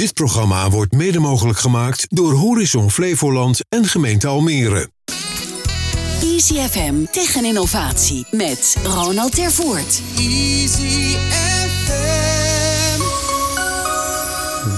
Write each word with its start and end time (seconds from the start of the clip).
Dit 0.00 0.14
programma 0.14 0.70
wordt 0.70 0.92
mede 0.92 1.18
mogelijk 1.18 1.58
gemaakt 1.58 2.06
door 2.08 2.32
Horizon 2.32 2.90
Flevoland 2.90 3.60
en 3.68 3.84
gemeente 3.84 4.26
Almere. 4.26 4.90
Easy 6.22 6.54
FM 6.54 7.04
tegen 7.10 7.44
innovatie 7.44 8.26
met 8.30 8.76
Ronald 8.84 9.34
Tervoort. 9.34 10.02
Easy 10.16 11.16
FM. 11.16 13.00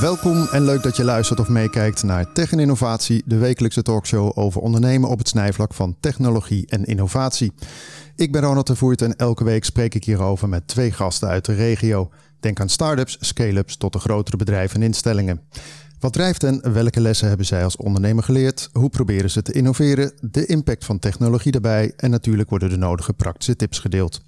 Welkom 0.00 0.46
en 0.50 0.64
leuk 0.64 0.82
dat 0.82 0.96
je 0.96 1.04
luistert 1.04 1.40
of 1.40 1.48
meekijkt 1.48 2.02
naar 2.02 2.32
Tech 2.32 2.52
en 2.52 2.58
Innovatie, 2.58 3.22
de 3.26 3.36
wekelijkse 3.36 3.82
talkshow 3.82 4.38
over 4.38 4.60
ondernemen 4.60 5.08
op 5.08 5.18
het 5.18 5.28
snijvlak 5.28 5.74
van 5.74 5.96
technologie 6.00 6.66
en 6.68 6.84
innovatie. 6.84 7.52
Ik 8.16 8.32
ben 8.32 8.42
Ronald 8.42 8.66
Tervoort 8.66 9.02
en 9.02 9.16
elke 9.16 9.44
week 9.44 9.64
spreek 9.64 9.94
ik 9.94 10.04
hierover 10.04 10.48
met 10.48 10.68
twee 10.68 10.92
gasten 10.92 11.28
uit 11.28 11.44
de 11.44 11.54
regio. 11.54 12.10
Denk 12.42 12.60
aan 12.60 12.68
start-ups, 12.68 13.16
scale-ups 13.20 13.76
tot 13.76 13.92
de 13.92 13.98
grotere 13.98 14.36
bedrijven 14.36 14.80
en 14.80 14.86
instellingen. 14.86 15.40
Wat 16.00 16.12
drijft 16.12 16.42
hen? 16.42 16.72
Welke 16.72 17.00
lessen 17.00 17.28
hebben 17.28 17.46
zij 17.46 17.64
als 17.64 17.76
ondernemer 17.76 18.24
geleerd? 18.24 18.68
Hoe 18.72 18.90
proberen 18.90 19.30
ze 19.30 19.42
te 19.42 19.52
innoveren? 19.52 20.12
De 20.20 20.46
impact 20.46 20.84
van 20.84 20.98
technologie 20.98 21.52
daarbij 21.52 21.92
en 21.96 22.10
natuurlijk 22.10 22.50
worden 22.50 22.70
de 22.70 22.76
nodige 22.76 23.12
praktische 23.12 23.56
tips 23.56 23.78
gedeeld. 23.78 24.20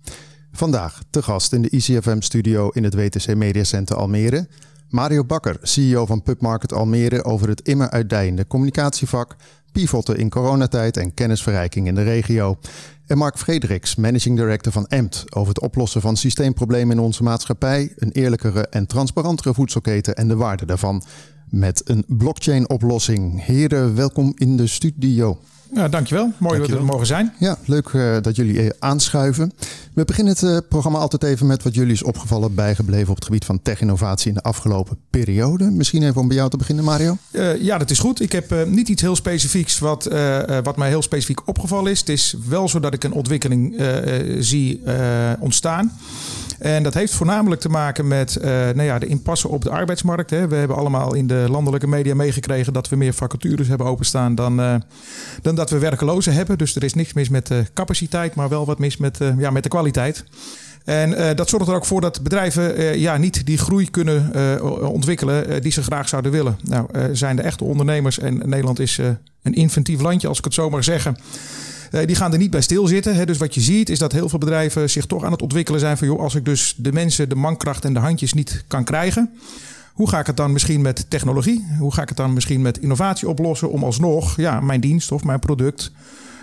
Vandaag 0.53 1.03
te 1.11 1.23
gast 1.23 1.53
in 1.53 1.63
de 1.63 1.71
ICFM-studio 1.71 2.69
in 2.69 2.85
het 2.85 2.95
WTC 2.95 3.35
Media 3.35 3.65
Center 3.65 3.97
Almere. 3.97 4.49
Mario 4.95 5.25
Bakker, 5.25 5.57
CEO 5.63 6.07
van 6.07 6.23
Pubmarket 6.23 6.73
Almere, 6.73 7.25
over 7.25 7.49
het 7.49 7.63
immer 7.63 7.91
uitdijende 7.91 8.47
communicatievak, 8.47 9.37
pivoten 9.73 10.17
in 10.17 10.31
coronatijd 10.31 10.97
en 10.97 11.15
kennisverrijking 11.15 11.87
in 11.87 11.95
de 11.95 12.03
regio. 12.03 12.59
En 13.07 13.19
Mark 13.19 13.39
Frederiks, 13.39 13.95
Managing 13.95 14.37
Director 14.37 14.73
van 14.73 14.87
EMT, 14.87 15.25
over 15.35 15.49
het 15.49 15.61
oplossen 15.61 16.01
van 16.01 16.17
systeemproblemen 16.17 16.97
in 16.97 17.03
onze 17.03 17.23
maatschappij, 17.23 17.93
een 17.97 18.13
eerlijkere 18.13 18.67
en 18.67 18.87
transparantere 18.87 19.55
voedselketen 19.55 20.15
en 20.15 20.29
de 20.29 20.37
waarde 20.37 20.67
daarvan. 20.67 21.03
Met 21.49 21.83
een 21.85 22.05
blockchain-oplossing. 22.09 23.45
Heren, 23.45 23.95
welkom 23.95 24.33
in 24.37 24.57
de 24.57 24.67
studio. 24.67 25.39
Ja, 25.75 25.89
dankjewel. 25.89 26.33
Mooi 26.39 26.59
dat 26.59 26.69
we 26.69 26.77
er 26.77 26.85
mogen 26.85 27.07
zijn. 27.07 27.33
Ja, 27.39 27.59
leuk 27.65 27.89
uh, 27.89 28.17
dat 28.21 28.37
jullie 28.37 28.63
uh, 28.63 28.71
aanschuiven. 28.79 29.53
We 29.95 30.05
beginnen 30.05 30.33
het 30.33 30.43
uh, 30.43 30.59
programma 30.69 30.99
altijd 30.99 31.23
even 31.23 31.47
met 31.47 31.63
wat 31.63 31.75
jullie 31.75 31.93
is 31.93 32.03
opgevallen, 32.03 32.55
bijgebleven 32.55 33.09
op 33.09 33.15
het 33.15 33.25
gebied 33.25 33.45
van 33.45 33.63
tech-innovatie 33.63 34.29
in 34.29 34.35
de 34.35 34.43
afgelopen 34.43 34.97
periode. 35.11 35.71
Misschien 35.71 36.03
even 36.03 36.21
om 36.21 36.29
bij 36.29 36.37
jou 36.37 36.51
te 36.51 36.57
beginnen, 36.57 36.85
Mario. 36.85 37.17
ja, 37.59 37.79
dat 37.79 37.91
is 37.91 37.99
goed. 37.99 38.21
Ik 38.21 38.33
heb 38.33 38.67
niet 38.67 38.89
iets 38.89 39.03
heel 39.03 39.17
specifieks 39.17 39.79
wat, 39.79 40.09
wat 40.63 40.77
mij 40.77 40.89
heel 40.89 41.03
specifiek 41.03 41.49
opgevallen 41.49 41.91
is. 41.91 42.01
Het 42.01 42.09
is 42.09 42.37
wel 42.49 42.69
zo 42.69 42.81
dat 42.81 42.95
ik 42.95 43.05
een 43.05 43.13
ontwikkeling 43.13 43.83
zie 44.39 44.83
ontstaan. 45.39 45.93
En 46.59 46.83
dat 46.83 46.95
heeft 46.95 47.15
voornamelijk 47.15 47.61
te 47.61 47.69
maken 47.69 48.09
met 48.09 48.39
nou 48.43 48.83
ja, 48.83 48.99
de 48.99 49.07
impasse 49.07 49.49
op 49.49 49.63
de 49.63 49.71
arbeidsmarkt. 49.71 50.31
Hè. 50.31 50.49
We 50.49 50.57
hebben 50.57 50.77
allemaal 50.77 51.15
in 51.15 51.27
de 51.27 51.47
landelijke 51.51 51.87
media 51.87 52.15
meegekregen 52.15 52.73
dat 52.73 52.89
we 52.89 52.97
meer 52.97 53.15
vacatures 53.15 53.69
hebben 53.69 53.87
openstaan 53.87 54.35
dan, 54.35 54.83
dan 55.43 55.55
dat 55.55 55.64
we 55.71 55.79
werkelozen 55.79 56.33
hebben. 56.33 56.59
Dus 56.59 56.77
er 56.77 56.85
is 56.85 56.95
niks 56.95 57.13
mis 57.13 57.29
met 57.29 57.47
de 57.47 57.65
capaciteit, 57.75 58.35
maar 58.35 58.49
wel 58.49 58.67
wat 58.67 58.79
mis 58.79 58.97
met, 58.97 59.21
uh, 59.21 59.29
ja, 59.39 59.51
met 59.51 59.63
de 59.63 59.69
kwaliteit. 59.69 60.25
En 60.85 61.11
uh, 61.11 61.31
dat 61.35 61.49
zorgt 61.49 61.69
er 61.69 61.75
ook 61.75 61.87
voor 61.87 62.01
dat 62.01 62.23
bedrijven 62.23 62.99
ja, 62.99 63.17
niet 63.17 63.47
die 63.47 63.59
groei 63.59 63.91
kunnen 63.91 64.33
ontwikkelen 64.93 65.63
die 65.63 65.73
ze 65.73 65.83
graag 65.83 66.09
zouden 66.09 66.33
willen. 66.33 66.59
Nou, 66.63 66.87
zijn 67.13 67.37
de 67.37 67.43
echte 67.43 67.65
ondernemers 67.65 68.19
en 68.19 68.43
Nederland 68.45 68.79
is 68.79 68.99
een 69.43 69.55
inventief 69.55 70.01
landje, 70.01 70.29
als 70.29 70.39
ik 70.39 70.45
het 70.45 70.55
zo 70.55 70.71
mag 70.71 70.85
zeggen. 70.85 71.17
Die 72.05 72.17
gaan 72.17 72.33
er 72.33 72.39
niet 72.39 72.51
bij 72.51 72.61
stilzitten. 72.61 73.27
Dus 73.27 73.39
wat 73.39 73.55
je 73.55 73.61
ziet 73.61 73.89
is 73.89 73.99
dat 73.99 74.13
heel 74.13 74.29
veel 74.29 74.39
bedrijven 74.39 74.91
zich 74.91 75.07
toch 75.07 75.25
aan 75.25 75.33
het 75.33 75.43
ontwikkelen 75.43 75.81
zijn 75.81 75.97
van 75.97 76.07
joh, 76.07 76.21
als 76.21 76.35
ik 76.35 76.45
dus 76.45 76.75
de 76.77 76.93
mensen, 76.93 77.29
de 77.29 77.35
mankracht 77.35 77.85
en 77.85 77.95
de 77.95 78.01
handjes 78.01 78.33
niet 78.33 78.65
kan 78.67 78.85
krijgen. 78.85 79.31
Hoe 79.95 80.09
ga 80.09 80.19
ik 80.19 80.27
het 80.27 80.37
dan 80.37 80.53
misschien 80.53 80.81
met 80.81 81.11
technologie? 81.11 81.67
Hoe 81.79 81.93
ga 81.93 82.03
ik 82.03 82.09
het 82.09 82.17
dan 82.17 82.33
misschien 82.33 82.63
met 82.63 82.79
innovatie 82.79 83.29
oplossen 83.29 83.71
om 83.71 83.85
alsnog 83.85 84.37
ja, 84.37 84.61
mijn 84.61 84.81
dienst 84.81 85.13
of 85.13 85.25
mijn 85.25 85.39
product 85.39 85.93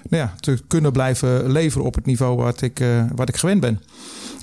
nou 0.10 0.24
ja, 0.24 0.34
te 0.40 0.60
kunnen 0.68 0.92
blijven 0.92 1.52
leveren 1.52 1.86
op 1.86 1.96
het 1.96 2.06
niveau 2.06 2.38
wat 2.38 2.62
ik, 2.62 2.80
uh, 2.80 3.04
wat 3.16 3.30
ik 3.30 3.36
gewend 3.38 3.62
ben? 3.62 3.82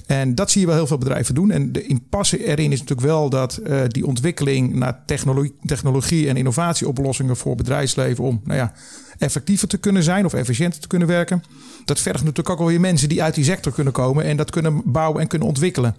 En 0.06 0.34
dat 0.34 0.50
zie 0.50 0.60
je 0.60 0.66
wel 0.66 0.76
heel 0.76 0.86
veel 0.86 0.98
bedrijven 0.98 1.34
doen. 1.34 1.50
En 1.50 1.72
de 1.72 1.86
impasse 1.86 2.44
erin 2.44 2.72
is 2.72 2.78
natuurlijk 2.78 3.08
wel 3.08 3.30
dat 3.30 3.60
uh, 3.66 3.80
die 3.88 4.06
ontwikkeling 4.06 4.74
naar 4.74 5.02
technologie, 5.06 5.54
technologie 5.64 6.28
en 6.28 6.36
innovatieoplossingen 6.36 7.36
voor 7.36 7.56
bedrijfsleven 7.56 8.24
om 8.24 8.40
nou 8.44 8.58
ja, 8.58 8.72
effectiever 9.18 9.68
te 9.68 9.78
kunnen 9.78 10.02
zijn 10.02 10.24
of 10.24 10.34
efficiënter 10.34 10.80
te 10.80 10.86
kunnen 10.86 11.08
werken. 11.08 11.42
Dat 11.84 12.00
vergt 12.00 12.20
natuurlijk 12.20 12.50
ook 12.50 12.60
alweer 12.60 12.80
mensen 12.80 13.08
die 13.08 13.22
uit 13.22 13.34
die 13.34 13.44
sector 13.44 13.72
kunnen 13.72 13.92
komen 13.92 14.24
en 14.24 14.36
dat 14.36 14.50
kunnen 14.50 14.82
bouwen 14.84 15.20
en 15.20 15.28
kunnen 15.28 15.48
ontwikkelen. 15.48 15.96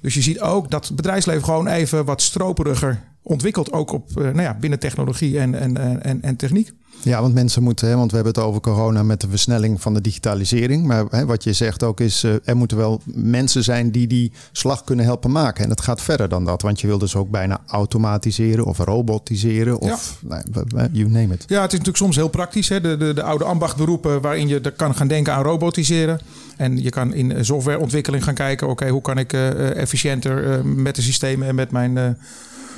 Dus 0.00 0.14
je 0.14 0.22
ziet 0.22 0.40
ook 0.40 0.70
dat 0.70 0.86
het 0.86 0.96
bedrijfsleven 0.96 1.44
gewoon 1.44 1.66
even 1.66 2.04
wat 2.04 2.22
stroperiger 2.22 3.02
ontwikkelt, 3.30 3.72
ook 3.72 3.92
op, 3.92 4.10
uh, 4.10 4.24
nou 4.24 4.42
ja, 4.42 4.56
binnen 4.60 4.78
technologie 4.78 5.38
en, 5.38 5.54
en, 5.54 6.02
en, 6.02 6.22
en 6.22 6.36
techniek. 6.36 6.72
Ja, 7.02 7.20
want 7.20 7.34
mensen 7.34 7.62
moeten, 7.62 7.88
hè, 7.88 7.96
want 7.96 8.10
we 8.10 8.16
hebben 8.16 8.34
het 8.34 8.42
over 8.44 8.60
corona 8.60 9.02
met 9.02 9.20
de 9.20 9.28
versnelling 9.28 9.80
van 9.80 9.94
de 9.94 10.00
digitalisering. 10.00 10.86
Maar 10.86 11.04
hè, 11.10 11.26
wat 11.26 11.44
je 11.44 11.52
zegt 11.52 11.82
ook 11.82 12.00
is, 12.00 12.24
uh, 12.24 12.34
er 12.44 12.56
moeten 12.56 12.76
wel 12.76 13.00
mensen 13.04 13.64
zijn 13.64 13.90
die 13.90 14.06
die 14.06 14.32
slag 14.52 14.84
kunnen 14.84 15.04
helpen 15.04 15.30
maken. 15.30 15.64
En 15.64 15.70
het 15.70 15.80
gaat 15.80 16.02
verder 16.02 16.28
dan 16.28 16.44
dat, 16.44 16.62
want 16.62 16.80
je 16.80 16.86
wil 16.86 16.98
dus 16.98 17.16
ook 17.16 17.30
bijna 17.30 17.60
automatiseren 17.66 18.64
of 18.64 18.78
robotiseren 18.78 19.78
of 19.78 20.18
ja. 20.28 20.42
nou, 20.48 20.88
you 20.92 21.08
name 21.08 21.34
it. 21.34 21.44
Ja, 21.46 21.62
het 21.62 21.72
is 21.72 21.78
natuurlijk 21.78 21.96
soms 21.96 22.16
heel 22.16 22.28
praktisch. 22.28 22.68
Hè? 22.68 22.80
De, 22.80 22.96
de, 22.96 23.14
de 23.14 23.22
oude 23.22 23.44
ambachtberoepen 23.44 24.20
waarin 24.20 24.48
je 24.48 24.72
kan 24.76 24.94
gaan 24.94 25.08
denken 25.08 25.32
aan 25.32 25.42
robotiseren. 25.42 26.20
En 26.56 26.82
je 26.82 26.90
kan 26.90 27.14
in 27.14 27.44
softwareontwikkeling 27.44 28.24
gaan 28.24 28.34
kijken, 28.34 28.66
oké, 28.66 28.72
okay, 28.72 28.90
hoe 28.90 29.02
kan 29.02 29.18
ik 29.18 29.32
uh, 29.32 29.76
efficiënter 29.76 30.46
uh, 30.46 30.62
met 30.64 30.94
de 30.94 31.02
systemen 31.02 31.48
en 31.48 31.54
met 31.54 31.70
mijn 31.70 32.16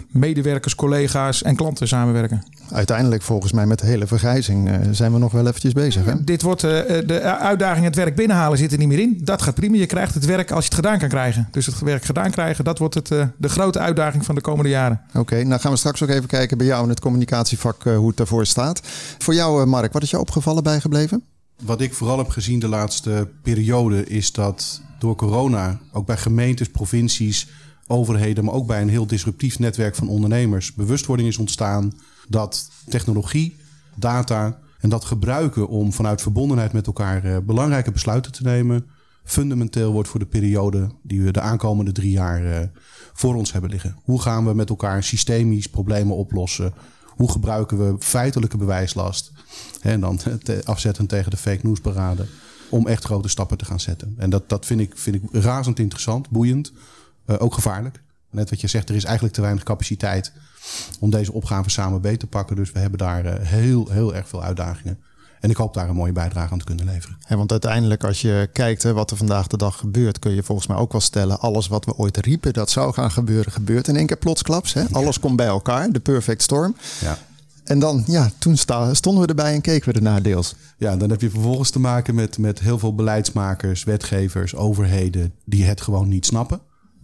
medewerkers, 0.09 0.75
collega's 0.75 1.43
en 1.43 1.57
klanten 1.57 1.89
samenwerken. 1.89 2.43
Uiteindelijk 2.71 3.23
volgens 3.23 3.53
mij 3.53 3.67
met 3.67 3.79
de 3.79 3.87
hele 3.87 4.07
vergrijzing 4.07 4.69
uh, 4.69 4.77
zijn 4.91 5.13
we 5.13 5.19
nog 5.19 5.33
wel 5.33 5.47
eventjes 5.47 5.73
bezig. 5.73 6.05
Hè? 6.05 6.25
Dit 6.25 6.43
wordt 6.43 6.63
uh, 6.63 6.71
de 7.07 7.21
uitdaging 7.21 7.85
het 7.85 7.97
werk 7.97 8.15
binnenhalen 8.15 8.59
zit 8.59 8.73
er 8.73 8.79
niet 8.79 8.89
meer 8.89 8.99
in. 8.99 9.21
Dat 9.23 9.43
gaat 9.43 9.55
prima. 9.55 9.77
Je 9.77 9.87
krijgt 9.87 10.15
het 10.15 10.25
werk 10.25 10.51
als 10.51 10.65
je 10.65 10.71
het 10.71 10.79
gedaan 10.79 10.99
kan 10.99 11.09
krijgen. 11.09 11.49
Dus 11.51 11.67
het 11.67 11.81
werk 11.81 12.05
gedaan 12.05 12.31
krijgen, 12.31 12.65
dat 12.65 12.79
wordt 12.79 12.95
het, 12.95 13.11
uh, 13.11 13.25
de 13.37 13.49
grote 13.49 13.79
uitdaging 13.79 14.25
van 14.25 14.35
de 14.35 14.41
komende 14.41 14.71
jaren. 14.71 15.01
Oké, 15.09 15.19
okay, 15.19 15.43
nou 15.43 15.61
gaan 15.61 15.73
we 15.73 15.79
straks 15.79 16.03
ook 16.03 16.09
even 16.09 16.29
kijken 16.29 16.59
bij 16.59 16.67
jou 16.67 16.83
in 16.83 16.89
het 16.89 17.01
communicatievak 17.01 17.83
hoe 17.83 18.09
het 18.09 18.17
daarvoor 18.17 18.47
staat. 18.47 18.81
Voor 19.19 19.35
jou 19.35 19.67
Mark, 19.67 19.93
wat 19.93 20.03
is 20.03 20.11
je 20.11 20.19
opgevallen 20.19 20.63
bijgebleven? 20.63 21.23
Wat 21.63 21.81
ik 21.81 21.95
vooral 21.95 22.19
heb 22.19 22.29
gezien 22.29 22.59
de 22.59 22.69
laatste 22.69 23.29
periode 23.43 24.07
is 24.07 24.33
dat 24.33 24.81
door 24.99 25.17
corona 25.17 25.79
ook 25.93 26.07
bij 26.07 26.17
gemeentes, 26.17 26.69
provincies 26.69 27.49
overheden, 27.93 28.45
maar 28.45 28.55
ook 28.55 28.67
bij 28.67 28.81
een 28.81 28.89
heel 28.89 29.07
disruptief 29.07 29.59
netwerk 29.59 29.95
van 29.95 30.09
ondernemers 30.09 30.75
bewustwording 30.75 31.29
is 31.29 31.39
ontstaan 31.39 31.93
dat 32.29 32.71
technologie, 32.89 33.57
data 33.95 34.59
en 34.79 34.89
dat 34.89 35.05
gebruiken 35.05 35.69
om 35.69 35.93
vanuit 35.93 36.23
verbondenheid 36.23 36.73
met 36.73 36.87
elkaar 36.87 37.25
uh, 37.25 37.37
belangrijke 37.39 37.91
besluiten 37.91 38.33
te 38.33 38.43
nemen, 38.43 38.87
fundamenteel 39.25 39.93
wordt 39.93 40.09
voor 40.09 40.21
de 40.21 40.27
periode 40.27 40.91
die 41.03 41.23
we 41.23 41.31
de 41.31 41.41
aankomende 41.41 41.93
drie 41.93 42.11
jaar 42.11 42.45
uh, 42.45 42.59
voor 43.13 43.35
ons 43.35 43.53
hebben 43.53 43.71
liggen. 43.71 43.97
Hoe 44.05 44.21
gaan 44.21 44.47
we 44.47 44.55
met 44.55 44.69
elkaar 44.69 45.03
systemisch 45.03 45.67
problemen 45.67 46.17
oplossen? 46.17 46.75
Hoe 47.07 47.31
gebruiken 47.31 47.79
we 47.79 47.97
feitelijke 47.99 48.57
bewijslast? 48.57 49.33
En 49.81 50.01
dan 50.01 50.21
afzetten 50.65 51.07
tegen 51.07 51.31
de 51.31 51.37
fake 51.37 51.67
news 51.67 51.81
beraden. 51.81 52.29
Om 52.71 52.87
echt 52.87 53.05
grote 53.05 53.29
stappen 53.29 53.59
te 53.59 53.65
gaan 53.65 53.81
zetten. 53.81 54.15
En 54.19 54.31
dat, 54.31 54.49
dat 54.49 54.67
vind, 54.67 54.81
ik, 54.81 54.93
vind 54.95 55.17
ik 55.17 55.23
razend 55.33 55.79
interessant, 55.79 56.31
boeiend. 56.31 56.73
Uh, 57.27 57.37
ook 57.39 57.55
gevaarlijk. 57.55 58.03
Net 58.31 58.51
wat 58.51 58.61
je 58.61 58.67
zegt, 58.67 58.89
er 58.89 58.95
is 58.95 59.05
eigenlijk 59.05 59.35
te 59.35 59.41
weinig 59.41 59.63
capaciteit 59.63 60.33
om 61.01 61.11
deze 61.11 61.33
opgave 61.33 61.71
samen 61.71 62.01
beter 62.01 62.19
te 62.19 62.27
pakken. 62.27 62.57
Dus 62.57 62.73
we 62.73 62.79
hebben 62.79 62.99
daar 62.99 63.25
uh, 63.25 63.33
heel, 63.39 63.89
heel 63.91 64.15
erg 64.15 64.29
veel 64.29 64.43
uitdagingen. 64.43 64.99
En 65.41 65.51
ik 65.51 65.57
hoop 65.57 65.75
daar 65.75 65.89
een 65.89 65.97
mooie 65.97 66.13
bijdrage 66.13 66.53
aan 66.53 66.59
te 66.59 66.65
kunnen 66.65 66.85
leveren. 66.85 67.17
Ja, 67.29 67.37
want 67.37 67.51
uiteindelijk, 67.51 68.05
als 68.05 68.21
je 68.21 68.49
kijkt 68.53 68.83
hè, 68.83 68.93
wat 68.93 69.11
er 69.11 69.17
vandaag 69.17 69.47
de 69.47 69.57
dag 69.57 69.79
gebeurt, 69.79 70.19
kun 70.19 70.35
je 70.35 70.43
volgens 70.43 70.67
mij 70.67 70.77
ook 70.77 70.93
wel 70.93 71.01
stellen: 71.01 71.41
alles 71.41 71.69
wat 71.69 71.85
we 71.85 71.97
ooit 71.97 72.17
riepen 72.17 72.53
dat 72.53 72.71
zou 72.71 72.93
gaan 72.93 73.11
gebeuren, 73.11 73.53
gebeurt 73.53 73.89
in 73.89 73.97
één 73.97 74.07
keer 74.07 74.17
plotsklaps. 74.17 74.73
Hè? 74.73 74.81
Ja. 74.81 74.89
Alles 74.93 75.21
komt 75.21 75.37
bij 75.37 75.47
elkaar, 75.47 75.91
de 75.91 76.01
perfect 76.01 76.43
storm. 76.43 76.77
Ja. 77.01 77.19
En 77.65 77.79
dan, 77.79 78.05
ja, 78.07 78.31
toen 78.39 78.57
stonden 78.93 79.23
we 79.23 79.27
erbij 79.27 79.55
en 79.55 79.61
keken 79.61 79.93
we 79.93 79.99
ernaar 79.99 80.23
deels. 80.23 80.55
Ja, 80.79 80.97
dan 80.97 81.11
heb 81.11 81.21
je 81.21 81.31
vervolgens 81.31 81.71
te 81.71 81.81
maken 81.81 82.15
met, 82.15 82.39
met 82.39 82.61
heel 82.61 82.79
veel 82.79 82.95
beleidsmakers, 82.95 83.85
wetgevers, 83.85 84.55
overheden 84.55 85.33
die 85.45 85.65
het 85.65 85.81
gewoon 85.81 86.09
niet 86.09 86.27
snappen 86.27 86.61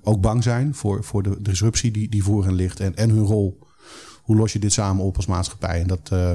ook 0.08 0.20
bang 0.20 0.43
zijn 0.43 0.75
voor, 0.75 1.05
voor 1.05 1.22
de 1.22 1.37
disruptie 1.43 1.90
die, 1.90 2.08
die 2.08 2.22
voor 2.22 2.44
hen 2.44 2.55
ligt 2.55 2.81
en, 2.81 2.96
en 2.96 3.10
hun 3.10 3.25
rol. 3.25 3.58
Hoe 4.22 4.37
los 4.37 4.52
je 4.52 4.58
dit 4.58 4.72
samen 4.72 5.05
op 5.05 5.16
als 5.16 5.26
maatschappij? 5.26 5.81
En 5.81 5.87
dat, 5.87 6.10
uh, 6.12 6.32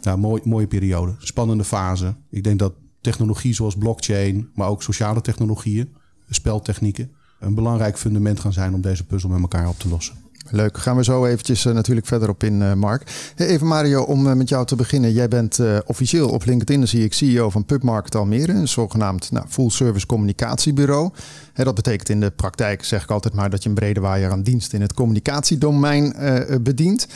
ja, 0.00 0.16
mooi, 0.16 0.42
mooie 0.44 0.66
periode, 0.66 1.14
spannende 1.18 1.64
fase. 1.64 2.14
Ik 2.30 2.44
denk 2.44 2.58
dat 2.58 2.72
technologie 3.00 3.54
zoals 3.54 3.76
blockchain, 3.76 4.48
maar 4.54 4.68
ook 4.68 4.82
sociale 4.82 5.20
technologieën, 5.20 5.94
speltechnieken, 6.28 7.10
een 7.40 7.54
belangrijk 7.54 7.98
fundament 7.98 8.40
gaan 8.40 8.52
zijn 8.52 8.74
om 8.74 8.80
deze 8.80 9.06
puzzel 9.06 9.30
met 9.30 9.40
elkaar 9.40 9.68
op 9.68 9.78
te 9.78 9.88
lossen. 9.88 10.21
Leuk, 10.50 10.78
gaan 10.78 10.96
we 10.96 11.04
zo 11.04 11.26
eventjes 11.26 11.64
uh, 11.64 11.72
natuurlijk 11.72 12.06
verder 12.06 12.28
op 12.28 12.42
in, 12.44 12.60
uh, 12.60 12.72
Mark. 12.72 13.10
Hey, 13.34 13.46
even 13.46 13.66
Mario, 13.66 14.02
om 14.02 14.26
uh, 14.26 14.32
met 14.32 14.48
jou 14.48 14.66
te 14.66 14.76
beginnen. 14.76 15.12
Jij 15.12 15.28
bent 15.28 15.60
officieel 15.86 16.28
op 16.28 16.44
LinkedIn, 16.44 16.88
zie 16.88 17.04
ik 17.04 17.14
CEO 17.14 17.50
van 17.50 17.64
PubMarket 17.64 18.14
Almere, 18.14 18.52
een 18.52 18.68
zogenaamd 18.68 19.30
nou, 19.30 19.46
full 19.48 19.70
service 19.70 20.06
communicatiebureau. 20.06 21.10
Hey, 21.52 21.64
dat 21.64 21.74
betekent 21.74 22.08
in 22.08 22.20
de 22.20 22.30
praktijk, 22.30 22.84
zeg 22.84 23.02
ik 23.02 23.10
altijd 23.10 23.34
maar, 23.34 23.50
dat 23.50 23.62
je 23.62 23.68
een 23.68 23.74
brede 23.74 24.00
waaier 24.00 24.30
aan 24.30 24.42
dienst 24.42 24.72
in 24.72 24.80
het 24.80 24.94
communicatiedomein 24.94 26.14
bedient. 26.62 27.06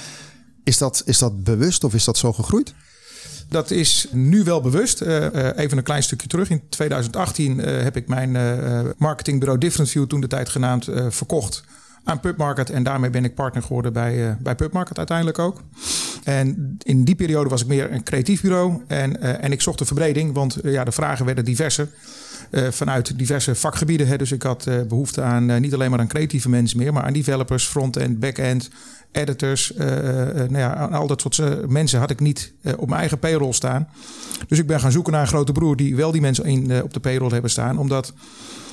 Is 0.64 0.78
dat, 0.78 1.02
is 1.04 1.18
dat 1.18 1.44
bewust 1.44 1.84
of 1.84 1.94
is 1.94 2.04
dat 2.04 2.18
zo 2.18 2.32
gegroeid? 2.32 2.74
Dat 3.48 3.70
is 3.70 4.06
nu 4.12 4.44
wel 4.44 4.60
bewust. 4.60 5.00
even 5.00 5.78
een 5.78 5.82
klein 5.82 6.02
stukje 6.02 6.28
terug. 6.28 6.50
In 6.50 6.62
2018 6.68 7.58
heb 7.58 7.96
ik 7.96 8.08
mijn 8.08 8.32
marketingbureau 8.98 9.58
Different 9.60 9.90
View, 9.90 10.06
toen 10.06 10.20
de 10.20 10.26
tijd 10.26 10.48
genaamd, 10.48 10.88
verkocht 11.08 11.64
aan 12.06 12.20
PubMarket. 12.20 12.70
En 12.70 12.82
daarmee 12.82 13.10
ben 13.10 13.24
ik 13.24 13.34
partner 13.34 13.62
geworden 13.62 13.92
bij, 13.92 14.28
uh, 14.28 14.32
bij 14.38 14.54
PubMarket 14.54 14.98
uiteindelijk 14.98 15.38
ook. 15.38 15.62
En 16.24 16.76
in 16.82 17.04
die 17.04 17.14
periode 17.14 17.48
was 17.48 17.60
ik 17.60 17.66
meer 17.66 17.92
een 17.92 18.02
creatief 18.02 18.40
bureau. 18.42 18.82
En, 18.86 19.16
uh, 19.22 19.44
en 19.44 19.52
ik 19.52 19.60
zocht 19.60 19.78
de 19.78 19.84
verbreding, 19.84 20.34
want 20.34 20.64
uh, 20.64 20.72
ja, 20.72 20.84
de 20.84 20.92
vragen 20.92 21.24
werden 21.26 21.44
diverser. 21.44 21.88
vanuit 22.70 23.18
diverse 23.18 23.54
vakgebieden. 23.54 24.06
Hè. 24.06 24.16
Dus 24.16 24.32
ik 24.32 24.42
had 24.42 24.68
behoefte 24.88 25.22
aan 25.22 25.60
niet 25.60 25.74
alleen 25.74 25.90
maar 25.90 25.98
aan 25.98 26.08
creatieve 26.08 26.48
mensen 26.48 26.78
meer, 26.78 26.92
maar 26.92 27.02
aan 27.02 27.12
developers, 27.12 27.66
front-end, 27.66 28.20
back-end, 28.20 28.70
editors. 29.16 29.72
nou 29.76 30.58
ja, 30.58 30.72
al 30.72 31.06
dat 31.06 31.20
soort 31.20 31.68
mensen 31.68 31.98
had 31.98 32.10
ik 32.10 32.20
niet 32.20 32.52
op 32.76 32.88
mijn 32.88 33.00
eigen 33.00 33.18
payroll 33.18 33.52
staan. 33.52 33.88
Dus 34.48 34.58
ik 34.58 34.66
ben 34.66 34.80
gaan 34.80 34.92
zoeken 34.92 35.12
naar 35.12 35.20
een 35.20 35.26
grote 35.26 35.52
broer 35.52 35.76
die 35.76 35.96
wel 35.96 36.12
die 36.12 36.20
mensen 36.20 36.44
in, 36.44 36.82
op 36.82 36.92
de 36.92 37.00
payroll 37.00 37.32
hebben 37.32 37.50
staan. 37.50 37.78
Omdat 37.78 38.12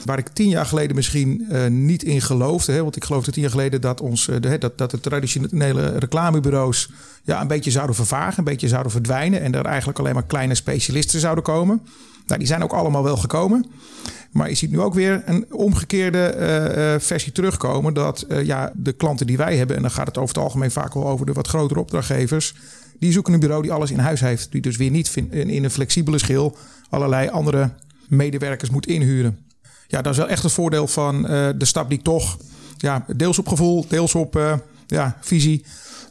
Waar 0.06 0.18
ik 0.18 0.28
tien 0.28 0.50
jaar 0.50 0.66
geleden 0.66 0.96
misschien 0.96 1.48
niet 1.70 2.04
in 2.04 2.22
geloofde. 2.22 2.72
Hè, 2.72 2.82
want 2.82 2.96
ik 2.96 3.04
geloofde 3.04 3.32
tien 3.32 3.42
jaar 3.42 3.52
geleden 3.52 3.82
dat, 3.82 4.02
ons, 4.02 4.28
uh, 4.28 4.36
de, 4.40 4.58
dat, 4.58 4.78
dat 4.78 4.92
de 4.92 5.00
traditionele 5.00 5.98
reclamebureaus 5.98 6.90
ja, 7.24 7.42
een 7.42 7.48
beetje 7.48 7.72
zouden 7.72 7.96
vervagen, 7.96 8.38
een 8.38 8.44
beetje 8.44 8.68
zouden 8.68 8.92
verdwijnen. 8.92 9.42
En 9.42 9.56
er 9.56 9.66
eigenlijk 9.66 10.00
alleen 10.00 10.14
maar 10.14 10.26
kleine 10.26 10.56
specialisten 10.56 11.20
zouden 11.20 11.44
komen. 11.44 11.82
Nou, 12.26 12.40
die 12.40 12.48
zijn 12.48 12.64
ook 12.64 12.74
allemaal 12.74 13.04
wel 13.04 13.18
gekomen. 13.18 13.66
Maar 14.32 14.50
je 14.50 14.56
ziet 14.56 14.72
nu 14.72 14.80
ook 14.80 14.94
weer 14.94 15.22
een 15.26 15.46
omgekeerde 15.54 16.36
uh, 16.36 17.00
versie 17.00 17.32
terugkomen. 17.32 17.94
Dat 17.94 18.26
ja, 18.44 18.72
de 18.76 18.92
klanten 18.92 19.28
die 19.28 19.38
wij 19.38 19.58
hebben, 19.58 19.76
en 19.76 19.82
dan 19.82 19.92
gaat 19.92 20.08
het 20.08 20.18
over 20.18 20.36
het 20.36 20.44
algemeen 20.44 20.72
vaak 20.72 20.94
wel 20.94 21.08
over 21.08 21.26
de 21.26 21.34
wat 21.34 21.48
grotere 21.48 21.80
opdrachtgevers. 21.80 22.56
Die 23.00 23.12
zoeken 23.12 23.34
een 23.34 23.40
bureau 23.40 23.62
die 23.62 23.72
alles 23.72 23.92
in 23.92 24.00
huis 24.00 24.20
heeft. 24.20 24.52
Die 24.52 24.62
dus 24.62 24.78
weer 24.78 24.90
niet 24.90 25.16
in 25.30 25.64
een 25.64 25.70
flexibele 25.70 26.18
schil 26.18 26.58
allerlei 26.90 27.30
andere 27.30 27.70
medewerkers 28.08 28.70
moet 28.70 28.88
inhuren 28.88 29.38
ja, 29.94 30.02
dat 30.02 30.12
is 30.12 30.18
wel 30.18 30.28
echt 30.28 30.44
het 30.44 30.52
voordeel 30.52 30.88
van 30.88 31.22
de 31.58 31.66
stap 31.66 31.90
die 31.90 31.98
ik 31.98 32.04
toch 32.04 32.38
ja, 32.78 33.06
deels 33.16 33.40
op 33.40 33.48
gevoel, 33.48 33.86
deels 33.88 34.16
op 34.16 34.62
ja, 34.88 35.18
visie 35.22 35.66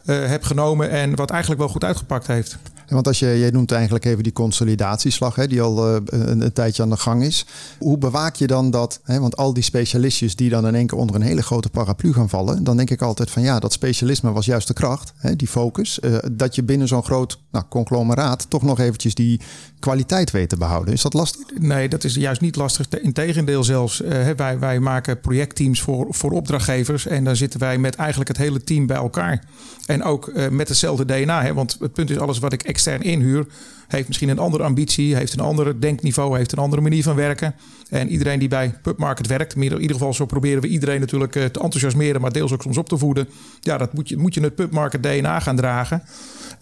heb 0.05 0.43
genomen. 0.43 0.91
En 0.91 1.15
wat 1.15 1.31
eigenlijk 1.31 1.61
wel 1.61 1.70
goed 1.70 1.85
uitgepakt 1.85 2.26
heeft. 2.26 2.58
Want 2.93 3.06
als 3.06 3.19
je, 3.19 3.39
jij 3.39 3.50
noemt 3.50 3.73
eigenlijk 3.73 4.05
even 4.05 4.23
die 4.23 4.33
consolidatieslag, 4.33 5.35
hè, 5.35 5.47
die 5.47 5.62
al 5.62 5.89
uh, 5.89 6.00
een, 6.06 6.53
tijdje 6.53 6.83
aan 6.83 6.91
de 6.91 6.97
gang 6.97 7.23
is. 7.25 7.47
Hoe 7.79 7.99
bewaak 7.99 8.35
je 8.37 8.47
dan 8.47 8.71
dat? 8.71 9.00
Hè, 9.03 9.21
want 9.21 9.37
al 9.37 9.55
die 9.55 9.62
specialistjes 9.62 10.37
die 10.37 10.50
dan 10.50 10.67
in 10.67 10.75
één 10.75 10.87
keer 10.87 10.99
onder 10.99 11.17
een 11.17 11.23
hele 11.23 11.43
grote 11.43 11.69
paraplu 11.69 12.12
gaan 12.12 12.29
vallen, 12.29 12.65
dan 12.65 12.77
denk 12.77 12.91
ik 12.91 13.03
altijd 13.03 13.31
van 13.31 13.43
ja, 13.43 13.59
dat 13.59 13.73
specialisme 13.73 14.33
was 14.33 14.47
juist 14.47 14.67
de 14.67 14.75
kracht, 14.75 15.12
hè, 15.17 15.37
die 15.37 15.49
focus. 15.49 15.99
Uh, 16.00 16.17
dat 16.33 16.55
je 16.55 16.62
binnen 16.62 16.89
zo'n 16.89 17.05
groot 17.05 17.39
nou, 17.50 17.65
conglomeraat 17.69 18.50
toch 18.50 18.62
nog 18.62 18.79
eventjes 18.79 19.15
die 19.15 19.41
kwaliteit 19.82 20.31
weet 20.31 20.49
te 20.49 20.56
behouden. 20.56 20.94
Is 20.94 21.02
dat 21.02 21.14
lastig? 21.14 21.46
Nee, 21.58 21.88
dat 21.88 22.05
is 22.05 22.14
juist 22.14 22.40
niet 22.40 22.56
lastig. 22.56 22.88
Integendeel 22.88 23.64
zelfs. 23.64 24.00
Uh, 24.00 24.29
wij, 24.37 24.58
wij 24.58 24.81
maken 24.81 25.20
projectteams 25.20 25.81
voor, 25.81 26.06
voor 26.11 26.31
opdrachtgevers 26.31 27.06
en 27.06 27.25
dan 27.25 27.37
zitten 27.37 27.61
wij 27.61 27.79
met 27.79 27.94
eigenlijk 27.94 28.29
het 28.29 28.38
hele 28.38 28.64
team 28.64 28.87
bij 28.87 28.96
elkaar. 28.96 29.44
En 29.87 30.02
ook 30.02 30.32
met 30.50 30.69
hetzelfde 30.69 31.05
DNA. 31.05 31.43
Hè, 31.43 31.55
want 31.55 31.76
het 31.81 31.93
punt 31.93 32.11
is 32.11 32.19
alles 32.19 32.38
wat 32.38 32.52
ik 32.52 32.62
extern 32.62 33.02
inhuur, 33.02 33.46
heeft 33.88 34.08
misschien 34.08 34.29
een 34.29 34.38
andere 34.38 34.64
ambitie, 34.64 35.17
heeft 35.17 35.32
een 35.32 35.40
ander 35.40 35.81
denkniveau, 35.81 36.37
heeft 36.37 36.52
een 36.52 36.58
andere 36.58 36.82
manier 36.82 37.02
van 37.02 37.17
werken. 37.17 37.55
En 37.88 38.08
iedereen 38.08 38.38
die 38.38 38.49
bij 38.49 38.75
PubMarket 38.82 39.26
werkt, 39.26 39.55
in 39.55 39.62
ieder 39.62 39.96
geval 39.96 40.14
zo 40.14 40.26
proberen 40.26 40.62
we 40.62 40.69
iedereen 40.69 41.00
natuurlijk 41.00 41.37
eh, 41.37 41.44
te 41.44 41.61
enthousiasmeren, 41.61 42.20
maar 42.20 42.32
deels 42.32 42.52
ook 42.52 42.62
soms 42.62 42.76
op 42.76 42.88
te 42.88 42.99
voeden. 42.99 43.29
Ja, 43.61 43.79
dat 43.79 43.93
moet 43.93 44.08
je, 44.08 44.17
moet 44.17 44.34
je 44.34 44.40
het 44.40 44.55
PubMarket 44.55 45.02
DNA 45.02 45.40
gaan 45.40 45.56
dragen. 45.56 46.02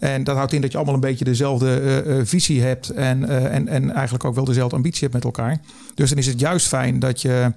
En 0.01 0.23
dat 0.23 0.35
houdt 0.35 0.53
in 0.53 0.61
dat 0.61 0.71
je 0.71 0.77
allemaal 0.77 0.95
een 0.95 1.01
beetje 1.01 1.25
dezelfde 1.25 2.03
uh, 2.05 2.19
visie 2.23 2.61
hebt 2.61 2.89
en, 2.89 3.21
uh, 3.21 3.55
en, 3.55 3.67
en 3.67 3.91
eigenlijk 3.91 4.23
ook 4.23 4.35
wel 4.35 4.45
dezelfde 4.45 4.75
ambitie 4.75 5.01
hebt 5.01 5.13
met 5.13 5.23
elkaar. 5.23 5.59
Dus 5.95 6.09
dan 6.09 6.17
is 6.17 6.27
het 6.27 6.39
juist 6.39 6.67
fijn 6.67 6.99
dat 6.99 7.21
je 7.21 7.53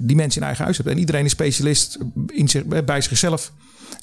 die 0.00 0.16
mensen 0.16 0.40
in 0.40 0.46
eigen 0.46 0.64
huis 0.64 0.76
hebt. 0.76 0.88
En 0.88 0.98
iedereen 0.98 1.24
is 1.24 1.30
specialist 1.30 1.98
in 2.26 2.48
zich, 2.48 2.84
bij 2.84 3.00
zichzelf. 3.00 3.52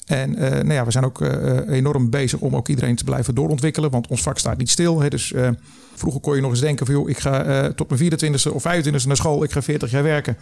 En 0.04 0.42
uh, 0.42 0.50
nou 0.50 0.72
ja, 0.72 0.84
we 0.84 0.90
zijn 0.90 1.04
ook 1.04 1.20
uh, 1.20 1.68
enorm 1.68 2.10
bezig 2.10 2.40
om 2.40 2.56
ook 2.56 2.68
iedereen 2.68 2.96
te 2.96 3.04
blijven 3.04 3.34
doorontwikkelen. 3.34 3.90
Want 3.90 4.06
ons 4.06 4.22
vak 4.22 4.38
staat 4.38 4.58
niet 4.58 4.70
stil. 4.70 5.00
Hè, 5.00 5.08
dus 5.08 5.32
uh, 5.32 5.48
vroeger 5.94 6.20
kon 6.20 6.34
je 6.34 6.40
nog 6.40 6.50
eens 6.50 6.60
denken 6.60 6.86
van... 6.86 6.94
joh, 6.94 7.08
ik 7.08 7.18
ga 7.18 7.72
tot 7.72 7.88
mijn 7.88 8.12
24e 8.12 8.52
of 8.52 8.64
25e 8.66 9.06
naar 9.06 9.16
school. 9.16 9.44
Ik 9.44 9.52
ga 9.52 9.62
40 9.62 9.90
jaar 9.90 10.02
werken. 10.02 10.36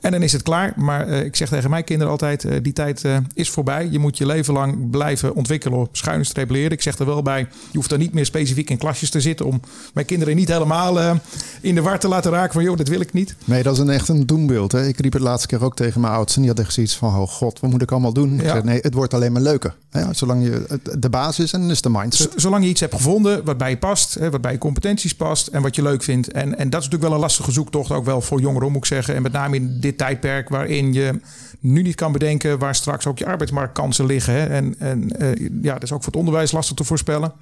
En 0.00 0.10
dan 0.10 0.22
is 0.22 0.32
het 0.32 0.42
klaar. 0.42 0.72
Maar 0.76 1.08
ik 1.08 1.36
zeg 1.36 1.48
tegen 1.48 1.70
mijn 1.70 1.84
kinderen 1.84 2.12
altijd... 2.12 2.46
die 2.62 2.72
tijd 2.72 3.04
is 3.34 3.50
voorbij. 3.50 3.88
Je 3.90 3.98
moet 3.98 4.18
je 4.18 4.26
leven 4.26 4.54
lang 4.54 4.90
blijven 4.90 5.34
ontwikkelen 5.34 5.78
op 5.78 5.96
schuine 5.96 6.24
streep 6.24 6.50
leren. 6.50 6.70
Ik 6.70 6.82
zeg 6.82 6.98
er 6.98 7.06
wel 7.06 7.22
bij... 7.22 7.40
je 7.70 7.76
hoeft 7.76 7.90
dan 7.90 7.98
niet 7.98 8.14
meer 8.14 8.24
specifiek 8.24 8.70
in 8.70 8.78
klasjes 8.78 9.10
te 9.10 9.20
zitten... 9.20 9.46
om 9.46 9.60
mijn 9.94 10.06
kinderen 10.06 10.36
niet 10.36 10.48
helemaal 10.48 11.18
in 11.60 11.74
de 11.74 11.82
war 11.82 11.98
te 11.98 12.08
laten 12.08 12.30
raken 12.30 12.52
van... 12.52 12.62
joh, 12.62 12.76
dat 12.76 12.88
wil 12.88 13.00
ik 13.00 13.12
niet. 13.12 13.34
Nee, 13.44 13.62
dat 13.62 13.74
is 13.74 13.78
een 13.78 13.90
echt 13.90 14.08
een 14.08 14.26
doembeeld. 14.26 14.72
Hè? 14.72 14.86
Ik 14.86 15.00
riep 15.00 15.12
het 15.12 15.22
laatste 15.22 15.48
keer 15.48 15.64
ook 15.64 15.76
tegen 15.76 16.00
mijn 16.00 16.12
oudsten. 16.12 16.40
Die 16.40 16.50
had 16.50 16.60
echt 16.60 16.72
zoiets 16.72 16.96
van... 16.96 17.16
oh 17.16 17.28
god, 17.28 17.60
wat 17.60 17.70
moet 17.70 17.82
ik 17.82 17.90
allemaal 17.90 18.12
doen? 18.12 18.34
Ik 18.34 18.48
zeg, 18.48 18.64
nee, 18.64 18.78
het 18.80 18.94
wordt 18.94 19.03
alleen 19.12 19.32
maar 19.32 19.42
leuker. 19.42 19.74
Ja, 19.90 20.12
zolang 20.12 20.44
je 20.44 20.80
de 20.98 21.08
basis 21.08 21.52
en 21.52 21.70
is 21.70 21.82
de 21.82 21.90
mindset. 21.90 22.32
Zolang 22.36 22.64
je 22.64 22.70
iets 22.70 22.80
hebt 22.80 22.94
gevonden 22.94 23.44
wat 23.44 23.58
bij 23.58 23.70
je 23.70 23.76
past, 23.76 24.18
wat 24.30 24.40
bij 24.40 24.52
je 24.52 24.58
competenties 24.58 25.14
past 25.14 25.46
en 25.46 25.62
wat 25.62 25.74
je 25.76 25.82
leuk 25.82 26.02
vindt. 26.02 26.32
En, 26.32 26.58
en 26.58 26.70
dat 26.70 26.80
is 26.80 26.86
natuurlijk 26.86 27.02
wel 27.02 27.12
een 27.12 27.18
lastige 27.18 27.52
zoektocht, 27.52 27.90
ook 27.90 28.04
wel 28.04 28.20
voor 28.20 28.40
jongeren, 28.40 28.68
moet 28.68 28.76
ik 28.76 28.84
zeggen. 28.84 29.14
En 29.14 29.22
met 29.22 29.32
name 29.32 29.56
in 29.56 29.80
dit 29.80 29.98
tijdperk 29.98 30.48
waarin 30.48 30.92
je 30.92 31.20
nu 31.60 31.82
niet 31.82 31.94
kan 31.94 32.12
bedenken 32.12 32.58
waar 32.58 32.74
straks 32.74 33.06
ook 33.06 33.18
je 33.18 33.26
arbeidsmarktkansen 33.26 34.06
liggen. 34.06 34.34
Hè. 34.34 34.44
En, 34.46 34.74
en 34.78 35.10
uh, 35.18 35.48
ja, 35.62 35.72
dat 35.72 35.82
is 35.82 35.92
ook 35.92 36.02
voor 36.02 36.12
het 36.12 36.20
onderwijs 36.20 36.52
lastig 36.52 36.76
te 36.76 36.84
voorspellen. 36.84 37.32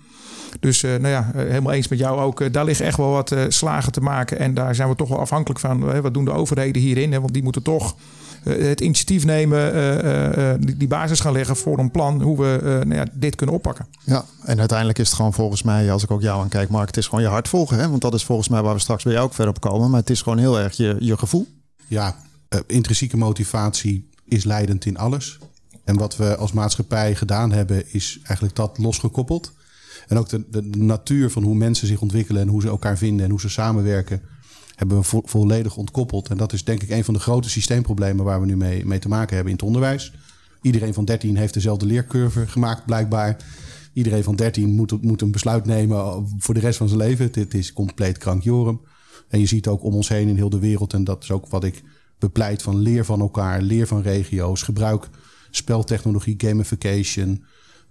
Dus 0.61 0.83
uh, 0.83 0.91
nou 0.91 1.09
ja, 1.09 1.31
helemaal 1.35 1.73
eens 1.73 1.89
met 1.89 1.99
jou 1.99 2.21
ook. 2.21 2.53
daar 2.53 2.65
liggen 2.65 2.87
echt 2.87 2.97
wel 2.97 3.11
wat 3.11 3.35
slagen 3.49 3.93
te 3.93 4.01
maken. 4.01 4.39
En 4.39 4.55
daar 4.55 4.75
zijn 4.75 4.89
we 4.89 4.97
toch 4.97 5.09
wel 5.09 5.21
afhankelijk 5.21 5.61
van. 5.61 6.03
Wat 6.03 6.15
doen 6.15 6.25
de 6.25 6.33
overheden 6.33 6.83
hierin? 6.83 7.13
Hè? 7.13 7.21
Want 7.21 7.33
die 7.33 7.43
moeten 7.43 7.63
toch 7.63 7.95
eh, 7.95 7.97
het 8.43 8.81
initiatief 8.81 9.25
nemen, 9.25 9.73
eh, 9.73 10.53
eh, 10.53 10.61
die, 10.61 10.77
die, 10.77 10.89
basis 10.89 11.21
gaan 11.21 11.33
leggen 11.33 11.57
voor 11.57 11.79
een 11.79 11.91
plan 11.91 12.23
hoe 12.23 12.37
we 12.37 12.81
nou 12.85 12.95
ja, 12.95 13.07
dit 13.13 13.35
kunnen 13.35 13.55
oppakken. 13.55 13.87
Ja, 14.05 14.25
en 14.45 14.59
uiteindelijk 14.59 14.99
is 14.99 15.07
het 15.07 15.17
gewoon 15.17 15.33
volgens 15.33 15.63
mij, 15.63 15.93
als 15.93 16.03
ik 16.03 16.11
ook 16.11 16.23
jou 16.23 16.43
aan 16.43 16.49
kijk, 16.49 16.69
Mark, 16.69 16.87
het 16.87 16.97
is 16.97 17.07
gewoon 17.07 17.25
je 17.25 17.31
hart 17.31 17.49
volgen. 17.49 17.79
Hè? 17.79 17.89
Want 17.89 18.01
dat 18.01 18.15
is 18.15 18.25
volgens 18.25 18.49
mij 18.49 18.63
waar 18.63 18.75
we 18.75 18.81
straks 18.81 19.05
bij 19.05 19.13
jou 19.13 19.25
ook 19.25 19.35
verder 19.35 19.55
op 19.55 19.61
komen. 19.61 19.91
Maar 19.91 20.01
het 20.01 20.11
is 20.11 20.23
gewoon 20.23 20.39
heel 20.39 20.59
erg 20.59 20.77
je, 20.77 20.97
je 20.99 21.19
gevoel. 21.19 21.47
Ja, 21.87 22.17
intrinsieke 22.67 23.17
motivatie 23.17 24.11
is 24.25 24.45
leidend 24.45 24.85
in 24.85 24.97
alles. 24.97 25.39
En 25.85 25.97
wat 25.97 26.17
we 26.17 26.37
als 26.37 26.53
maatschappij 26.53 27.15
gedaan 27.15 27.53
hebben, 27.53 27.93
is 27.93 28.19
eigenlijk 28.23 28.57
dat 28.57 28.79
losgekoppeld. 28.79 29.53
En 30.07 30.19
ook 30.19 30.29
de, 30.29 30.45
de, 30.51 30.63
natuur 30.77 31.31
van 31.31 31.43
hoe 31.43 31.55
mensen 31.55 31.87
zich 31.87 32.01
ontwikkelen 32.01 32.43
en 32.43 32.49
hoe 32.49 32.61
ze 32.61 32.69
elkaar 32.69 32.99
vinden 32.99 33.25
en 33.25 33.31
hoe 33.31 33.41
ze 33.41 33.49
samenwerken, 33.49 34.23
hebben 34.75 34.97
we 34.97 35.03
vo 35.03 35.23
volledig 35.25 35.77
ontkoppeld. 35.77 36.29
En 36.29 36.37
dat 36.37 36.53
is 36.53 36.65
denk 36.65 36.83
ik 36.83 36.91
een 36.91 37.05
van 37.05 37.15
de 37.15 37.21
grote 37.21 37.51
systeemproblemen 37.51 38.25
waar 38.25 38.41
we 38.41 38.47
nu 38.47 38.57
mee, 38.57 38.87
mee 38.87 38.99
te 38.99 39.09
maken 39.09 39.35
hebben 39.35 39.53
in 39.53 39.59
het 39.59 39.67
onderwijs. 39.67 40.13
Iedereen 40.61 40.95
van 40.95 41.05
13 41.05 41.37
heeft 41.37 41.55
dezelfde 41.55 41.87
leercurve 41.87 42.47
gemaakt, 42.47 42.87
blijkbaar. 42.87 43.37
Iedereen 43.93 44.23
van 44.23 44.37
13 44.37 44.71
moet, 44.71 45.03
moet 45.03 45.23
een 45.23 45.31
besluit 45.31 45.65
nemen 45.65 46.29
voor 46.39 46.55
de 46.55 46.61
rest 46.61 46.79
van 46.79 46.89
zijn 46.89 47.01
leven. 47.01 47.33
Dit 47.33 47.55
is 47.55 47.73
compleet 47.73 48.19
krankjorum. 48.19 48.81
En 49.29 49.41
je 49.41 49.47
ziet 49.47 49.67
ook 49.67 49.85
om 49.85 49.95
ons 49.95 50.09
heen 50.09 50.29
in 50.29 50.37
heel 50.37 50.51
de 50.51 50.59
wereld, 50.59 50.93
en 50.93 51.05
dat 51.05 51.23
is 51.23 51.31
ook 51.31 51.47
wat 51.47 51.65
ik 51.65 51.83
bepleit 52.19 52.63
van 52.63 52.79
leer 52.79 53.05
van 53.05 53.21
elkaar, 53.21 53.63
leer 53.63 53.87
van 53.87 54.03
regio's, 54.03 54.63
gebruik 54.63 55.09
speltechnologie, 55.51 56.35
gamification, 56.39 57.45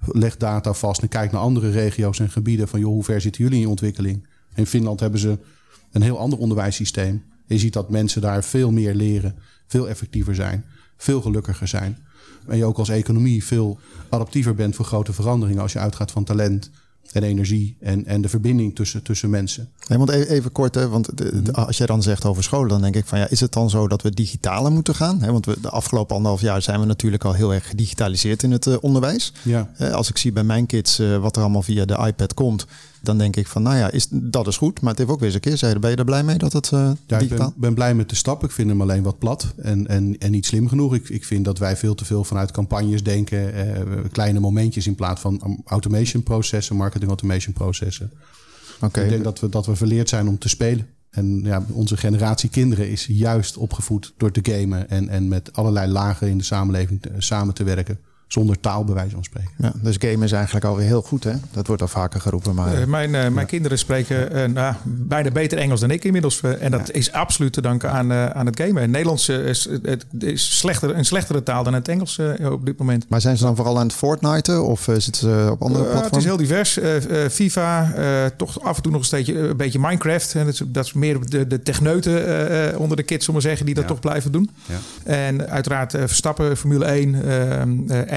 leg 0.05 0.38
data 0.38 0.73
vast 0.73 1.01
en 1.01 1.07
kijk 1.07 1.31
naar 1.31 1.41
andere 1.41 1.71
regio's 1.71 2.19
en 2.19 2.29
gebieden 2.29 2.67
van 2.67 2.79
joh, 2.79 2.91
hoe 2.91 3.03
ver 3.03 3.21
zitten 3.21 3.43
jullie 3.43 3.57
in 3.57 3.63
je 3.63 3.69
ontwikkeling? 3.69 4.27
In 4.55 4.65
Finland 4.65 5.00
hebben 5.00 5.19
ze 5.19 5.39
een 5.91 6.01
heel 6.01 6.19
ander 6.19 6.39
onderwijssysteem. 6.39 7.24
Je 7.45 7.57
ziet 7.57 7.74
dat 7.74 7.89
mensen 7.89 8.21
daar 8.21 8.43
veel 8.43 8.71
meer 8.71 8.95
leren, 8.95 9.36
veel 9.67 9.89
effectiever 9.89 10.36
zijn, 10.36 10.65
veel 10.98 11.21
gelukkiger 11.21 11.67
zijn. 11.67 11.98
En 12.48 12.57
je 12.57 12.65
ook 12.65 12.77
als 12.77 12.89
economie 12.89 13.43
veel 13.43 13.79
adaptiever 14.10 14.55
bent 14.55 14.75
voor 14.75 14.86
grote 14.86 15.13
veranderingen 15.13 15.62
als 15.62 15.74
je 15.74 15.79
uitgaat 15.79 16.12
van 16.12 16.24
talent 16.24 16.69
en 17.12 17.24
energie 17.24 17.77
en, 17.79 18.05
en 18.05 18.21
de 18.21 18.29
verbinding 18.29 18.75
tussen, 18.75 19.03
tussen 19.03 19.29
mensen. 19.29 19.69
Nee, 19.88 19.98
want 19.98 20.10
e-, 20.10 20.24
even 20.24 20.51
kort, 20.51 20.75
hè, 20.75 20.89
want 20.89 21.17
de, 21.17 21.51
als 21.51 21.77
jij 21.77 21.86
dan 21.86 22.03
zegt 22.03 22.25
over 22.25 22.43
scholen, 22.43 22.69
dan 22.69 22.81
denk 22.81 22.95
ik 22.95 23.05
van 23.05 23.19
ja, 23.19 23.29
is 23.29 23.39
het 23.39 23.53
dan 23.53 23.69
zo 23.69 23.88
dat 23.88 24.01
we 24.01 24.10
digitaler 24.10 24.71
moeten 24.71 24.95
gaan? 24.95 25.19
want 25.19 25.45
we, 25.45 25.57
de 25.62 25.69
afgelopen 25.69 26.15
anderhalf 26.15 26.41
jaar 26.41 26.62
zijn 26.62 26.79
we 26.79 26.86
natuurlijk 26.86 27.24
al 27.24 27.33
heel 27.33 27.53
erg 27.53 27.67
gedigitaliseerd 27.67 28.43
in 28.43 28.51
het 28.51 28.65
uh, 28.65 28.75
onderwijs. 28.81 29.33
Ja. 29.41 29.69
als 29.91 30.10
ik 30.10 30.17
zie 30.17 30.31
bij 30.31 30.43
mijn 30.43 30.65
kids 30.65 31.00
uh, 31.00 31.17
wat 31.17 31.36
er 31.36 31.41
allemaal 31.41 31.62
via 31.62 31.86
de 31.86 32.05
iPad 32.07 32.33
komt, 32.33 32.65
Dan 33.03 33.17
denk 33.17 33.36
ik 33.36 33.48
van, 33.48 33.62
nou 33.62 33.77
ja, 33.77 33.91
is, 33.91 34.08
dat 34.12 34.48
is 34.48 34.58
goed. 34.58 34.81
Maar 34.81 34.89
het 34.89 34.98
heeft 35.00 35.12
ook 35.12 35.20
weer 35.20 35.27
eens 35.34 35.46
een 35.46 35.58
keer. 35.58 35.79
Ben 35.79 35.89
je 35.89 35.96
er 35.96 36.05
blij 36.05 36.24
mee 36.24 36.38
dat 36.38 36.53
het 36.53 36.72
uh, 36.74 36.91
ja, 37.08 37.17
ik 37.20 37.29
ben, 37.29 37.53
ben 37.55 37.74
blij 37.74 37.96
met 37.96 38.10
de 38.10 38.15
stap. 38.15 38.43
Ik 38.43 38.51
vind 38.51 38.70
hem 38.70 38.81
alleen 38.81 39.03
wat 39.03 39.17
plat 39.17 39.53
en, 39.58 39.88
en, 39.88 40.15
en 40.20 40.31
niet 40.31 40.46
slim 40.46 40.67
genoeg. 40.67 40.96
Ik, 40.96 41.10
ik 41.10 41.25
vind 41.25 41.46
dat 41.46 41.58
wij 41.58 41.77
veel 41.77 41.96
te 41.96 42.05
veel 42.05 42.24
vanuit 42.24 42.51
campagnes 42.51 43.03
denken. 43.03 43.53
eh, 43.53 43.81
kleine 44.12 44.39
momentjes 44.39 44.88
in 44.88 44.96
plaats 44.96 45.22
van 45.22 45.41
um, 45.46 45.62
automation 45.65 46.24
processen, 46.24 46.75
marketing 46.75 47.10
automation 47.10 47.53
processen. 47.53 48.12
Oké. 48.81 49.01
Ik 49.01 49.10
denk 49.10 49.24
dat 49.24 49.39
we, 49.39 49.50
dat 49.50 49.65
we 49.65 49.75
verleerd 49.75 50.10
zijn 50.10 50.27
om 50.27 50.38
te 50.38 50.50
spelen. 50.50 50.88
En 51.10 51.41
ja, 51.43 51.65
onze 51.72 51.98
generatie 51.98 52.50
kinderen 52.50 52.89
is 52.89 53.05
juist 53.10 53.58
opgevoed 53.58 54.13
door 54.17 54.31
te 54.31 54.39
gamen 54.51 54.89
en, 54.89 55.10
en 55.10 55.27
met 55.27 55.53
allerlei 55.53 55.91
lagen 55.91 56.27
in 56.29 56.38
de 56.38 56.43
samenleving 56.43 57.01
te- 57.01 57.12
samen 57.17 57.53
te 57.53 57.63
werken. 57.63 58.00
Zonder 58.31 58.59
taal, 58.59 58.83
bij 58.83 58.93
wijze 58.95 59.11
van 59.13 59.23
spreken. 59.23 59.51
Ja, 59.57 59.71
dus 59.81 59.95
game 60.00 60.23
is 60.25 60.31
eigenlijk 60.31 60.65
alweer 60.65 60.85
heel 60.85 61.01
goed, 61.01 61.23
hè? 61.23 61.33
Dat 61.51 61.67
wordt 61.67 61.81
al 61.81 61.88
vaker 61.88 62.21
geroepen, 62.21 62.55
maar... 62.55 62.73
Eh, 62.73 62.85
mijn 62.85 63.15
eh, 63.15 63.27
mijn 63.29 63.47
kinderen 63.47 63.77
spreken 63.77 64.31
eh, 64.33 64.50
nou, 64.50 64.75
bijna 64.85 65.31
beter 65.31 65.57
Engels 65.57 65.79
dan 65.79 65.91
ik 65.91 66.03
inmiddels. 66.03 66.41
En 66.41 66.71
dat 66.71 66.91
is 66.91 67.11
absoluut 67.11 67.53
te 67.53 67.61
danken 67.61 67.91
aan, 67.91 68.11
eh, 68.11 68.25
aan 68.25 68.45
het 68.45 68.59
gamen. 68.61 68.81
Het 68.81 68.91
Nederlands 68.91 69.29
is, 69.29 69.69
het 69.83 70.05
is 70.19 70.57
slechter, 70.57 70.95
een 70.95 71.05
slechtere 71.05 71.43
taal 71.43 71.63
dan 71.63 71.73
het 71.73 71.88
Engels 71.88 72.19
op 72.51 72.65
dit 72.65 72.77
moment. 72.77 73.05
Maar 73.09 73.21
zijn 73.21 73.38
ze 73.38 73.43
dan 73.43 73.55
vooral 73.55 73.77
aan 73.79 73.83
het 73.88 73.93
Fortniten 73.95 74.65
of 74.65 74.81
zitten 74.83 75.15
ze 75.15 75.47
op 75.51 75.61
andere 75.61 75.83
Eh, 75.83 75.89
het 75.89 75.93
is 75.93 76.00
platforms? 76.00 76.25
heel 76.25 76.38
divers. 76.38 76.77
Eh, 76.79 77.23
eh, 77.25 77.31
FIFA, 77.31 77.93
eh, 77.93 78.25
toch 78.38 78.63
af 78.63 78.75
en 78.77 78.81
toe 78.83 78.91
nog 78.91 79.01
een, 79.01 79.07
steentje, 79.07 79.38
een 79.39 79.57
beetje 79.57 79.79
Minecraft. 79.79 80.35
En 80.35 80.45
dat, 80.45 80.53
is, 80.53 80.61
dat 80.67 80.85
is 80.85 80.93
meer 80.93 81.29
de, 81.29 81.47
de 81.47 81.61
techneuten 81.63 82.25
eh, 82.27 82.69
eh, 82.69 82.79
onder 82.79 82.97
de 82.97 83.03
kids, 83.03 83.25
zullen 83.25 83.41
we 83.41 83.47
zeggen, 83.47 83.65
die 83.65 83.75
dat 83.75 83.83
Ja. 83.83 83.89
toch 83.89 84.00
blijven 84.00 84.31
doen. 84.31 84.50
Ja. 84.65 84.75
En 85.11 85.50
uiteraard 85.50 85.91
Verstappen, 85.91 86.57
Formule 86.57 86.85
1 86.85 87.23
eh, 87.23 87.61
eh, 87.61 87.67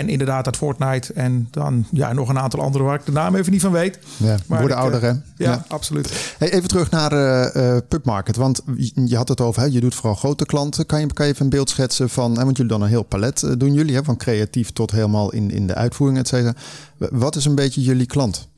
en 0.04 0.10
inderdaad 0.10 0.44
dat 0.44 0.56
Fortnite. 0.56 1.12
En 1.12 1.48
dan 1.50 1.86
ja, 1.90 2.12
nog 2.12 2.28
een 2.28 2.38
aantal 2.38 2.60
andere 2.60 2.84
waar 2.84 2.94
ik 2.98 3.06
de 3.06 3.12
naam 3.12 3.34
even 3.34 3.52
niet 3.52 3.60
van 3.60 3.72
weet. 3.72 3.98
Ja, 4.16 4.36
Maar 4.46 4.58
worden 4.58 4.76
ik, 4.76 4.82
ouder, 4.82 5.02
hè? 5.02 5.08
eh, 5.08 5.16
Ja, 5.36 5.64
absoluut. 5.68 6.34
Hey, 6.38 6.52
even 6.52 6.68
terug 6.68 6.90
naar 6.90 7.12
eh 7.12 7.76
eh 7.76 7.82
Pubmarket. 7.88 8.36
Want 8.36 8.62
je 9.04 9.16
had 9.16 9.28
het 9.28 9.40
over, 9.40 9.62
hè, 9.62 9.68
je 9.68 9.80
doet 9.80 9.94
vooral 9.94 10.14
grote 10.14 10.46
klanten. 10.46 10.86
Kan 10.86 11.00
je, 11.00 11.06
kan 11.12 11.26
je 11.26 11.32
even 11.32 11.44
een 11.44 11.50
beeld 11.50 11.70
schetsen 11.70 12.10
van, 12.10 12.36
hè, 12.38 12.44
want 12.44 12.56
jullie 12.56 12.72
dan 12.72 12.82
een 12.82 12.88
heel 12.88 13.02
palet 13.02 13.42
eh, 13.42 13.50
doen 13.58 13.74
jullie, 13.74 13.94
hè, 13.94 14.04
van 14.04 14.16
creatief 14.16 14.70
tot 14.72 14.90
helemaal 14.90 15.32
in, 15.32 15.50
in 15.50 15.66
de 15.66 15.74
uitvoering, 15.74 16.18
et 16.18 16.28
cetera. 16.28 16.54
Wat 16.98 17.36
is 17.36 17.44
een 17.44 17.54
beetje 17.54 17.82
jullie 17.82 18.06
klant? 18.06 18.48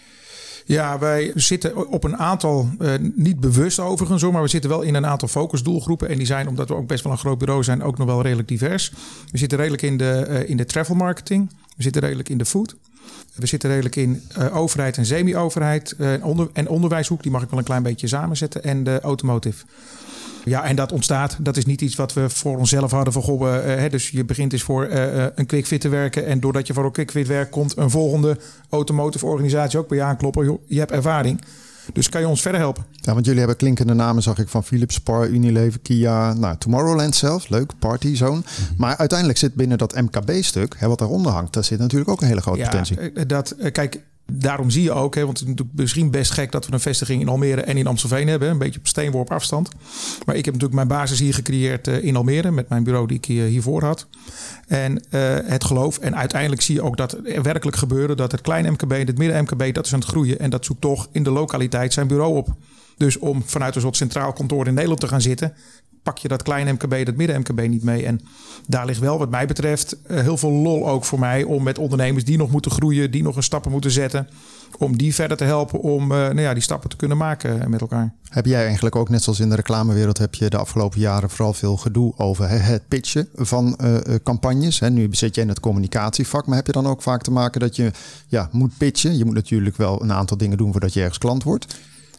Ja, 0.68 0.98
wij 0.98 1.32
zitten 1.34 1.88
op 1.88 2.04
een 2.04 2.16
aantal, 2.16 2.68
eh, 2.78 2.92
niet 3.14 3.40
bewust 3.40 3.78
overigens, 3.78 4.22
maar 4.22 4.42
we 4.42 4.48
zitten 4.48 4.70
wel 4.70 4.82
in 4.82 4.94
een 4.94 5.06
aantal 5.06 5.28
focusdoelgroepen. 5.28 6.08
En 6.08 6.16
die 6.16 6.26
zijn, 6.26 6.48
omdat 6.48 6.68
we 6.68 6.74
ook 6.74 6.86
best 6.86 7.04
wel 7.04 7.12
een 7.12 7.18
groot 7.18 7.38
bureau 7.38 7.64
zijn, 7.64 7.82
ook 7.82 7.98
nog 7.98 8.06
wel 8.06 8.22
redelijk 8.22 8.48
divers. 8.48 8.92
We 9.30 9.38
zitten 9.38 9.58
redelijk 9.58 9.82
in 9.82 9.96
de, 9.96 10.10
eh, 10.10 10.48
in 10.48 10.56
de 10.56 10.64
travel 10.64 10.94
marketing. 10.94 11.50
We 11.76 11.82
zitten 11.82 12.02
redelijk 12.02 12.28
in 12.28 12.38
de 12.38 12.44
food. 12.44 12.76
We 13.34 13.46
zitten 13.46 13.70
redelijk 13.70 13.96
in 13.96 14.22
eh, 14.34 14.56
overheid 14.56 14.96
en 14.96 15.06
semi-overheid. 15.06 15.94
eh, 15.98 16.12
onder, 16.22 16.48
en 16.52 16.68
onderwijshoek, 16.68 17.22
die 17.22 17.32
mag 17.32 17.42
ik 17.42 17.50
wel 17.50 17.58
een 17.58 17.64
klein 17.64 17.82
beetje 17.82 18.06
samenzetten. 18.06 18.64
En 18.64 18.84
de 18.84 19.00
automotive. 19.00 19.64
Ja, 20.46 20.64
en 20.64 20.76
dat 20.76 20.92
ontstaat. 20.92 21.36
Dat 21.40 21.56
is 21.56 21.64
niet 21.64 21.80
iets 21.80 21.96
wat 21.96 22.12
we 22.12 22.30
voor 22.30 22.58
onszelf 22.58 22.90
hadden 22.90 23.12
van 23.12 23.22
goh, 23.22 23.56
eh, 23.56 23.78
hè, 23.78 23.88
dus 23.88 24.08
je 24.08 24.24
begint 24.24 24.52
eens 24.52 24.62
voor 24.62 24.84
eh, 24.84 25.24
eh, 25.24 25.30
een 25.34 25.46
quickfit 25.46 25.80
te 25.80 25.88
werken 25.88 26.26
en 26.26 26.40
doordat 26.40 26.66
je 26.66 26.72
voor 26.72 26.84
een 26.84 26.92
quickfit 26.92 27.26
werkt 27.26 27.50
komt 27.50 27.76
een 27.76 27.90
volgende 27.90 28.38
automotive 28.68 29.26
organisatie 29.26 29.78
ook 29.78 29.88
bij 29.88 29.98
je 29.98 30.04
aankloppen. 30.04 30.44
Joh, 30.44 30.60
je 30.66 30.78
hebt 30.78 30.90
ervaring. 30.90 31.40
Dus 31.92 32.08
kan 32.08 32.20
je 32.20 32.28
ons 32.28 32.42
verder 32.42 32.60
helpen? 32.60 32.84
Ja, 32.92 33.12
want 33.12 33.24
jullie 33.24 33.40
hebben 33.40 33.56
klinkende 33.58 33.94
namen, 33.94 34.22
zag 34.22 34.38
ik, 34.38 34.48
van 34.48 34.64
Philips, 34.64 34.94
Spar, 34.94 35.28
Unilever, 35.28 35.80
Kia, 35.80 36.32
nou, 36.32 36.56
Tomorrowland 36.58 37.14
zelf. 37.14 37.48
Leuk, 37.48 37.72
Party 37.78 38.14
Zone. 38.14 38.42
Maar 38.76 38.96
uiteindelijk 38.96 39.38
zit 39.38 39.54
binnen 39.54 39.78
dat 39.78 39.94
MKB-stuk, 39.94 40.76
wat 40.80 40.98
daaronder 40.98 41.32
hangt, 41.32 41.52
daar 41.52 41.64
zit 41.64 41.78
natuurlijk 41.78 42.10
ook 42.10 42.20
een 42.20 42.28
hele 42.28 42.40
grote 42.40 42.62
potentie. 42.62 42.98
eh, 42.98 43.22
dat, 43.26 43.54
kijk, 43.72 44.00
daarom 44.32 44.70
zie 44.70 44.82
je 44.82 44.92
ook, 44.92 45.14
hè, 45.14 45.24
want 45.24 45.38
het 45.38 45.48
is 45.48 45.52
natuurlijk 45.54 45.78
misschien 45.78 46.10
best 46.10 46.30
gek 46.30 46.52
dat 46.52 46.66
we 46.66 46.72
een 46.72 46.80
vestiging 46.80 47.20
in 47.20 47.28
Almere 47.28 47.60
en 47.60 47.76
in 47.76 47.86
Amstelveen 47.86 48.28
hebben, 48.28 48.50
een 48.50 48.58
beetje 48.58 48.78
op 48.78 48.86
steenworp 48.86 49.30
afstand. 49.30 49.68
Maar 50.24 50.36
ik 50.36 50.44
heb 50.44 50.54
natuurlijk 50.54 50.74
mijn 50.74 51.00
basis 51.00 51.18
hier 51.18 51.34
gecreëerd 51.34 51.88
eh, 51.88 52.04
in 52.04 52.16
Almere 52.16 52.50
met 52.50 52.68
mijn 52.68 52.84
bureau 52.84 53.06
die 53.06 53.16
ik 53.16 53.24
hier- 53.24 53.46
hiervoor 53.46 53.82
had. 53.82 54.06
En 54.66 55.02
eh, 55.10 55.36
het 55.44 55.64
geloof. 55.64 55.98
En 55.98 56.16
uiteindelijk 56.16 56.62
zie 56.62 56.74
je 56.74 56.82
ook 56.82 56.96
dat 56.96 57.12
er 57.12 57.42
werkelijk 57.42 57.76
gebeuren 57.76 58.16
dat 58.16 58.32
het 58.32 58.40
kleine 58.40 58.70
MKB 58.70 58.92
en 58.92 59.06
het 59.06 59.18
midden 59.18 59.42
MKB 59.42 59.74
dat 59.74 59.86
is 59.86 59.92
aan 59.92 60.00
het 60.00 60.08
groeien 60.08 60.38
en 60.38 60.50
dat 60.50 60.64
zoekt 60.64 60.80
toch 60.80 61.08
in 61.12 61.22
de 61.22 61.30
lokaliteit 61.30 61.92
zijn 61.92 62.06
bureau 62.06 62.36
op. 62.36 62.48
Dus 62.96 63.18
om 63.18 63.42
vanuit 63.44 63.74
een 63.74 63.80
soort 63.80 63.96
centraal 63.96 64.32
kantoor 64.32 64.66
in 64.66 64.74
Nederland 64.74 65.00
te 65.00 65.08
gaan 65.08 65.20
zitten, 65.20 65.52
pak 66.06 66.18
je 66.18 66.28
dat 66.28 66.42
kleine 66.42 66.72
MKB, 66.72 67.06
dat 67.06 67.16
midden 67.16 67.40
MKB 67.40 67.68
niet 67.68 67.82
mee. 67.82 68.06
En 68.06 68.20
daar 68.66 68.86
ligt 68.86 69.00
wel, 69.00 69.18
wat 69.18 69.30
mij 69.30 69.46
betreft, 69.46 69.96
eh, 70.02 70.20
heel 70.20 70.36
veel 70.36 70.50
lol 70.50 70.88
ook 70.88 71.04
voor 71.04 71.18
mij 71.18 71.42
om 71.42 71.62
met 71.62 71.78
ondernemers 71.78 72.24
die 72.24 72.36
nog 72.36 72.50
moeten 72.50 72.70
groeien, 72.70 73.10
die 73.10 73.22
nog 73.22 73.36
een 73.36 73.42
stappen 73.42 73.70
moeten 73.70 73.90
zetten, 73.90 74.28
om 74.78 74.96
die 74.96 75.14
verder 75.14 75.36
te 75.36 75.44
helpen 75.44 75.80
om 75.80 76.02
eh, 76.02 76.18
nou 76.18 76.40
ja, 76.40 76.52
die 76.52 76.62
stappen 76.62 76.90
te 76.90 76.96
kunnen 76.96 77.16
maken 77.16 77.70
met 77.70 77.80
elkaar. 77.80 78.14
Heb 78.28 78.46
jij 78.46 78.64
eigenlijk 78.64 78.96
ook, 78.96 79.08
net 79.08 79.22
zoals 79.22 79.40
in 79.40 79.48
de 79.48 79.54
reclamewereld, 79.54 80.18
heb 80.18 80.34
je 80.34 80.50
de 80.50 80.56
afgelopen 80.56 81.00
jaren 81.00 81.30
vooral 81.30 81.52
veel 81.52 81.76
gedoe 81.76 82.12
over 82.16 82.50
het 82.50 82.88
pitchen 82.88 83.28
van 83.34 83.76
eh, 83.76 84.14
campagnes. 84.24 84.80
Nu 84.80 85.08
zit 85.10 85.34
je 85.34 85.40
in 85.40 85.48
het 85.48 85.60
communicatievak, 85.60 86.46
maar 86.46 86.56
heb 86.56 86.66
je 86.66 86.72
dan 86.72 86.86
ook 86.86 87.02
vaak 87.02 87.22
te 87.22 87.30
maken 87.30 87.60
dat 87.60 87.76
je 87.76 87.90
ja, 88.26 88.48
moet 88.52 88.78
pitchen? 88.78 89.18
Je 89.18 89.24
moet 89.24 89.34
natuurlijk 89.34 89.76
wel 89.76 90.02
een 90.02 90.12
aantal 90.12 90.36
dingen 90.36 90.56
doen 90.56 90.72
voordat 90.72 90.92
je 90.92 91.00
ergens 91.00 91.18
klant 91.18 91.42
wordt. 91.42 91.76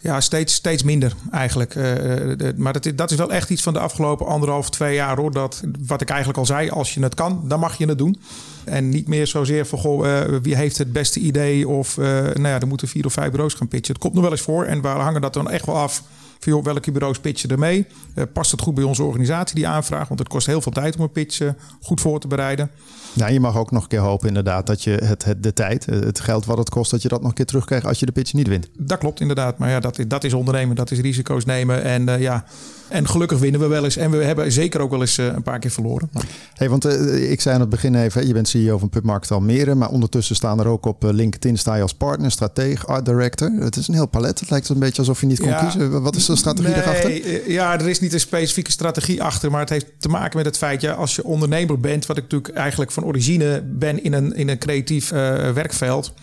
Ja, 0.07 0.21
steeds, 0.21 0.53
steeds 0.53 0.83
minder 0.83 1.13
eigenlijk. 1.31 1.75
Eh, 1.75 2.31
eh, 2.31 2.55
maar 2.55 2.73
dat 2.73 2.85
is, 2.85 2.95
dat 2.95 3.11
is 3.11 3.17
wel 3.17 3.31
echt 3.31 3.49
iets 3.49 3.61
van 3.61 3.73
de 3.73 3.79
afgelopen 3.79 4.25
anderhalf, 4.25 4.69
twee 4.69 4.95
jaar 4.95 5.17
hoor. 5.17 5.31
Dat, 5.31 5.63
wat 5.79 6.01
ik 6.01 6.09
eigenlijk 6.09 6.39
al 6.39 6.45
zei, 6.45 6.69
als 6.69 6.93
je 6.93 7.01
het 7.01 7.13
kan, 7.13 7.41
dan 7.43 7.59
mag 7.59 7.77
je 7.77 7.87
het 7.87 7.97
doen. 7.97 8.19
En 8.65 8.89
niet 8.89 9.07
meer 9.07 9.27
zozeer 9.27 9.65
van, 9.65 9.79
goh, 9.79 10.19
eh, 10.19 10.35
wie 10.41 10.55
heeft 10.55 10.77
het 10.77 10.91
beste 10.93 11.19
idee? 11.19 11.67
Of, 11.67 11.97
nou 11.97 12.47
ja, 12.47 12.59
er 12.59 12.67
moeten 12.67 12.87
vier 12.87 13.05
of 13.05 13.13
vijf 13.13 13.31
bureaus 13.31 13.53
gaan 13.53 13.67
pitchen. 13.67 13.93
Het 13.93 14.01
komt 14.01 14.13
nog 14.13 14.23
wel 14.23 14.31
eens 14.31 14.41
voor 14.41 14.65
en 14.65 14.81
we 14.81 14.87
hangen 14.87 15.21
dat 15.21 15.33
dan 15.33 15.49
echt 15.49 15.65
wel 15.65 15.77
af. 15.77 16.03
Van, 16.39 16.53
joh, 16.53 16.63
welke 16.63 16.91
bureaus 16.91 17.19
pitchen 17.19 17.49
er 17.49 17.59
mee? 17.59 17.85
Eh, 18.13 18.23
past 18.33 18.51
het 18.51 18.61
goed 18.61 18.73
bij 18.73 18.83
onze 18.83 19.03
organisatie, 19.03 19.55
die 19.55 19.67
aanvraag? 19.67 20.07
Want 20.07 20.19
het 20.19 20.29
kost 20.29 20.47
heel 20.47 20.61
veel 20.61 20.71
tijd 20.71 20.95
om 20.95 21.01
een 21.01 21.11
pitch 21.11 21.39
eh, 21.39 21.49
goed 21.81 22.01
voor 22.01 22.19
te 22.19 22.27
bereiden. 22.27 22.71
Ja, 23.13 23.27
je 23.27 23.39
mag 23.39 23.57
ook 23.57 23.71
nog 23.71 23.81
een 23.83 23.87
keer 23.89 23.99
hopen 23.99 24.27
inderdaad 24.27 24.67
dat 24.67 24.83
je 24.83 24.91
het, 24.91 25.23
het, 25.23 25.43
de 25.43 25.53
tijd, 25.53 25.87
eh, 25.87 25.99
het 25.99 26.19
geld 26.19 26.45
wat 26.45 26.57
het 26.57 26.69
kost, 26.69 26.91
dat 26.91 27.01
je 27.01 27.07
dat 27.07 27.19
nog 27.19 27.29
een 27.29 27.35
keer 27.35 27.45
terugkrijgt 27.45 27.85
als 27.85 27.99
je 27.99 28.05
de 28.05 28.11
pitch 28.11 28.33
niet 28.33 28.47
wint. 28.47 28.67
Dat 28.77 28.97
klopt 28.97 29.19
inderdaad. 29.21 29.57
Maar 29.57 29.69
ja, 29.69 29.79
dat, 29.79 29.99
is- 29.99 30.07
dat 30.07 30.23
is 30.23 30.33
ondernemen, 30.33 30.75
dat 30.75 30.91
is 30.91 30.99
risico's 30.99 31.45
nemen. 31.45 31.83
En 31.83 32.19
ja, 32.19 32.45
en 32.89 33.07
gelukkig 33.07 33.39
winnen 33.39 33.59
we 33.61 33.67
wel 33.67 33.83
eens. 33.83 33.97
En 33.97 34.11
we 34.11 34.23
hebben 34.23 34.51
zeker 34.51 34.81
ook 34.81 34.89
wel 34.91 35.01
eens 35.01 35.17
eh, 35.17 35.25
een 35.25 35.43
paar 35.43 35.59
keer 35.59 35.71
verloren. 35.71 36.09
Hey, 36.53 36.69
want 36.69 36.85
eh, 36.85 37.31
ik 37.31 37.41
zei 37.41 37.55
aan 37.55 37.61
het 37.61 37.69
begin 37.69 37.95
even, 37.95 38.27
je 38.27 38.33
bent 38.33 38.47
CEO 38.47 38.77
van 38.77 38.89
Pubmarkt 38.89 39.31
Almere, 39.31 39.75
maar 39.75 39.89
ondertussen 39.89 40.35
staan 40.35 40.59
er 40.59 40.67
ook 40.67 40.85
op 40.85 41.03
eh, 41.05 41.11
LinkedIn 41.13 41.57
sta 41.57 41.75
je 41.75 41.81
als 41.81 41.93
partner, 41.93 42.31
strateeg, 42.31 42.87
art 42.87 43.05
director. 43.05 43.51
Het 43.59 43.75
is 43.75 43.87
een 43.87 43.93
heel 43.93 44.05
palet. 44.07 44.39
Het 44.39 44.49
lijkt 44.49 44.69
een 44.69 44.79
beetje 44.79 44.99
alsof 44.99 45.19
je 45.21 45.25
niet 45.25 45.39
kon 45.39 45.49
Ja. 45.49 45.59
kiezen. 45.63 46.01
Wat 46.01 46.15
is 46.15 46.25
de 46.25 46.35
strategie 46.35 46.71
Nee, 46.71 46.81
daarachter? 46.83 47.51
Ja, 47.51 47.79
er 47.79 47.89
is 47.89 47.99
niet 47.99 48.13
een 48.13 48.19
specifieke 48.19 48.71
strategie 48.71 49.23
achter. 49.23 49.51
Maar 49.51 49.59
het 49.59 49.69
heeft 49.69 49.85
te 49.99 50.09
maken 50.09 50.37
met 50.37 50.45
het 50.45 50.57
feit, 50.57 50.81
ja, 50.81 50.93
als 50.93 51.15
je 51.15 51.23
ondernemer 51.23 51.79
bent, 51.79 52.05
wat 52.05 52.17
ik 52.17 52.23
natuurlijk 52.23 52.53
eigenlijk 52.55 52.91
van 52.91 53.05
origine 53.05 53.63
ben 53.65 54.03
in 54.03 54.13
een, 54.13 54.35
in 54.35 54.49
een 54.49 54.57
creatief 54.57 55.09
werkveld. 55.09 56.13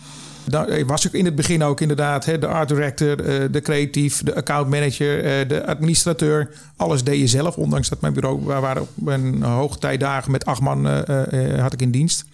Dan 0.45 0.67
eh, 0.67 0.85
was 0.85 1.05
ik 1.05 1.13
in 1.13 1.25
het 1.25 1.35
begin 1.35 1.63
ook 1.63 1.81
inderdaad 1.81 2.25
hè, 2.25 2.39
de 2.39 2.47
art 2.47 2.67
director, 2.67 3.19
eh, 3.25 3.43
de 3.51 3.61
creatief, 3.61 4.23
de 4.23 4.35
account 4.35 4.69
manager, 4.69 5.23
eh, 5.23 5.47
de 5.47 5.65
administrateur. 5.65 6.49
Alles 6.75 7.03
deed 7.03 7.19
je 7.19 7.27
zelf, 7.27 7.57
ondanks 7.57 7.89
dat 7.89 8.01
mijn 8.01 8.13
bureau 8.13 8.43
waar 8.43 8.61
waren 8.61 8.81
op 8.81 9.07
een 9.07 9.43
hoogtijdagen 9.43 10.31
met 10.31 10.45
acht 10.45 10.61
man 10.61 10.87
eh, 10.87 11.59
had 11.59 11.73
ik 11.73 11.81
in 11.81 11.91
dienst. 11.91 12.25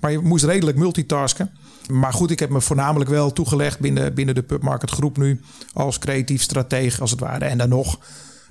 Maar 0.00 0.10
je 0.10 0.18
moest 0.18 0.44
redelijk 0.44 0.76
multitasken. 0.76 1.50
Maar 1.90 2.12
goed, 2.12 2.30
ik 2.30 2.38
heb 2.38 2.50
me 2.50 2.60
voornamelijk 2.60 3.10
wel 3.10 3.32
toegelegd 3.32 3.78
binnen, 3.78 4.14
binnen 4.14 4.34
de 4.34 4.42
pubmarket 4.42 4.90
groep 4.90 5.16
nu 5.16 5.40
als 5.72 5.98
creatief 5.98 6.42
strateeg 6.42 7.00
als 7.00 7.10
het 7.10 7.20
ware. 7.20 7.44
En 7.44 7.58
dan 7.58 7.68
nog 7.68 7.98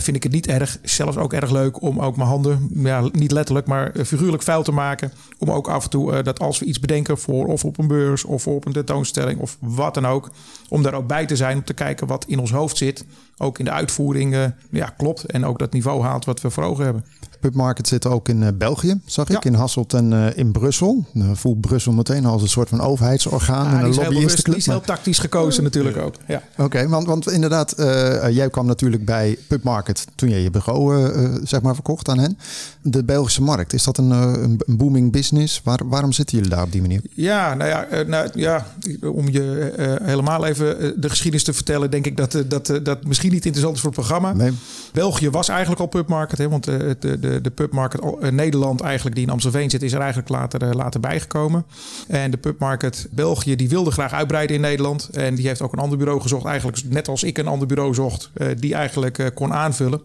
vind 0.04 0.16
ik 0.16 0.24
het 0.24 0.32
niet 0.32 0.48
erg, 0.48 0.78
zelfs 0.82 1.18
ook 1.18 1.34
erg 1.34 1.52
leuk 1.52 1.82
om 1.82 2.00
ook 2.00 2.16
mijn 2.16 2.30
handen, 2.30 2.70
ja, 2.74 3.10
niet 3.12 3.32
letterlijk, 3.32 3.68
maar 3.68 3.92
eh, 3.92 4.06
figuurlijk 4.06 4.44
vuil 4.44 4.64
te 4.64 4.72
maken. 4.72 5.12
Om 5.38 5.52
ook 5.52 5.68
af 5.68 5.84
en 5.84 5.90
toe 5.90 6.14
eh, 6.14 6.24
dat 6.24 6.40
als 6.40 6.60
we 6.60 6.66
iets 6.66 6.80
bedenken 6.80 7.18
voor 7.18 7.46
of 7.46 7.66
op 7.66 7.78
een 7.78 7.88
beurs 7.88 8.24
of 8.24 8.48
op 8.48 8.66
een 8.66 8.74
tentoonstelling 8.74 9.40
of 9.40 9.58
wat 9.60 9.94
dan 9.94 10.06
ook, 10.06 10.32
om 10.70 10.84
daar 10.84 10.94
ook 10.94 11.08
bij 11.08 11.26
te 11.26 11.36
zijn 11.36 11.58
om 11.58 11.64
te 11.64 11.74
kijken 11.74 12.08
wat 12.08 12.26
in 12.28 12.40
ons 12.40 12.52
hoofd 12.52 12.78
zit. 12.78 13.06
Ook 13.38 13.60
in 13.60 13.66
de 13.66 13.72
uitvoering 13.72 14.54
ja, 14.70 14.94
klopt 14.98 15.24
en 15.26 15.46
ook 15.46 15.60
dat 15.60 15.74
niveau 15.74 16.04
haalt 16.04 16.26
wat 16.26 16.42
we 16.42 16.50
voor 16.50 16.64
ogen 16.64 16.84
hebben. 16.84 17.06
Pubmarket 17.44 17.88
zit 17.88 18.06
ook 18.06 18.30
in 18.30 18.44
eh, 18.44 18.50
België, 18.58 19.00
zag 19.06 19.26
ik, 19.30 19.44
Ja. 19.44 19.50
in 19.50 19.54
Hasselt 19.54 19.94
en 19.94 20.14
eh, 20.14 20.38
in 20.38 20.52
Brussel. 20.52 21.06
Nou, 21.12 21.36
voel 21.36 21.56
Brussel 21.56 21.92
meteen 21.92 22.26
als 22.26 22.42
een 22.42 22.48
soort 22.48 22.70
van 22.70 22.82
overheidsorgaan 22.82 23.66
Ah, 23.66 23.72
en 23.72 23.78
die 23.78 23.84
een 23.84 23.90
is 23.90 23.96
heel 23.98 24.12
lobbyistenclub. 24.12 24.58
is 24.58 24.86
tactisch 24.86 25.20
gekozen 25.20 25.64
natuurlijk 25.64 25.98
ook. 25.98 26.16
Ja. 26.28 26.42
Oké, 26.58 26.88
want, 26.88 27.08
want 27.08 27.32
inderdaad, 27.32 27.72
eh, 27.72 28.30
jij 28.30 28.50
kwam 28.50 28.66
natuurlijk 28.66 29.06
bij 29.06 29.38
Pubmarket 29.48 30.06
toen 30.16 30.30
je 30.30 30.44
je 30.44 30.50
bureau 30.50 31.12
zeg 31.46 31.62
maar 31.62 31.74
verkocht 31.74 32.10
aan 32.10 32.20
hen. 32.20 32.38
De 32.82 33.04
Belgische 33.04 33.42
markt, 33.42 33.74
is 33.74 33.84
dat 33.84 33.98
een, 33.98 34.12
een 34.12 34.60
booming 34.68 35.12
business? 35.12 35.62
Waar, 35.64 35.80
waarom 35.86 36.12
zitten 36.12 36.38
jullie 36.38 36.52
daar 36.52 36.64
op 36.64 36.72
die 36.72 36.82
manier? 36.82 37.02
Ja, 37.14 37.54
nou 37.54 37.70
ja, 37.70 38.04
nou, 38.08 38.30
ja 38.34 38.66
om 39.02 39.30
je 39.30 39.74
helemaal 40.04 40.46
even 40.46 41.02
de 41.02 41.10
geschiedenis 41.10 41.44
te 41.46 41.54
vertellen, 41.54 41.92
denk 41.92 42.06
ik 42.06 42.18
dat, 42.18 42.44
dat, 42.48 42.80
dat 42.84 43.06
misschien 43.06 43.32
niet 43.32 43.46
interessant 43.46 43.76
is 43.76 43.82
voor 43.82 43.92
het 43.92 44.00
programma. 44.00 44.34
Nee. 44.34 44.52
België 44.94 45.30
was 45.30 45.50
eigenlijk 45.50 45.82
al 45.82 45.88
pubmarket, 45.88 46.38
hè, 46.38 46.50
want 46.50 46.64
de, 46.64 46.96
de, 47.00 47.20
de, 47.42 47.52
pubmarket 47.52 48.02
uh, 48.04 48.30
Nederland 48.30 48.82
eigenlijk, 48.82 49.16
die 49.16 49.26
in 49.26 49.32
Amstelveen 49.32 49.70
zit, 49.70 49.84
is 49.84 49.94
er 49.94 50.00
eigenlijk 50.00 50.30
later, 50.30 50.76
later 50.76 51.00
bijgekomen. 51.00 51.66
En 52.08 52.32
de 52.32 52.38
pubmarket 52.38 53.08
België, 53.12 53.56
die 53.56 53.70
wilde 53.70 53.92
graag 53.92 54.14
uitbreiden 54.14 54.56
in 54.56 54.62
Nederland. 54.62 55.10
En 55.12 55.36
die 55.36 55.48
heeft 55.48 55.62
ook 55.62 55.74
een 55.74 55.80
ander 55.80 55.98
bureau 55.98 56.22
gezocht, 56.22 56.46
eigenlijk 56.46 56.84
net 56.90 57.08
als 57.08 57.24
ik 57.24 57.38
een 57.38 57.48
ander 57.48 57.68
bureau 57.68 57.94
zocht, 57.94 58.32
die 58.58 58.74
eigenlijk 58.74 59.32
kon 59.34 59.54
aanvullen. 59.54 60.02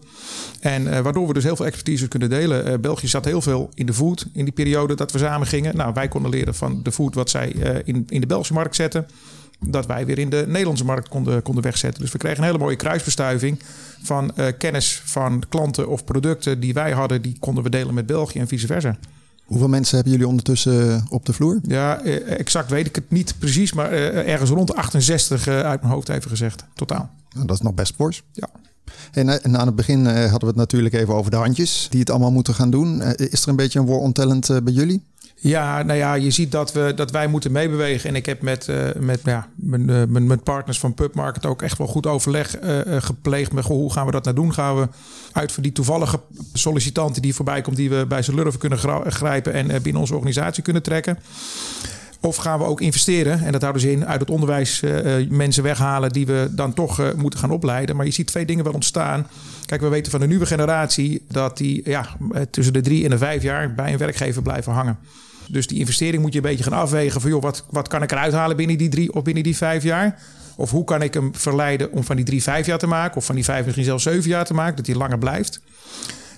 En 0.59 1.03
waardoor 1.03 1.27
we 1.27 1.33
dus 1.33 1.43
heel 1.43 1.55
veel 1.55 1.65
expertise 1.65 2.07
kunnen 2.07 2.29
delen. 2.29 2.81
België 2.81 3.07
zat 3.07 3.25
heel 3.25 3.41
veel 3.41 3.69
in 3.73 3.85
de 3.85 3.93
food 3.93 4.25
in 4.33 4.43
die 4.43 4.53
periode 4.53 4.95
dat 4.95 5.11
we 5.11 5.17
samen 5.17 5.47
gingen. 5.47 5.75
Nou, 5.75 5.93
wij 5.93 6.07
konden 6.07 6.31
leren 6.31 6.55
van 6.55 6.83
de 6.83 6.91
food 6.91 7.15
wat 7.15 7.29
zij 7.29 7.49
in, 7.83 8.05
in 8.09 8.21
de 8.21 8.27
Belgische 8.27 8.53
markt 8.53 8.75
zetten 8.75 9.07
dat 9.65 9.85
wij 9.85 10.05
weer 10.05 10.19
in 10.19 10.29
de 10.29 10.43
Nederlandse 10.47 10.85
markt 10.85 11.09
konden, 11.09 11.41
konden 11.41 11.63
wegzetten. 11.63 12.01
Dus 12.01 12.11
we 12.11 12.17
kregen 12.17 12.37
een 12.37 12.43
hele 12.43 12.57
mooie 12.57 12.75
kruisbestuiving 12.75 13.59
van 14.03 14.31
uh, 14.35 14.47
kennis 14.57 15.01
van 15.05 15.43
klanten 15.49 15.89
of 15.89 16.03
producten 16.03 16.59
die 16.59 16.73
wij 16.73 16.91
hadden, 16.91 17.21
die 17.21 17.35
konden 17.39 17.63
we 17.63 17.69
delen 17.69 17.93
met 17.93 18.05
België 18.05 18.39
en 18.39 18.47
vice 18.47 18.67
versa. 18.67 18.97
Hoeveel 19.45 19.67
mensen 19.67 19.95
hebben 19.95 20.13
jullie 20.13 20.27
ondertussen 20.27 20.91
eh, 20.91 21.01
op 21.09 21.25
de 21.25 21.33
vloer? 21.33 21.59
Ja, 21.63 22.01
eh, 22.01 22.39
exact 22.39 22.69
weet 22.69 22.87
ik 22.87 22.95
het 22.95 23.11
niet 23.11 23.35
precies, 23.39 23.73
maar 23.73 23.91
ergens 23.91 24.49
rond 24.49 24.67
de 24.67 24.75
68 24.75 25.47
uit 25.47 25.81
mijn 25.81 25.93
hoofd 25.93 26.09
even 26.09 26.29
gezegd, 26.29 26.63
totaal. 26.73 27.09
Nou, 27.33 27.47
dat 27.47 27.55
is 27.55 27.61
nog 27.61 27.73
best 27.73 27.95
fors. 27.95 28.23
Ja. 28.33 28.49
En, 29.11 29.43
en, 29.43 29.57
aan 29.57 29.65
het 29.65 29.75
begin 29.75 30.05
hadden 30.05 30.39
we 30.39 30.45
het 30.45 30.55
natuurlijk 30.55 30.93
even 30.93 31.13
over 31.13 31.31
de 31.31 31.37
handjes 31.37 31.87
die 31.89 31.99
het 31.99 32.09
allemaal 32.09 32.31
moeten 32.31 32.53
gaan 32.53 32.69
doen. 32.69 33.01
is 33.01 33.41
er 33.41 33.49
een 33.49 33.55
beetje 33.55 33.79
een 33.79 33.85
war 33.85 33.97
on 33.97 34.11
talent 34.11 34.63
bij 34.63 34.73
jullie? 34.73 35.03
Ja, 35.41 35.83
nou 35.83 35.97
ja, 35.99 36.13
je 36.13 36.31
ziet 36.31 36.51
dat, 36.51 36.73
we, 36.73 36.93
dat 36.95 37.11
wij 37.11 37.27
moeten 37.27 37.51
meebewegen. 37.51 38.09
En 38.09 38.15
ik 38.15 38.25
heb 38.25 38.41
met, 38.41 38.67
uh, 38.67 38.77
met 38.99 39.21
ja, 39.23 39.47
mijn, 39.55 39.89
uh, 39.89 40.03
mijn, 40.05 40.43
partners 40.43 40.79
van 40.79 40.93
PubMarket 40.93 41.45
ook 41.45 41.61
echt 41.61 41.77
wel 41.77 41.87
goed 41.87 42.07
overleg 42.07 42.61
uh, 42.61 42.79
gepleegd. 42.85 43.51
Met 43.51 43.65
hoe 43.65 43.93
gaan 43.93 44.05
we 44.05 44.11
dat 44.11 44.23
nou 44.23 44.35
doen? 44.35 44.53
Gaan 44.53 44.79
we 44.79 44.87
uit 45.31 45.51
voor 45.51 45.63
die 45.63 45.71
toevallige 45.71 46.19
sollicitanten 46.53 47.21
die 47.21 47.35
voorbij 47.35 47.61
komt, 47.61 47.75
die 47.75 47.89
we 47.89 48.05
bij 48.07 48.21
zijn 48.21 48.35
lurven 48.35 48.59
kunnen 48.59 48.79
grijpen 49.11 49.53
en 49.53 49.81
binnen 49.81 50.01
onze 50.01 50.13
organisatie 50.13 50.63
kunnen 50.63 50.83
trekken? 50.83 51.19
Of 52.21 52.35
gaan 52.35 52.59
we 52.59 52.65
ook 52.65 52.81
investeren? 52.81 53.43
En 53.43 53.51
dat 53.51 53.61
houden 53.61 53.81
ze 53.81 53.91
in 53.91 54.05
uit 54.05 54.19
het 54.19 54.29
onderwijs 54.29 54.83
mensen 55.29 55.63
weghalen 55.63 56.09
die 56.09 56.25
we 56.25 56.47
dan 56.51 56.73
toch 56.73 57.13
moeten 57.15 57.39
gaan 57.39 57.51
opleiden. 57.51 57.95
Maar 57.95 58.05
je 58.05 58.11
ziet 58.11 58.27
twee 58.27 58.45
dingen 58.45 58.63
wel 58.63 58.73
ontstaan. 58.73 59.27
Kijk, 59.65 59.81
we 59.81 59.87
weten 59.87 60.11
van 60.11 60.19
de 60.19 60.27
nieuwe 60.27 60.45
generatie 60.45 61.25
dat 61.27 61.57
die 61.57 61.81
ja, 61.85 62.07
tussen 62.49 62.73
de 62.73 62.81
drie 62.81 63.03
en 63.03 63.09
de 63.09 63.17
vijf 63.17 63.43
jaar 63.43 63.73
bij 63.73 63.91
een 63.91 63.97
werkgever 63.97 64.41
blijven 64.41 64.73
hangen. 64.73 64.97
Dus 65.51 65.67
die 65.67 65.79
investering 65.79 66.21
moet 66.21 66.31
je 66.33 66.37
een 66.37 66.49
beetje 66.49 66.63
gaan 66.63 66.79
afwegen 66.79 67.21
van 67.21 67.29
joh, 67.29 67.41
wat, 67.41 67.65
wat 67.69 67.87
kan 67.87 68.03
ik 68.03 68.11
eruit 68.11 68.33
halen 68.33 68.57
binnen 68.57 68.77
die 68.77 68.89
drie 68.89 69.13
of 69.13 69.23
binnen 69.23 69.43
die 69.43 69.57
vijf 69.57 69.83
jaar? 69.83 70.19
Of 70.55 70.71
hoe 70.71 70.83
kan 70.83 71.01
ik 71.01 71.13
hem 71.13 71.35
verleiden 71.35 71.91
om 71.91 72.03
van 72.03 72.15
die 72.15 72.25
drie 72.25 72.43
vijf 72.43 72.65
jaar 72.65 72.77
te 72.77 72.87
maken, 72.87 73.17
of 73.17 73.25
van 73.25 73.35
die 73.35 73.43
vijf 73.43 73.63
misschien 73.63 73.85
zelfs 73.85 74.03
zeven 74.03 74.29
jaar 74.29 74.45
te 74.45 74.53
maken, 74.53 74.75
dat 74.75 74.85
hij 74.85 74.95
langer 74.95 75.17
blijft. 75.17 75.61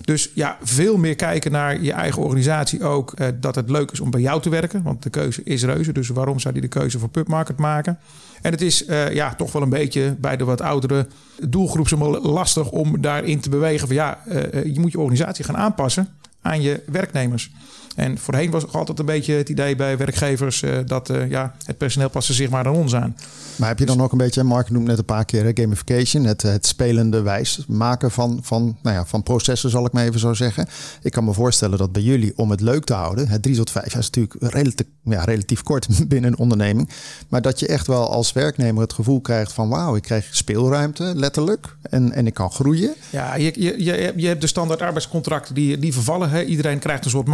Dus 0.04 0.30
ja, 0.34 0.58
veel 0.62 0.96
meer 0.96 1.16
kijken 1.16 1.52
naar 1.52 1.82
je 1.82 1.92
eigen 1.92 2.22
organisatie 2.22 2.84
ook. 2.84 3.12
Eh, 3.12 3.28
dat 3.40 3.54
het 3.54 3.70
leuk 3.70 3.90
is 3.90 4.00
om 4.00 4.10
bij 4.10 4.20
jou 4.20 4.40
te 4.40 4.50
werken. 4.50 4.82
Want 4.82 5.02
de 5.02 5.10
keuze 5.10 5.42
is 5.44 5.64
reuze. 5.64 5.92
Dus 5.92 6.08
waarom 6.08 6.38
zou 6.38 6.54
die 6.54 6.62
de 6.62 6.68
keuze 6.68 6.98
voor 6.98 7.08
PubMarket 7.08 7.56
maken? 7.56 7.98
En 8.42 8.50
het 8.50 8.60
is 8.60 8.84
eh, 8.84 9.12
ja, 9.12 9.34
toch 9.34 9.52
wel 9.52 9.62
een 9.62 9.68
beetje 9.68 10.16
bij 10.18 10.36
de 10.36 10.44
wat 10.44 10.60
oudere 10.60 11.06
doelgroep 11.48 11.90
lastig 12.22 12.70
om 12.70 13.00
daarin 13.00 13.40
te 13.40 13.48
bewegen. 13.48 13.86
Van 13.86 13.96
ja, 13.96 14.18
uh, 14.28 14.64
je 14.74 14.80
moet 14.80 14.92
je 14.92 14.98
organisatie 14.98 15.44
gaan 15.44 15.56
aanpassen 15.56 16.08
aan 16.42 16.62
je 16.62 16.82
werknemers. 16.86 17.50
En 17.96 18.18
voorheen 18.18 18.50
was 18.50 18.62
het 18.62 18.74
altijd 18.74 18.98
een 18.98 19.04
beetje 19.04 19.34
het 19.34 19.48
idee 19.48 19.76
bij 19.76 19.96
werkgevers 19.96 20.62
uh, 20.62 20.78
dat 20.86 21.10
uh, 21.10 21.30
ja, 21.30 21.54
het 21.64 21.78
personeel 21.78 22.10
passen 22.10 22.34
zich 22.34 22.50
maar 22.50 22.66
aan 22.66 22.74
ons 22.74 22.94
aan. 22.94 23.16
Maar 23.56 23.68
heb 23.68 23.78
je 23.78 23.86
dan 23.86 24.00
ook 24.02 24.12
een 24.12 24.18
beetje, 24.18 24.42
Mark 24.42 24.70
noemt 24.70 24.86
net 24.86 24.98
een 24.98 25.04
paar 25.04 25.24
keer 25.24 25.50
gamification, 25.54 26.24
het, 26.24 26.42
het 26.42 26.66
spelende 26.66 27.22
wijs 27.22 27.64
maken 27.68 28.10
van, 28.10 28.38
van, 28.42 28.76
nou 28.82 28.96
ja, 28.96 29.04
van 29.04 29.22
processen, 29.22 29.70
zal 29.70 29.86
ik 29.86 29.92
maar 29.92 30.04
even 30.04 30.20
zo 30.20 30.34
zeggen. 30.34 30.68
Ik 31.02 31.12
kan 31.12 31.24
me 31.24 31.32
voorstellen 31.32 31.78
dat 31.78 31.92
bij 31.92 32.02
jullie, 32.02 32.32
om 32.36 32.50
het 32.50 32.60
leuk 32.60 32.84
te 32.84 32.92
houden, 32.92 33.28
het 33.28 33.42
3 33.42 33.56
tot 33.56 33.70
5 33.70 33.86
is 33.86 33.94
natuurlijk 33.94 34.34
relatief, 34.38 34.86
ja, 35.04 35.24
relatief 35.24 35.62
kort 35.62 35.88
binnen 36.08 36.32
een 36.32 36.38
onderneming, 36.38 36.90
maar 37.28 37.42
dat 37.42 37.60
je 37.60 37.66
echt 37.66 37.86
wel 37.86 38.10
als 38.10 38.32
werknemer 38.32 38.82
het 38.82 38.92
gevoel 38.92 39.20
krijgt 39.20 39.52
van 39.52 39.68
wauw, 39.68 39.96
ik 39.96 40.02
krijg 40.02 40.28
speelruimte, 40.30 41.12
letterlijk, 41.16 41.76
en, 41.82 42.12
en 42.12 42.26
ik 42.26 42.34
kan 42.34 42.50
groeien. 42.50 42.94
Ja, 43.10 43.34
je, 43.34 43.52
je, 43.56 43.84
je, 43.84 44.12
je 44.16 44.26
hebt 44.26 44.40
de 44.40 44.46
standaard 44.46 44.82
arbeidscontracten 44.82 45.54
die, 45.54 45.78
die 45.78 45.92
vervallen. 45.92 46.30
Hè. 46.30 46.42
Iedereen 46.44 46.78
krijgt 46.78 47.04
een 47.04 47.10
soort 47.10 47.26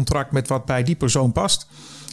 maatwerkcontract 0.00 0.32
met 0.32 0.48
wat 0.48 0.64
bij 0.64 0.82
die 0.82 0.96
persoon 0.96 1.32
past. 1.32 1.66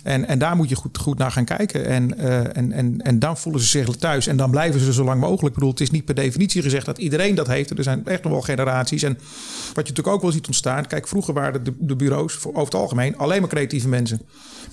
En, 0.03 0.27
en 0.27 0.39
daar 0.39 0.55
moet 0.55 0.69
je 0.69 0.75
goed, 0.75 0.97
goed 0.97 1.17
naar 1.17 1.31
gaan 1.31 1.45
kijken. 1.45 1.85
En, 1.85 2.13
uh, 2.19 2.57
en, 2.57 2.71
en, 2.71 3.01
en 3.01 3.19
dan 3.19 3.37
voelen 3.37 3.61
ze 3.61 3.67
zich 3.67 3.95
thuis. 3.95 4.27
En 4.27 4.37
dan 4.37 4.51
blijven 4.51 4.79
ze 4.79 4.93
zo 4.93 5.03
lang 5.03 5.19
mogelijk. 5.19 5.47
Ik 5.47 5.53
bedoel, 5.53 5.69
het 5.69 5.81
is 5.81 5.91
niet 5.91 6.05
per 6.05 6.15
definitie 6.15 6.61
gezegd 6.61 6.85
dat 6.85 6.97
iedereen 6.97 7.35
dat 7.35 7.47
heeft. 7.47 7.77
Er 7.77 7.83
zijn 7.83 8.05
echt 8.05 8.23
nog 8.23 8.31
wel 8.31 8.41
generaties. 8.41 9.03
En 9.03 9.13
wat 9.13 9.87
je 9.87 9.93
natuurlijk 9.93 10.07
ook 10.07 10.21
wel 10.21 10.31
ziet 10.31 10.47
ontstaan. 10.47 10.87
Kijk, 10.87 11.07
vroeger 11.07 11.33
waren 11.33 11.63
de, 11.63 11.73
de 11.79 11.95
bureaus 11.95 12.33
voor, 12.33 12.51
over 12.51 12.65
het 12.65 12.81
algemeen 12.81 13.17
alleen 13.17 13.39
maar 13.39 13.49
creatieve 13.49 13.87
mensen. 13.87 14.21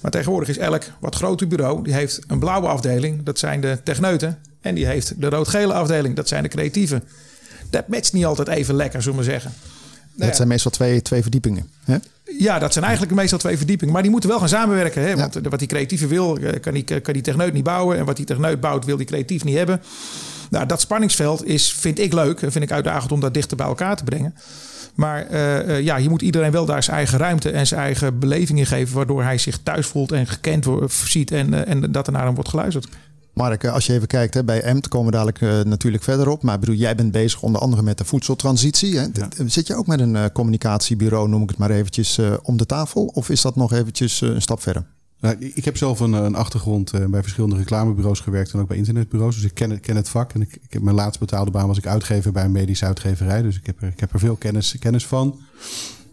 Maar 0.03 0.11
tegenwoordig 0.11 0.49
is 0.49 0.59
elk 0.59 0.83
wat 1.01 1.15
groter 1.15 1.49
bureau. 1.49 1.85
Die 1.85 1.95
heeft 1.95 2.21
een 2.27 2.39
blauwe 2.39 2.67
afdeling. 2.67 3.23
Dat 3.23 3.39
zijn 3.39 3.61
de 3.61 3.79
techneuten. 3.85 4.39
En 4.61 4.75
die 4.75 4.87
heeft 4.87 5.21
de 5.21 5.29
rood-gele 5.29 5.73
afdeling. 5.73 6.17
Dat 6.17 6.29
zijn 6.29 6.43
de 6.43 6.49
creatieven. 6.49 7.03
Dat 7.71 7.89
matcht 7.89 8.13
niet 8.13 8.25
altijd 8.25 8.49
even 8.49 8.75
lekker, 8.75 9.03
zullen 9.03 9.19
we 9.19 9.25
zeggen. 9.25 9.53
Dat 10.17 10.37
zijn 10.37 10.49
meestal 10.49 10.71
twee, 10.71 11.03
twee 11.03 11.23
verdiepingen. 11.23 11.71
Hè? 11.85 11.97
Ja, 12.25 12.59
dat 12.59 12.73
zijn 12.73 12.85
eigenlijk 12.85 13.15
meestal 13.15 13.39
twee 13.39 13.57
verdiepingen. 13.57 13.93
Maar 13.93 14.03
die 14.03 14.11
moeten 14.11 14.31
wel 14.31 14.39
gaan 14.39 14.49
samenwerken. 14.49 15.03
Hè? 15.03 15.17
Want 15.17 15.39
wat 15.43 15.59
die 15.59 15.69
creatieve 15.69 16.07
wil, 16.07 16.37
eh, 16.37 16.61
kan 16.61 16.75
die, 16.75 17.01
kan 17.01 17.13
die 17.13 17.23
techneut 17.23 17.53
niet 17.53 17.65
bouwen. 17.65 17.99
En 17.99 18.05
wat 18.05 18.17
die 18.17 18.27
techneut 18.27 18.61
bouwt, 18.61 18.85
wil 18.85 18.97
die 18.97 19.07
creatief 19.07 19.45
niet 19.45 19.57
hebben. 19.57 19.83
Nou, 20.51 20.67
dat 20.67 20.81
spanningsveld 20.81 21.47
is, 21.47 21.73
vind 21.73 21.99
ik 21.99 22.13
leuk. 22.13 22.43
En 22.43 22.53
vind 22.53 22.65
ik 22.65 22.73
uitdagend 22.73 23.13
om 23.13 23.21
dat 23.21 23.35
dichter 23.35 23.57
bij 23.57 23.67
elkaar 23.67 23.97
te 23.97 24.05
brengen. 24.05 24.35
Maar 24.95 25.31
uh, 25.31 25.81
ja, 25.81 25.97
je 25.97 26.09
moet 26.09 26.23
iedereen 26.23 26.51
wel 26.51 26.65
daar 26.65 26.83
zijn 26.83 26.97
eigen 26.97 27.19
ruimte 27.19 27.51
en 27.51 27.67
zijn 27.67 27.81
eigen 27.81 28.19
beleving 28.19 28.59
in 28.59 28.67
geven. 28.67 28.97
Waardoor 28.97 29.23
hij 29.23 29.39
zich 29.39 29.59
thuis 29.63 29.87
voelt 29.87 30.13
en 30.13 30.27
gekend 30.27 30.65
wordt, 30.65 30.93
ziet 30.93 31.31
en, 31.31 31.67
en 31.67 31.93
dat 31.93 32.07
er 32.07 32.13
naar 32.13 32.25
hem 32.25 32.35
wordt 32.35 32.51
geluisterd. 32.51 32.89
Mark, 33.35 33.65
als 33.65 33.87
je 33.87 33.93
even 33.93 34.07
kijkt, 34.07 34.35
hè, 34.35 34.45
bij 34.45 34.63
EMT 34.63 34.89
komen 34.89 35.07
we 35.07 35.13
dadelijk 35.13 35.41
uh, 35.41 35.71
natuurlijk 35.71 36.03
verder 36.03 36.29
op. 36.29 36.43
Maar 36.43 36.59
bedoel, 36.59 36.75
jij 36.75 36.95
bent 36.95 37.13
bezig 37.13 37.43
onder 37.43 37.61
andere 37.61 37.83
met 37.83 37.99
de 37.99 38.05
voedseltransitie. 38.05 38.99
Hè? 38.99 39.07
Zit 39.47 39.67
je 39.67 39.77
ook 39.77 39.87
met 39.87 40.01
een 40.01 40.15
uh, 40.15 40.25
communicatiebureau, 40.33 41.29
noem 41.29 41.43
ik 41.43 41.49
het 41.49 41.59
maar 41.59 41.71
eventjes, 41.71 42.19
uh, 42.19 42.35
om 42.43 42.57
de 42.57 42.67
tafel? 42.67 43.05
Of 43.05 43.29
is 43.29 43.43
dat 43.43 43.57
nog 43.57 43.73
eventjes 43.73 44.21
een 44.21 44.43
stap 44.43 44.63
verder? 44.63 44.87
Nou, 45.21 45.37
ik 45.55 45.65
heb 45.65 45.77
zelf 45.77 46.01
een, 46.01 46.13
een 46.13 46.35
achtergrond 46.35 47.11
bij 47.11 47.23
verschillende 47.23 47.57
reclamebureaus 47.57 48.21
gewerkt 48.21 48.53
en 48.53 48.61
ook 48.61 48.69
bij 48.69 48.77
internetbureaus. 48.77 49.35
Dus 49.35 49.45
ik 49.45 49.55
ken, 49.55 49.81
ken 49.81 49.97
het 49.97 50.09
vak. 50.09 50.33
En 50.33 50.41
ik, 50.41 50.59
ik 50.63 50.73
heb 50.73 50.83
mijn 50.83 50.97
laatst 50.97 51.21
betaalde 51.21 51.51
baan 51.51 51.67
was 51.67 51.79
ik 51.79 51.87
uitgever 51.87 52.33
bij 52.33 52.45
een 52.45 52.53
medische 52.53 52.87
uitgeverij. 52.87 53.43
Dus 53.43 53.57
ik 53.57 53.67
heb 53.67 53.83
er, 53.83 53.89
ik 53.89 54.01
heb 54.01 54.13
er 54.13 54.19
veel 54.19 54.37
kennis, 54.37 54.77
kennis 54.79 55.07
van. 55.07 55.41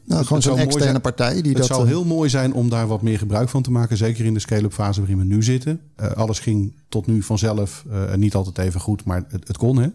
Nou, 0.06 0.26
gewoon 0.26 0.42
zo'n 0.42 0.58
externe 0.58 0.90
zijn, 0.90 1.02
partij 1.02 1.34
die 1.34 1.52
het 1.52 1.58
dat... 1.58 1.66
Zou 1.66 1.88
heel 1.88 2.06
mooi 2.06 2.30
zijn 2.30 2.54
om 2.54 2.70
daar 2.70 2.88
wat 2.88 3.02
meer 3.02 3.18
gebruik 3.18 3.50
van 3.50 3.62
te 3.62 3.72
maken. 3.72 3.98
Zeker 3.98 4.26
in 4.26 4.34
de 4.34 4.40
scale-up 4.40 4.74
fase 4.74 5.00
waarin 5.00 5.18
we 5.18 5.24
nu 5.24 5.44
zitten. 5.44 5.82
Uh, 6.02 6.12
alles 6.12 6.40
ging 6.40 6.74
tot 6.90 7.08
nu 7.08 7.22
vanzelf 7.22 7.86
uh, 7.92 8.14
niet 8.14 8.36
altijd 8.36 8.58
even 8.58 8.80
goed, 8.80 9.04
maar 9.04 9.24
het, 9.28 9.48
het 9.48 9.58
kon. 9.58 9.78
Hè? 9.78 9.88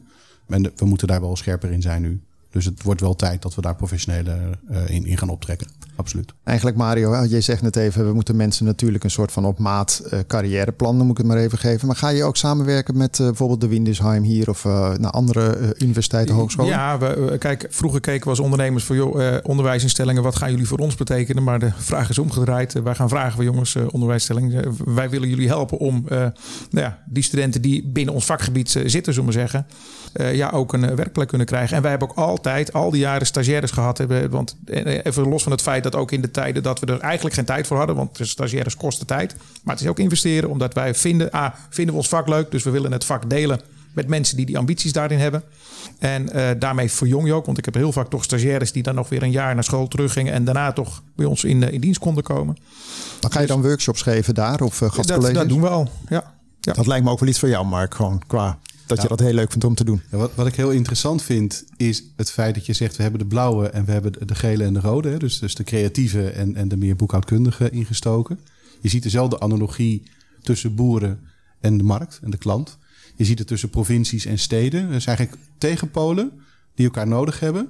En 0.46 0.72
we 0.76 0.84
moeten 0.84 1.08
daar 1.08 1.20
wel 1.20 1.36
scherper 1.36 1.70
in 1.70 1.82
zijn 1.82 2.02
nu. 2.02 2.20
Dus 2.50 2.64
het 2.64 2.82
wordt 2.82 3.00
wel 3.00 3.16
tijd 3.16 3.42
dat 3.42 3.54
we 3.54 3.60
daar 3.60 3.76
professioneler 3.76 4.58
uh, 4.70 4.88
in, 4.88 5.06
in 5.06 5.18
gaan 5.18 5.28
optrekken. 5.28 5.66
Absoluut. 5.96 6.34
Eigenlijk 6.44 6.76
Mario, 6.76 7.24
je 7.24 7.40
zegt 7.40 7.62
net 7.62 7.76
even, 7.76 8.06
we 8.06 8.12
moeten 8.12 8.36
mensen 8.36 8.64
natuurlijk 8.64 9.04
een 9.04 9.10
soort 9.10 9.32
van 9.32 9.44
op 9.44 9.58
maat 9.58 10.02
uh, 10.12 10.18
carrièreplan, 10.26 10.96
moet 10.96 11.10
ik 11.10 11.16
het 11.16 11.26
maar 11.26 11.36
even 11.36 11.58
geven. 11.58 11.86
Maar 11.86 11.96
ga 11.96 12.08
je 12.08 12.24
ook 12.24 12.36
samenwerken 12.36 12.96
met 12.96 13.18
uh, 13.18 13.26
bijvoorbeeld 13.26 13.60
de 13.60 13.68
Windesheim 13.68 14.22
hier 14.22 14.48
of 14.48 14.64
naar 14.64 15.10
andere 15.10 15.74
universiteiten, 15.78 16.34
hogescholen? 16.34 16.70
Ja, 16.70 16.98
we, 16.98 17.36
kijk, 17.38 17.66
vroeger 17.70 18.00
keken 18.00 18.24
we 18.24 18.30
als 18.30 18.40
ondernemers 18.40 18.84
voor 18.84 18.96
joh, 18.96 19.38
onderwijsinstellingen, 19.42 20.22
wat 20.22 20.36
gaan 20.36 20.50
jullie 20.50 20.66
voor 20.66 20.78
ons 20.78 20.94
betekenen? 20.94 21.42
Maar 21.42 21.58
de 21.58 21.72
vraag 21.76 22.08
is 22.08 22.18
omgedraaid. 22.18 22.72
wij 22.72 22.94
gaan 22.94 23.08
vragen 23.08 23.36
van 23.36 23.44
jongens, 23.44 23.76
onderwijsinstellingen, 23.76 24.76
wij 24.94 25.10
willen 25.10 25.28
jullie 25.28 25.48
helpen 25.48 25.78
om 25.78 26.04
nou 26.08 26.34
ja, 26.70 26.98
die 27.06 27.22
studenten 27.22 27.62
die 27.62 27.88
binnen 27.88 28.14
ons 28.14 28.24
vakgebied 28.24 28.70
zitten, 28.84 29.12
zullen 29.12 29.28
we 29.28 29.38
zeggen, 29.38 29.66
ja, 30.32 30.50
ook 30.50 30.72
een 30.72 30.96
werkplek 30.96 31.28
kunnen 31.28 31.46
krijgen. 31.46 31.76
En 31.76 31.82
wij 31.82 31.90
hebben 31.90 32.10
ook 32.10 32.16
altijd 32.16 32.72
al 32.72 32.90
die 32.90 33.00
jaren 33.00 33.26
stagiaires 33.26 33.70
gehad. 33.70 33.98
Hebben, 33.98 34.30
want 34.30 34.56
even 35.02 35.28
los 35.28 35.42
van 35.42 35.52
het 35.52 35.62
feit 35.62 35.84
dat 35.90 36.00
ook 36.00 36.12
in 36.12 36.20
de 36.20 36.30
tijden 36.30 36.62
dat 36.62 36.80
we 36.80 36.86
er 36.86 37.00
eigenlijk 37.00 37.34
geen 37.34 37.44
tijd 37.44 37.66
voor 37.66 37.76
hadden. 37.76 37.96
Want 37.96 38.16
de 38.16 38.24
stagiaires 38.24 38.76
kosten 38.76 39.06
tijd. 39.06 39.34
Maar 39.62 39.74
het 39.74 39.84
is 39.84 39.90
ook 39.90 39.98
investeren 39.98 40.50
omdat 40.50 40.74
wij 40.74 40.94
vinden, 40.94 41.30
ah, 41.30 41.54
vinden 41.70 41.94
we 41.94 42.00
ons 42.00 42.08
vak 42.08 42.28
leuk. 42.28 42.50
Dus 42.50 42.62
we 42.62 42.70
willen 42.70 42.92
het 42.92 43.04
vak 43.04 43.30
delen 43.30 43.60
met 43.92 44.08
mensen 44.08 44.36
die 44.36 44.46
die 44.46 44.58
ambities 44.58 44.92
daarin 44.92 45.18
hebben. 45.18 45.42
En 45.98 46.36
uh, 46.36 46.50
daarmee 46.58 46.90
verjong 46.90 47.26
je 47.26 47.32
ook. 47.32 47.46
Want 47.46 47.58
ik 47.58 47.64
heb 47.64 47.74
heel 47.74 47.92
vaak 47.92 48.08
toch 48.08 48.24
stagiaires 48.24 48.72
die 48.72 48.82
dan 48.82 48.94
nog 48.94 49.08
weer 49.08 49.22
een 49.22 49.30
jaar 49.30 49.54
naar 49.54 49.64
school 49.64 49.88
teruggingen. 49.88 50.32
En 50.32 50.44
daarna 50.44 50.72
toch 50.72 51.02
bij 51.14 51.26
ons 51.26 51.44
in, 51.44 51.62
in 51.62 51.80
dienst 51.80 52.00
konden 52.00 52.22
komen. 52.22 52.56
Maar 53.20 53.30
ga 53.30 53.40
je 53.40 53.46
dan 53.46 53.62
workshops 53.62 54.02
geven 54.02 54.34
daar 54.34 54.60
of 54.60 54.80
uh, 54.80 54.90
gastcolleges? 54.90 55.24
Dat, 55.24 55.34
dat 55.34 55.48
doen 55.48 55.60
we 55.60 55.68
al, 55.68 55.88
ja. 56.08 56.34
ja. 56.60 56.72
Dat 56.72 56.86
lijkt 56.86 57.04
me 57.04 57.10
ook 57.10 57.20
wel 57.20 57.28
iets 57.28 57.38
voor 57.38 57.48
jou, 57.48 57.66
Mark. 57.66 57.94
Gewoon 57.94 58.22
qua 58.26 58.58
dat 58.86 59.02
je 59.02 59.08
dat 59.08 59.20
heel 59.20 59.32
leuk 59.32 59.50
vindt 59.50 59.64
om 59.64 59.74
te 59.74 59.84
doen. 59.84 60.02
Ja, 60.10 60.16
wat, 60.16 60.34
wat 60.34 60.46
ik 60.46 60.54
heel 60.54 60.70
interessant 60.70 61.22
vind, 61.22 61.64
is 61.76 62.04
het 62.16 62.30
feit 62.30 62.54
dat 62.54 62.66
je 62.66 62.72
zegt... 62.72 62.96
we 62.96 63.02
hebben 63.02 63.20
de 63.20 63.26
blauwe 63.26 63.68
en 63.68 63.84
we 63.84 63.92
hebben 63.92 64.26
de 64.26 64.34
gele 64.34 64.64
en 64.64 64.72
de 64.72 64.80
rode. 64.80 65.08
Hè? 65.08 65.16
Dus, 65.16 65.38
dus 65.38 65.54
de 65.54 65.64
creatieve 65.64 66.30
en, 66.30 66.56
en 66.56 66.68
de 66.68 66.76
meer 66.76 66.96
boekhoudkundige 66.96 67.70
ingestoken. 67.70 68.38
Je 68.80 68.88
ziet 68.88 69.02
dezelfde 69.02 69.40
analogie 69.40 70.02
tussen 70.42 70.74
boeren 70.74 71.20
en 71.60 71.78
de 71.78 71.84
markt 71.84 72.20
en 72.22 72.30
de 72.30 72.36
klant. 72.36 72.78
Je 73.16 73.24
ziet 73.24 73.38
het 73.38 73.48
tussen 73.48 73.70
provincies 73.70 74.24
en 74.24 74.38
steden. 74.38 74.90
Dat 74.90 75.02
zijn 75.02 75.16
eigenlijk 75.16 75.48
tegenpolen 75.58 76.32
die 76.74 76.86
elkaar 76.86 77.08
nodig 77.08 77.40
hebben... 77.40 77.68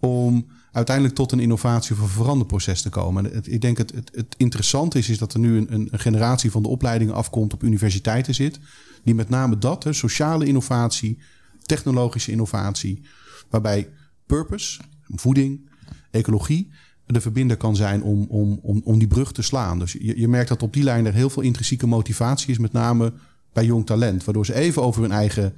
om 0.00 0.46
uiteindelijk 0.72 1.16
tot 1.16 1.32
een 1.32 1.40
innovatie 1.40 1.94
of 1.94 2.02
een 2.02 2.08
veranderproces 2.08 2.82
te 2.82 2.88
komen. 2.88 3.32
En 3.32 3.42
ik 3.44 3.60
denk 3.60 3.78
het, 3.78 3.94
het, 3.94 4.10
het 4.14 4.34
interessante 4.36 4.98
is, 4.98 5.08
is 5.08 5.18
dat 5.18 5.34
er 5.34 5.40
nu 5.40 5.56
een, 5.56 5.72
een 5.92 5.98
generatie 5.98 6.50
van 6.50 6.62
de 6.62 6.68
opleidingen 6.68 7.14
afkomt 7.14 7.52
op 7.52 7.62
universiteiten 7.62 8.34
zit. 8.34 8.60
Die 9.04 9.14
met 9.14 9.28
name 9.28 9.58
dat, 9.58 9.84
hè, 9.84 9.92
sociale 9.92 10.46
innovatie, 10.46 11.18
technologische 11.62 12.30
innovatie, 12.30 13.02
waarbij 13.50 13.88
purpose, 14.26 14.80
voeding, 15.06 15.70
ecologie 16.10 16.70
de 17.12 17.20
verbinder 17.20 17.56
kan 17.56 17.76
zijn 17.76 18.02
om, 18.02 18.26
om, 18.28 18.58
om, 18.62 18.80
om 18.84 18.98
die 18.98 19.08
brug 19.08 19.32
te 19.32 19.42
slaan. 19.42 19.78
Dus 19.78 19.92
je, 19.92 20.20
je 20.20 20.28
merkt 20.28 20.48
dat 20.48 20.62
op 20.62 20.72
die 20.72 20.82
lijn 20.82 21.06
er 21.06 21.14
heel 21.14 21.30
veel 21.30 21.42
intrinsieke 21.42 21.86
motivatie 21.86 22.50
is, 22.50 22.58
met 22.58 22.72
name 22.72 23.12
bij 23.52 23.64
jong 23.64 23.86
talent. 23.86 24.24
Waardoor 24.24 24.46
ze 24.46 24.54
even 24.54 24.82
over 24.82 25.02
hun 25.02 25.12
eigen 25.12 25.54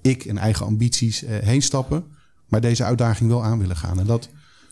ik 0.00 0.24
en 0.24 0.38
eigen 0.38 0.66
ambities 0.66 1.24
eh, 1.24 1.38
heen 1.38 1.62
stappen, 1.62 2.04
maar 2.48 2.60
deze 2.60 2.84
uitdaging 2.84 3.30
wel 3.30 3.44
aan 3.44 3.58
willen 3.58 3.76
gaan. 3.76 4.00
En 4.00 4.06
dat, 4.06 4.28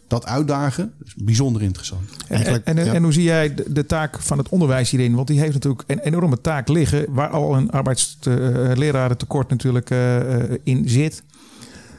dat 0.08 0.26
uitdagen 0.26 0.92
is 1.04 1.14
bijzonder 1.14 1.62
interessant. 1.62 2.10
En, 2.28 2.64
en, 2.64 2.78
en, 2.78 3.02
hoe 3.02 3.12
zie 3.12 3.22
jij 3.22 3.54
de, 3.66 3.86
taak 3.86 4.20
van 4.22 4.38
het 4.38 4.48
onderwijs 4.48 4.90
hierin? 4.90 5.14
Want 5.14 5.28
die 5.28 5.40
heeft 5.40 5.52
natuurlijk 5.52 5.82
een 5.86 5.98
enorme 5.98 6.40
taak 6.40 6.68
liggen, 6.68 7.06
waar 7.08 7.28
al 7.28 7.56
een 7.56 7.70
arbeidslerarentekort 7.70 9.50
natuurlijk 9.50 9.90
uh, 9.90 10.26
in 10.62 10.88
zit. 10.88 11.22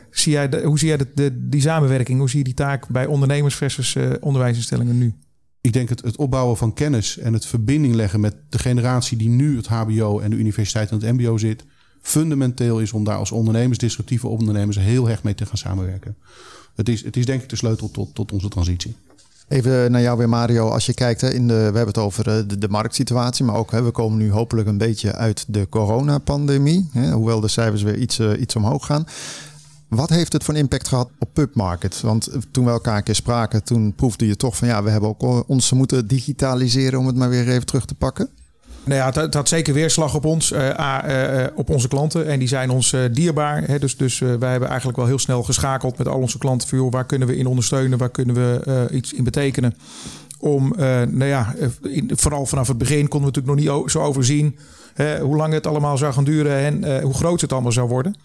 Zie 0.10 0.32
jij 0.32 0.50
de, 0.50 0.62
hoe 0.62 0.80
zie 0.80 0.88
jij 0.88 0.98
de, 0.98 1.08
de, 1.14 1.48
die 1.50 1.62
samenwerking? 1.62 2.20
Hoe 2.20 2.30
zie 2.30 2.38
je 2.38 2.44
die 2.44 2.54
taak 2.54 2.88
bij 2.88 3.06
ondernemers 3.06 3.56
versus 3.56 3.96
uh, 3.96 4.12
onderwijsinstellingen 4.20 4.98
nu? 4.98 5.14
Ik 5.62 5.74
denk 5.74 5.90
het, 5.90 6.02
het 6.02 6.18
opbouwen 6.18 6.58
van 6.58 6.74
kennis 6.74 7.18
en 7.18 7.34
het 7.34 7.46
verbinding 7.46 7.96
leggen 7.96 8.20
met 8.20 8.36
de 8.50 8.60
generatie 8.60 9.18
die 9.18 9.30
nu 9.30 9.56
het 9.56 9.68
HBO 9.68 10.20
en 10.20 10.30
de 10.30 10.36
universiteit 10.36 10.92
en 10.92 11.00
het 11.00 11.18
MBO 11.18 11.38
zit, 11.38 11.66
fundamenteel 12.02 12.80
is 12.80 12.94
om 12.94 13.04
daar 13.04 13.18
als 13.18 13.32
ondernemers, 13.32 13.78
disruptieve 13.78 14.28
ondernemers, 14.28 14.78
heel 14.78 15.08
hecht 15.08 15.24
mee 15.24 15.36
te 15.36 15.46
gaan 15.46 15.58
samenwerken. 15.58 16.16
Het 16.80 16.90
is, 16.90 17.04
het 17.04 17.18
is 17.18 17.26
denk 17.26 17.42
ik 17.42 17.50
de 17.50 17.56
sleutel 17.56 17.92
tot, 17.92 18.16
tot 18.16 18.32
onze 18.32 18.48
transitie. 18.48 18.96
Even 19.48 19.92
naar 19.92 20.02
jou 20.02 20.18
weer, 20.18 20.30
Mario. 20.30 20.70
Als 20.70 20.86
je 20.86 20.94
kijkt, 20.94 21.22
in 21.22 21.48
de, 21.48 21.54
we 21.54 21.60
hebben 21.60 21.88
het 21.88 21.98
over 21.98 22.28
eh, 22.28 22.44
de, 22.48 22.58
de 22.58 22.70
marktsituatie, 22.70 23.46
maar 23.46 23.56
ook 23.56 23.72
we 23.72 23.92
komen 23.92 24.18
nu 24.18 24.32
hopelijk 24.32 24.68
een 24.68 24.78
beetje 24.78 25.14
uit 25.16 25.46
de 25.48 25.68
coronapandemie. 25.70 26.90
Hè, 26.92 27.12
hoewel 27.12 27.40
de 27.40 27.48
cijfers 27.48 27.82
weer 27.82 27.98
iets, 27.98 28.20
uh, 28.20 28.40
iets 28.40 28.56
omhoog 28.56 28.86
gaan. 28.86 29.08
Wat 29.88 30.10
heeft 30.10 30.34
het 30.34 30.44
voor 30.44 30.54
een 30.54 30.60
impact 30.60 30.88
gehad 30.88 31.10
op 31.20 31.30
PubMarket? 31.34 32.02
Want 32.02 32.30
toen 32.52 32.66
we 32.66 32.72
elkaar 32.72 32.98
een 32.98 33.04
keer 33.04 33.16
spraken, 33.16 33.64
toen 33.64 33.94
proefde 33.94 34.28
je 34.28 34.36
toch 34.36 34.58
van 34.58 34.68
ja, 34.68 34.84
we 34.84 34.90
hebben 34.90 35.10
ook 35.10 35.50
ons 35.50 35.72
moeten 35.72 36.08
digitaliseren 36.08 37.00
om 37.00 37.08
het 37.08 37.16
maar 37.16 37.30
weer 37.30 37.50
even 37.50 37.66
terug 37.66 37.86
te 37.86 37.96
pakken. 37.96 38.30
Nou 38.84 39.00
ja, 39.00 39.22
het, 39.22 39.34
had 39.34 39.48
zeker 39.48 39.74
weerslag 39.74 40.16
op 40.16 40.26
ons, 40.26 40.52
uh, 40.52 40.70
uh, 41.08 41.44
op 41.56 41.70
onze 41.70 41.88
klanten. 41.88 42.28
En 42.28 42.40
die 42.40 42.48
zijn 42.48 42.70
ons 42.70 42.96
dierbaar. 43.12 43.64
Hè? 43.64 43.80
Dus, 43.80 43.98
dus 43.98 44.20
wij 44.20 44.52
hebben 44.52 44.70
eigenlijk 44.70 44.98
wel 44.98 45.08
heel 45.08 45.20
snel 45.20 45.44
geschakeld 45.44 45.98
met 45.98 46.08
al 46.08 46.20
onze 46.20 46.38
klanten. 46.38 46.78
Joh, 46.78 46.92
waar 46.92 47.06
kunnen 47.06 47.28
we 47.28 47.36
in 47.36 47.48
ondersteunen? 47.48 47.98
Waar 47.98 48.10
kunnen 48.10 48.36
we 48.36 48.88
iets 48.92 49.14
in 49.14 49.24
betekenen? 49.24 49.76
Om, 50.40 50.74
nou 50.78 51.26
ja, 51.26 51.56
vooral 52.08 52.46
vanaf 52.46 52.68
het 52.68 52.78
begin 52.78 53.08
konden 53.08 53.34
we 53.34 53.40
natuurlijk 53.40 53.68
nog 53.68 53.82
niet 53.82 53.92
zo 53.92 54.00
overzien 54.00 54.58
hoe 55.22 55.36
lang 55.36 55.54
het 55.54 55.68
allemaal 55.68 55.98
zou 55.98 56.14
gaan 56.14 56.24
duren 56.24 56.58
en 56.58 57.02
hoe 57.02 57.14
groot 57.14 57.42
het 57.42 57.54
allemaal 57.54 57.72
zou 57.72 57.88
worden. 57.88 58.16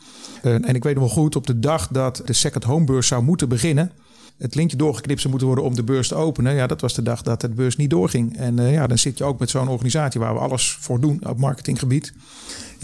en 0.42 0.74
ik 0.74 0.84
weet 0.84 0.94
nog 0.94 1.04
wel 1.04 1.14
goed, 1.14 1.36
op 1.36 1.46
de 1.46 1.58
dag 1.58 1.88
dat 1.88 2.22
de 2.24 2.32
second 2.32 2.64
homebeurs 2.64 3.06
zou 3.06 3.22
moeten 3.22 3.48
beginnen, 3.48 3.90
het 4.38 4.54
lintje 4.54 4.76
doorgeknipt 4.76 5.28
moeten 5.28 5.46
worden 5.46 5.64
om 5.64 5.74
de 5.74 5.82
beurs 5.82 6.08
te 6.08 6.14
openen. 6.14 6.54
Ja, 6.54 6.66
dat 6.66 6.80
was 6.80 6.94
de 6.94 7.02
dag 7.02 7.22
dat 7.22 7.40
de 7.40 7.48
beurs 7.48 7.76
niet 7.76 7.90
doorging. 7.90 8.36
En 8.36 8.58
uh, 8.58 8.72
ja, 8.72 8.86
dan 8.86 8.98
zit 8.98 9.18
je 9.18 9.24
ook 9.24 9.38
met 9.38 9.50
zo'n 9.50 9.68
organisatie 9.68 10.20
waar 10.20 10.34
we 10.34 10.40
alles 10.40 10.76
voor 10.80 11.00
doen 11.00 11.20
op 11.26 11.38
marketinggebied. 11.38 12.12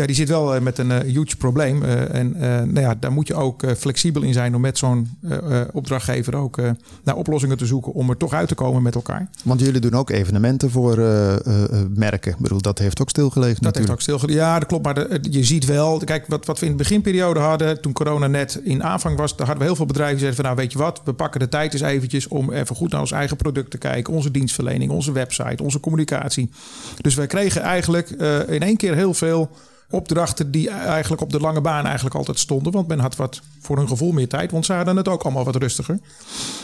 Ja, 0.01 0.07
die 0.07 0.15
zit 0.15 0.29
wel 0.29 0.55
uh, 0.55 0.61
met 0.61 0.79
een 0.79 0.91
uh, 0.91 0.99
huge 0.99 1.37
probleem. 1.37 1.83
en 1.83 2.37
nou 2.39 2.81
ja, 2.81 2.95
daar 2.95 3.13
moet 3.13 3.27
je 3.27 3.35
ook 3.35 3.65
flexibel 3.77 4.23
in 4.23 4.33
zijn 4.33 4.55
om 4.55 4.61
met 4.61 4.79
zo'n 4.79 5.19
opdrachtgever 5.73 6.37
ook 6.37 6.57
naar 7.05 7.17
oplossingen 7.17 7.57
te 7.57 7.67
zoeken 7.67 7.93
om 7.93 8.11
er 8.11 8.17
toch 8.17 8.33
uit 8.33 8.49
te 8.49 8.55
komen 8.55 8.83
met 8.83 8.95
elkaar. 8.95 9.29
Want 9.45 9.61
jullie 9.61 9.81
doen 9.81 9.95
ook 9.95 10.11
evenementen 10.11 10.71
voor 10.71 10.97
merken. 11.95 12.33
Ik 12.33 12.39
bedoel, 12.39 12.61
dat 12.61 12.79
heeft 12.79 13.01
ook 13.01 13.09
stilgelegen. 13.09 13.63
Dat 13.63 13.77
heeft 13.77 13.91
ook 13.91 14.01
stilgelegen. 14.01 14.41
Ja, 14.41 14.59
dat 14.59 14.69
klopt. 14.69 14.85
Maar 14.85 14.95
de, 14.95 15.19
je 15.31 15.45
ziet 15.45 15.65
wel, 15.65 15.99
kijk, 16.05 16.25
wat, 16.27 16.47
wat 16.47 16.59
we 16.59 16.67
in 16.67 16.73
de 16.73 16.79
beginperiode 16.79 17.41
hadden, 17.41 17.81
toen 17.81 17.93
corona 17.93 18.27
net 18.27 18.61
in 18.65 18.85
aanvang 18.85 19.17
was, 19.17 19.37
daar 19.37 19.47
hadden 19.47 19.59
we 19.59 19.65
heel 19.65 19.77
veel 19.77 19.87
bedrijven 19.87 20.17
die 20.17 20.25
zeiden 20.25 20.45
van 20.45 20.55
nou 20.55 20.67
weet 20.67 20.73
je 20.73 20.79
wat, 20.79 21.01
we 21.05 21.13
pakken 21.13 21.41
de 21.41 21.49
tijd 21.49 21.73
eens 21.73 21.83
eventjes 21.83 22.29
om 22.29 22.53
even 22.53 22.77
goed 22.77 22.91
naar 22.91 23.01
ons 23.01 23.13
eigen 23.13 23.37
product 23.37 23.71
te 23.71 23.79
kijken. 23.79 24.13
Onze 24.13 24.31
dienstverlening, 24.31 24.91
onze 24.91 25.13
website, 25.13 25.63
onze 25.63 25.81
communicatie. 25.81 26.51
Dus 27.01 27.15
wij 27.15 27.27
kregen 27.27 27.63
eigenlijk 27.63 28.11
uh, 28.11 28.49
in 28.49 28.63
één 28.63 28.77
keer 28.77 28.95
heel 28.95 29.15
veel 29.15 29.51
opdrachten 29.91 30.51
die 30.51 30.71
eigenlijk 30.71 31.23
op 31.23 31.31
de 31.31 31.41
lange 31.41 31.61
baan 31.61 31.85
eigenlijk 31.85 32.15
altijd 32.15 32.39
stonden. 32.39 32.73
Want 32.73 32.89
men 32.89 32.99
had 32.99 33.17
wat 33.17 33.41
voor 33.61 33.77
hun 33.77 33.89
gevoel 33.89 34.13
meer 34.13 34.29
tijd. 34.29 34.51
Want 34.51 34.67
ze 34.67 34.73
hadden 34.73 34.97
het 34.97 35.09
ook 35.09 35.23
allemaal 35.23 35.45
wat 35.45 35.57
rustiger. 35.57 35.99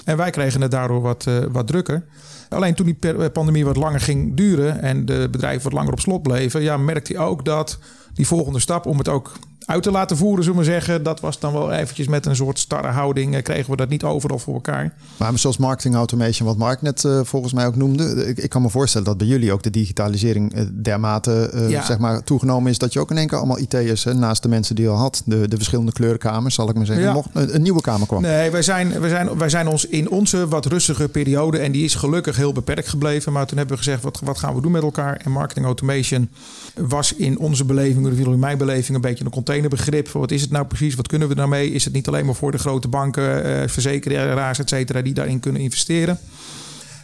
En 0.04 0.16
wij 0.16 0.30
kregen 0.30 0.60
het 0.60 0.70
daardoor 0.70 1.00
wat, 1.00 1.24
uh, 1.28 1.38
wat 1.52 1.66
drukker. 1.66 2.04
Alleen 2.48 2.74
toen 2.74 2.86
die 2.86 3.12
eh, 3.12 3.32
pandemie 3.32 3.64
wat 3.64 3.76
langer 3.76 4.00
ging 4.00 4.36
duren 4.36 4.80
en 4.80 5.04
de 5.04 5.28
bedrijven 5.30 5.62
wat 5.62 5.72
langer 5.72 5.92
op 5.92 6.00
slot 6.00 6.22
bleven, 6.22 6.62
ja, 6.62 6.76
merkte 6.76 7.16
hij 7.16 7.26
ook 7.26 7.44
dat 7.44 7.78
die 8.14 8.26
volgende 8.26 8.60
stap 8.60 8.86
om 8.86 8.98
het 8.98 9.08
ook 9.08 9.32
uit 9.66 9.82
te 9.82 9.90
laten 9.90 10.16
voeren, 10.16 10.44
zullen 10.44 10.58
we 10.58 10.64
zeggen. 10.64 11.02
Dat 11.02 11.20
was 11.20 11.38
dan 11.38 11.52
wel 11.52 11.72
eventjes 11.72 12.08
met 12.08 12.26
een 12.26 12.36
soort 12.36 12.58
starre 12.58 12.88
houding. 12.88 13.34
Eh, 13.34 13.42
kregen 13.42 13.70
we 13.70 13.76
dat 13.76 13.88
niet 13.88 14.04
overal 14.04 14.38
voor 14.38 14.54
elkaar. 14.54 14.92
Maar 15.16 15.38
zoals 15.38 15.56
marketing 15.56 15.94
automation, 15.94 16.48
wat 16.48 16.56
Mark 16.56 16.82
net 16.82 17.02
uh, 17.04 17.20
volgens 17.22 17.52
mij 17.52 17.66
ook 17.66 17.76
noemde. 17.76 18.26
Ik, 18.26 18.38
ik, 18.38 18.50
kan 18.50 18.62
me 18.62 18.70
voorstellen 18.70 19.06
dat 19.06 19.16
bij 19.16 19.26
jullie 19.26 19.52
ook 19.52 19.62
de 19.62 19.70
digitalisering 19.70 20.56
uh, 20.56 20.62
dermate 20.72 21.50
uh, 21.54 21.70
ja. 21.70 21.84
zeg 21.84 21.98
maar, 21.98 22.24
toegenomen 22.24 22.70
is. 22.70 22.78
Dat 22.78 22.92
je 22.92 23.00
ook 23.00 23.10
in 23.10 23.16
één 23.16 23.26
keer 23.26 23.38
allemaal 23.38 23.58
IT'ers 23.58 24.04
naast 24.04 24.42
de 24.42 24.48
mensen 24.48 24.74
die 24.74 24.84
je 24.84 24.90
al 24.90 24.96
had. 24.96 25.22
De, 25.24 25.48
de 25.48 25.56
verschillende 25.56 25.92
kleurenkamers, 25.92 26.54
zal 26.54 26.68
ik 26.68 26.74
maar 26.74 26.86
zeggen. 26.86 27.04
Ja. 27.04 27.12
Mocht 27.12 27.28
een, 27.32 27.54
een, 27.54 27.62
nieuwe 27.62 27.80
kamer 27.80 28.06
kwam. 28.06 28.22
Nee, 28.22 28.50
wij 28.50 28.62
zijn, 28.62 29.00
wij, 29.00 29.08
zijn, 29.08 29.38
wij 29.38 29.48
zijn 29.48 29.68
ons 29.68 29.86
in 29.86 30.10
onze 30.10 30.48
wat 30.48 30.66
rustige 30.66 31.08
periode. 31.08 31.58
En 31.58 31.72
die 31.72 31.84
is 31.84 31.94
gelukkig 31.94 32.36
heel 32.36 32.52
beperkt 32.52 32.88
gebleven. 32.88 33.32
Maar 33.32 33.46
toen 33.46 33.58
hebben 33.58 33.76
we 33.76 33.82
gezegd, 33.82 34.02
wat, 34.02 34.20
wat 34.24 34.38
gaan 34.38 34.54
we 34.54 34.60
doen 34.60 34.72
met 34.72 34.82
elkaar? 34.82 35.20
En 35.24 35.30
marketing 35.30 35.66
automation 35.66 36.28
was 36.74 37.14
in 37.14 37.38
onze 37.38 37.64
beleving, 37.64 38.18
in 38.18 38.38
mijn 38.38 38.58
beleving, 38.58 38.94
een 38.94 39.00
beetje 39.00 39.24
een 39.24 39.30
containerbegrip. 39.62 40.08
Wat 40.08 40.30
is 40.30 40.40
het 40.40 40.50
nou 40.50 40.66
precies? 40.66 40.94
Wat 40.94 41.08
kunnen 41.08 41.28
we 41.28 41.34
daarmee? 41.34 41.70
Is 41.70 41.84
het 41.84 41.92
niet 41.92 42.08
alleen 42.08 42.24
maar 42.24 42.34
voor 42.34 42.52
de 42.52 42.58
grote 42.58 42.88
banken, 42.88 43.44
eh, 43.44 43.68
verzekeraars, 43.68 44.58
et 44.58 44.68
cetera, 44.68 45.02
die 45.02 45.14
daarin 45.14 45.40
kunnen 45.40 45.62
investeren? 45.62 46.18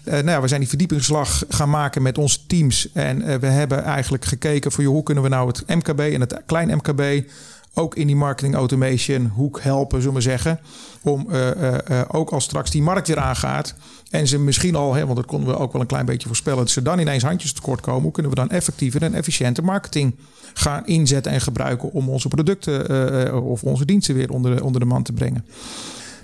Uh, 0.05 0.13
nou 0.13 0.31
ja, 0.31 0.41
we 0.41 0.49
zijn 0.49 0.61
die 0.61 0.69
verdiepingsslag 0.69 1.45
gaan 1.49 1.71
maken 1.71 2.03
met 2.03 2.19
onze 2.19 2.39
teams. 2.47 2.89
En 2.93 3.21
uh, 3.21 3.35
we 3.35 3.47
hebben 3.47 3.85
eigenlijk 3.85 4.25
gekeken 4.25 4.73
voor 4.73 4.83
je, 4.83 4.89
hoe 4.89 5.03
kunnen 5.03 5.23
we 5.23 5.29
nou 5.29 5.47
het 5.47 5.67
MKB 5.67 6.01
en 6.01 6.21
het 6.21 6.41
klein 6.47 6.77
MKB 6.77 7.31
ook 7.75 7.95
in 7.95 8.07
die 8.07 8.17
marketing 8.17 8.55
automation 8.55 9.27
hoek 9.27 9.61
helpen, 9.61 10.01
zullen 10.01 10.17
we 10.17 10.21
zeggen. 10.21 10.61
Om 11.03 11.27
uh, 11.31 12.03
ook 12.09 12.31
als 12.31 12.45
straks 12.45 12.71
die 12.71 12.83
markt 12.83 13.09
weer 13.09 13.19
aangaat. 13.19 13.75
En 14.11 14.29
ze 14.29 14.39
misschien 14.39 14.75
al, 14.75 14.95
hè, 14.95 15.05
want 15.05 15.17
dat 15.17 15.27
konden 15.27 15.49
we 15.49 15.59
ook 15.59 15.73
wel 15.73 15.81
een 15.81 15.87
klein 15.87 16.07
beetje 16.07 16.27
voorspellen, 16.27 16.59
dat 16.59 16.71
ze 16.71 16.83
dan 16.83 16.99
ineens 16.99 17.23
handjes 17.23 17.53
tekort 17.53 17.81
komen. 17.81 18.03
Hoe 18.03 18.13
kunnen 18.13 18.31
we 18.33 18.39
dan 18.39 18.51
effectiever 18.51 19.03
en 19.03 19.15
efficiënte 19.15 19.63
marketing 19.63 20.15
gaan 20.55 20.87
inzetten 20.87 21.33
en 21.33 21.41
gebruiken 21.41 21.93
om 21.93 22.09
onze 22.09 22.29
producten 22.29 23.45
of 23.45 23.63
onze 23.63 23.85
diensten 23.85 24.15
weer 24.15 24.31
onder, 24.31 24.65
onder 24.65 24.81
de 24.81 24.87
man 24.87 25.03
te 25.03 25.13
brengen? 25.13 25.45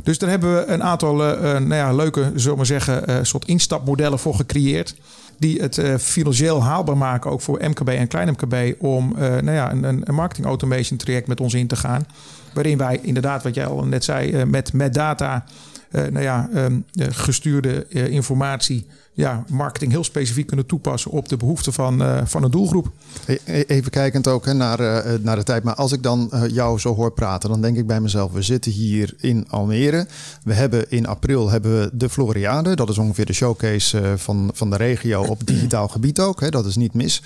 Dus 0.02 0.18
daar 0.18 0.30
hebben 0.30 0.54
we 0.54 0.66
een 0.66 0.82
aantal 0.82 1.14
nou 1.14 1.74
ja, 1.74 1.92
leuke, 1.92 2.32
zullen 2.34 2.58
we 2.58 2.64
zeggen, 2.64 3.26
soort 3.26 3.44
instapmodellen 3.44 4.18
voor 4.18 4.34
gecreëerd 4.34 4.94
die 5.38 5.61
het 5.61 5.77
uh, 5.77 5.96
financieel 5.96 6.62
haalbaar 6.62 6.96
maken, 6.96 7.31
ook 7.31 7.40
voor 7.40 7.61
MKB 7.68 7.88
en 7.88 8.09
klein 8.09 8.29
MKB, 8.29 8.83
om 8.83 9.12
uh, 9.12 9.20
nou 9.20 9.51
ja, 9.51 9.72
een, 9.72 9.85
een 9.85 10.14
marketing 10.14 10.46
automation 10.46 10.98
traject 10.98 11.27
met 11.27 11.40
ons 11.40 11.55
in 11.55 11.66
te 11.66 11.77
gaan. 11.77 12.07
Waarin 12.53 12.79
wij 12.79 12.98
inderdaad, 13.03 13.42
wat 13.42 13.55
jij 13.55 13.66
al 13.66 13.85
net 13.85 14.05
zei, 14.05 14.33
uh, 14.33 14.42
met, 14.42 14.72
met 14.72 14.94
data, 14.94 15.44
nou 15.90 16.20
ja, 16.20 16.48
um, 16.55 16.85
gestuurde 16.92 17.88
informatie 17.88 18.87
ja, 19.12 19.44
marketing 19.48 19.90
heel 19.90 20.05
specifiek 20.05 20.46
kunnen 20.46 20.66
toepassen 20.66 21.11
op 21.11 21.29
de 21.29 21.37
behoeften 21.37 21.72
van, 21.72 22.03
van 22.29 22.42
een 22.42 22.51
doelgroep. 22.51 22.90
E-, 23.27 23.37
e-, 23.44 23.64
even 23.66 23.90
kijkend 23.90 24.29
ook 24.29 24.44
hè, 24.44 24.55
naar, 24.55 25.05
naar 25.20 25.37
de 25.37 25.42
tijd. 25.42 25.62
Maar 25.62 25.74
als 25.74 25.92
ik 25.92 26.03
dan 26.03 26.31
jou 26.51 26.79
zo 26.79 26.94
hoor 26.94 27.12
praten, 27.12 27.51
dan 27.51 27.61
denk 27.61 27.77
ik 27.77 27.87
bij 27.87 28.01
mezelf: 28.01 28.33
we 28.33 28.42
zitten 28.42 28.72
hier 28.72 29.14
in 29.20 29.46
Almere. 29.48 30.07
We 30.44 30.55
hebben 30.55 30.90
in 30.90 31.07
april 31.07 31.51
hebben 31.51 31.81
we 31.81 31.90
de 31.92 32.09
Floriade. 32.09 32.77
Dat 32.77 32.88
is 32.88 32.98
ongeveer 32.98 33.27
de 33.27 33.33
showcase 33.33 34.14
van, 34.16 34.51
van 34.55 34.70
de 34.70 34.77
regio 34.77 35.22
op 35.22 35.46
digitaal 35.46 35.88
gebied 35.88 36.20
ook. 36.20 36.40
Hè, 36.40 36.48
dat 36.48 36.66
is 36.66 36.77
niet 36.77 36.94
mis. 36.94 37.22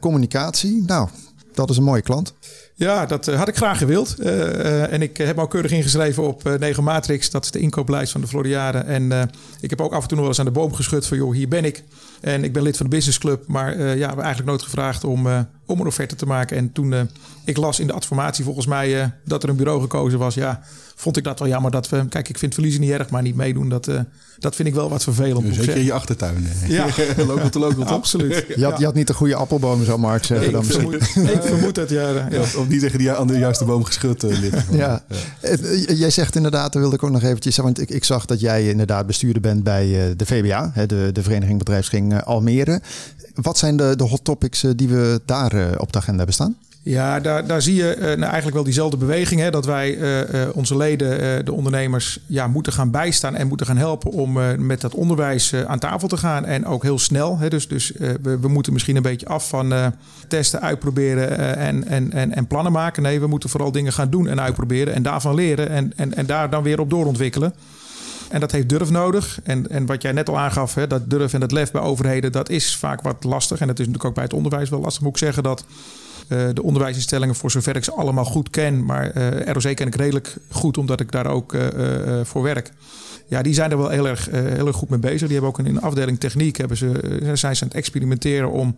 Communicatie, 0.00 0.82
nou, 0.86 1.08
dat 1.54 1.70
is 1.70 1.76
een 1.76 1.82
mooie 1.82 2.02
klant. 2.02 2.34
Ja, 2.78 3.06
dat 3.06 3.26
had 3.26 3.48
ik 3.48 3.56
graag 3.56 3.78
gewild. 3.78 4.14
Uh, 4.18 4.26
uh, 4.26 4.92
en 4.92 5.02
ik 5.02 5.16
heb 5.16 5.38
al 5.38 5.46
keurig 5.46 5.70
ingeschreven 5.70 6.22
op 6.22 6.46
uh, 6.46 6.54
Negen 6.54 6.84
Matrix. 6.84 7.30
Dat 7.30 7.44
is 7.44 7.50
de 7.50 7.58
inkooplijst 7.58 8.12
van 8.12 8.20
de 8.20 8.26
Floriade. 8.26 8.78
En 8.78 9.30
ik 9.60 9.70
heb 9.70 9.80
ook 9.80 9.92
af 9.92 10.02
en 10.02 10.08
toe 10.08 10.16
nog 10.16 10.26
wel 10.26 10.28
eens 10.28 10.38
aan 10.38 10.44
de 10.44 10.60
boom 10.60 10.74
geschud 10.74 11.06
van... 11.06 11.16
joh, 11.16 11.34
hier 11.34 11.48
ben 11.48 11.64
ik. 11.64 11.84
En 12.20 12.44
ik 12.44 12.52
ben 12.52 12.62
lid 12.62 12.76
van 12.76 12.86
de 12.86 12.96
businessclub. 12.96 13.46
Maar 13.46 13.78
ja, 13.78 13.84
we 13.84 14.04
hebben 14.04 14.24
eigenlijk 14.24 14.46
nooit 14.46 14.62
gevraagd 14.62 15.04
om, 15.04 15.26
om 15.66 15.80
een 15.80 15.86
offerte 15.86 16.14
te 16.14 16.26
maken. 16.26 16.56
En 16.56 16.72
toen 16.72 17.08
ik 17.44 17.56
las 17.56 17.80
in 17.80 17.86
de 17.86 17.92
adformatie 17.92 18.44
volgens 18.44 18.66
mij 18.66 19.12
dat 19.24 19.42
er 19.42 19.48
een 19.48 19.56
bureau 19.56 19.80
gekozen 19.80 20.18
was, 20.18 20.34
ja, 20.34 20.62
vond 20.96 21.16
ik 21.16 21.24
dat 21.24 21.38
wel 21.38 21.48
jammer 21.48 21.70
dat 21.70 21.88
we. 21.88 22.06
Kijk, 22.08 22.28
ik 22.28 22.38
vind 22.38 22.54
verliezen 22.54 22.80
niet 22.80 22.90
erg, 22.90 23.10
maar 23.10 23.22
niet 23.22 23.34
meedoen. 23.34 23.68
Dat, 23.68 23.88
uh, 23.88 24.00
dat 24.38 24.54
vind 24.54 24.68
ik 24.68 24.74
wel 24.74 24.88
wat 24.88 25.02
vervelend. 25.02 25.54
zeker 25.54 25.76
in 25.76 25.84
je 25.84 25.92
achtertuin. 25.92 26.48
Ja, 26.66 26.86
local 27.26 27.50
to 27.50 27.60
local, 27.60 27.84
Absoluut. 27.84 28.44
Je 28.56 28.64
had, 28.64 28.78
je 28.78 28.84
had 28.84 28.94
niet 28.94 29.06
de 29.06 29.14
goede 29.14 29.34
appelboom, 29.34 29.84
zou 29.84 29.98
Mark 29.98 30.24
zeggen. 30.24 30.46
Ik, 30.46 30.52
dan 30.52 30.64
vermoed, 30.64 30.94
ik 31.34 31.42
vermoed 31.42 31.76
het, 31.76 31.90
ja. 31.90 32.28
ja. 32.30 32.40
Of 32.40 32.65
niet 32.68 32.80
tegen 32.80 32.98
die 32.98 33.12
aan 33.12 33.26
de 33.26 33.38
juiste 33.38 33.64
boom 33.64 33.84
geschud 33.84 34.24
uh, 34.24 34.38
ligt. 34.38 34.64
Ja. 34.72 35.02
ja. 35.40 35.56
Jij 35.94 36.10
zegt 36.10 36.36
inderdaad, 36.36 36.72
daar 36.72 36.82
wilde 36.82 36.96
ik 36.96 37.02
ook 37.02 37.10
nog 37.10 37.22
eventjes 37.22 37.54
zeggen. 37.54 37.74
Want 37.74 37.90
ik, 37.90 37.96
ik 37.96 38.04
zag 38.04 38.24
dat 38.24 38.40
jij 38.40 38.68
inderdaad 38.68 39.06
bestuurder 39.06 39.42
bent 39.42 39.62
bij 39.62 40.14
de 40.16 40.26
VBA, 40.26 40.72
de, 40.86 41.10
de 41.12 41.22
Vereniging 41.22 41.58
Bedrijfsring 41.58 42.22
Almere. 42.22 42.80
Wat 43.34 43.58
zijn 43.58 43.76
de, 43.76 43.96
de 43.96 44.04
hot 44.04 44.24
topics 44.24 44.64
die 44.76 44.88
we 44.88 45.20
daar 45.24 45.78
op 45.78 45.92
de 45.92 45.98
agenda 45.98 46.16
hebben 46.16 46.34
staan? 46.34 46.56
Ja, 46.88 47.20
daar, 47.20 47.46
daar 47.46 47.62
zie 47.62 47.74
je 47.74 47.96
uh, 47.96 48.02
nou 48.02 48.22
eigenlijk 48.22 48.54
wel 48.54 48.64
diezelfde 48.64 48.96
beweging. 48.96 49.40
Hè, 49.40 49.50
dat 49.50 49.64
wij 49.64 49.96
uh, 49.96 50.18
uh, 50.18 50.48
onze 50.52 50.76
leden, 50.76 51.44
de 51.44 51.52
ondernemers, 51.52 52.18
ja, 52.26 52.46
moeten 52.46 52.72
gaan 52.72 52.90
bijstaan 52.90 53.34
en 53.34 53.48
moeten 53.48 53.66
gaan 53.66 53.76
helpen 53.76 54.10
om 54.10 54.38
met 54.66 54.80
dat 54.80 54.94
onderwijs 54.94 55.54
aan 55.54 55.78
tafel 55.78 56.08
te 56.08 56.16
gaan. 56.16 56.44
En 56.44 56.66
ook 56.66 56.82
heel 56.82 56.98
snel. 56.98 57.38
Hè, 57.38 57.48
dus 57.48 57.68
dus 57.68 57.92
we, 58.22 58.38
we, 58.40 58.48
moeten 58.48 58.72
misschien 58.72 58.96
een 58.96 59.02
beetje 59.02 59.26
af 59.26 59.48
van 59.48 59.92
testen, 60.28 60.60
uitproberen 60.60 61.56
en, 61.56 61.88
en, 61.88 62.12
en, 62.12 62.34
en 62.34 62.46
plannen 62.46 62.72
maken. 62.72 63.02
Nee, 63.02 63.20
we 63.20 63.26
moeten 63.26 63.48
vooral 63.48 63.72
dingen 63.72 63.92
gaan 63.92 64.10
doen 64.10 64.28
en 64.28 64.40
uitproberen 64.40 64.94
en 64.94 65.02
daarvan 65.02 65.34
leren 65.34 65.68
en, 65.68 65.92
en, 65.96 66.14
en 66.14 66.26
daar 66.26 66.50
dan 66.50 66.62
weer 66.62 66.80
op 66.80 66.90
doorontwikkelen. 66.90 67.54
En 68.28 68.40
dat 68.40 68.52
heeft 68.52 68.68
durf 68.68 68.90
nodig. 68.90 69.38
En, 69.42 69.70
en 69.70 69.86
wat 69.86 70.02
jij 70.02 70.12
net 70.12 70.28
al 70.28 70.38
aangaf, 70.38 70.74
hè, 70.74 70.86
dat 70.86 71.10
durf 71.10 71.32
en 71.32 71.40
dat 71.40 71.52
lef 71.52 71.70
bij 71.70 71.82
overheden, 71.82 72.32
dat 72.32 72.48
is 72.48 72.76
vaak 72.76 73.02
wat 73.02 73.24
lastig. 73.24 73.60
En 73.60 73.66
dat 73.66 73.78
is 73.78 73.86
natuurlijk 73.86 74.08
ook 74.08 74.14
bij 74.14 74.24
het 74.24 74.32
onderwijs 74.32 74.68
wel 74.68 74.80
lastig. 74.80 75.02
Moet 75.02 75.12
ik 75.12 75.18
zeggen 75.18 75.42
dat 75.42 75.64
de 76.28 76.62
onderwijsinstellingen, 76.62 77.34
voor 77.34 77.50
zover 77.50 77.76
ik 77.76 77.84
ze 77.84 77.92
allemaal 77.92 78.24
goed 78.24 78.50
ken, 78.50 78.84
maar 78.84 79.16
uh, 79.16 79.40
ROC 79.40 79.76
ken 79.76 79.86
ik 79.86 79.94
redelijk 79.94 80.36
goed 80.50 80.78
omdat 80.78 81.00
ik 81.00 81.12
daar 81.12 81.26
ook 81.26 81.52
uh, 81.52 81.62
voor 82.22 82.42
werk. 82.42 82.72
Ja, 83.28 83.42
die 83.42 83.54
zijn 83.54 83.70
er 83.70 83.78
wel 83.78 83.88
heel 83.88 84.08
erg, 84.08 84.28
heel 84.30 84.66
erg 84.66 84.76
goed 84.76 84.88
mee 84.88 84.98
bezig. 84.98 85.28
Die 85.28 85.32
hebben 85.32 85.48
ook 85.48 85.58
in 85.58 85.66
een 85.66 85.80
afdeling 85.80 86.20
techniek 86.20 86.56
hebben 86.56 86.76
ze, 86.76 87.20
zijn 87.34 87.56
ze 87.56 87.62
aan 87.62 87.68
het 87.68 87.76
experimenteren 87.76 88.50
om 88.50 88.76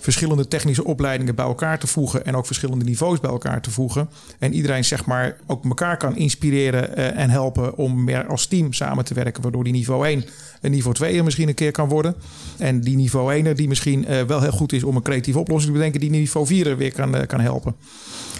verschillende 0.00 0.48
technische 0.48 0.84
opleidingen 0.84 1.34
bij 1.34 1.44
elkaar 1.44 1.78
te 1.78 1.86
voegen 1.86 2.24
en 2.24 2.36
ook 2.36 2.46
verschillende 2.46 2.84
niveaus 2.84 3.20
bij 3.20 3.30
elkaar 3.30 3.62
te 3.62 3.70
voegen. 3.70 4.08
En 4.38 4.54
iedereen 4.54 4.84
zeg 4.84 5.04
maar 5.04 5.36
ook 5.46 5.64
elkaar 5.64 5.96
kan 5.96 6.16
inspireren 6.16 6.96
en 7.14 7.30
helpen 7.30 7.76
om 7.76 8.04
meer 8.04 8.26
als 8.26 8.46
team 8.46 8.72
samen 8.72 9.04
te 9.04 9.14
werken, 9.14 9.42
waardoor 9.42 9.64
die 9.64 9.72
niveau 9.72 10.06
1 10.06 10.24
een 10.60 10.70
niveau 10.70 10.94
2 10.94 11.16
er 11.16 11.24
misschien 11.24 11.48
een 11.48 11.54
keer 11.54 11.72
kan 11.72 11.88
worden. 11.88 12.14
En 12.58 12.80
die 12.80 12.96
niveau 12.96 13.32
1 13.32 13.56
die 13.56 13.68
misschien 13.68 14.06
wel 14.26 14.40
heel 14.40 14.52
goed 14.52 14.72
is 14.72 14.84
om 14.84 14.96
een 14.96 15.02
creatieve 15.02 15.38
oplossing 15.38 15.72
te 15.72 15.78
bedenken, 15.78 16.00
die 16.00 16.10
niveau 16.10 16.46
4 16.46 16.76
weer 16.76 16.92
kan, 16.92 17.26
kan 17.26 17.40
helpen. 17.40 17.74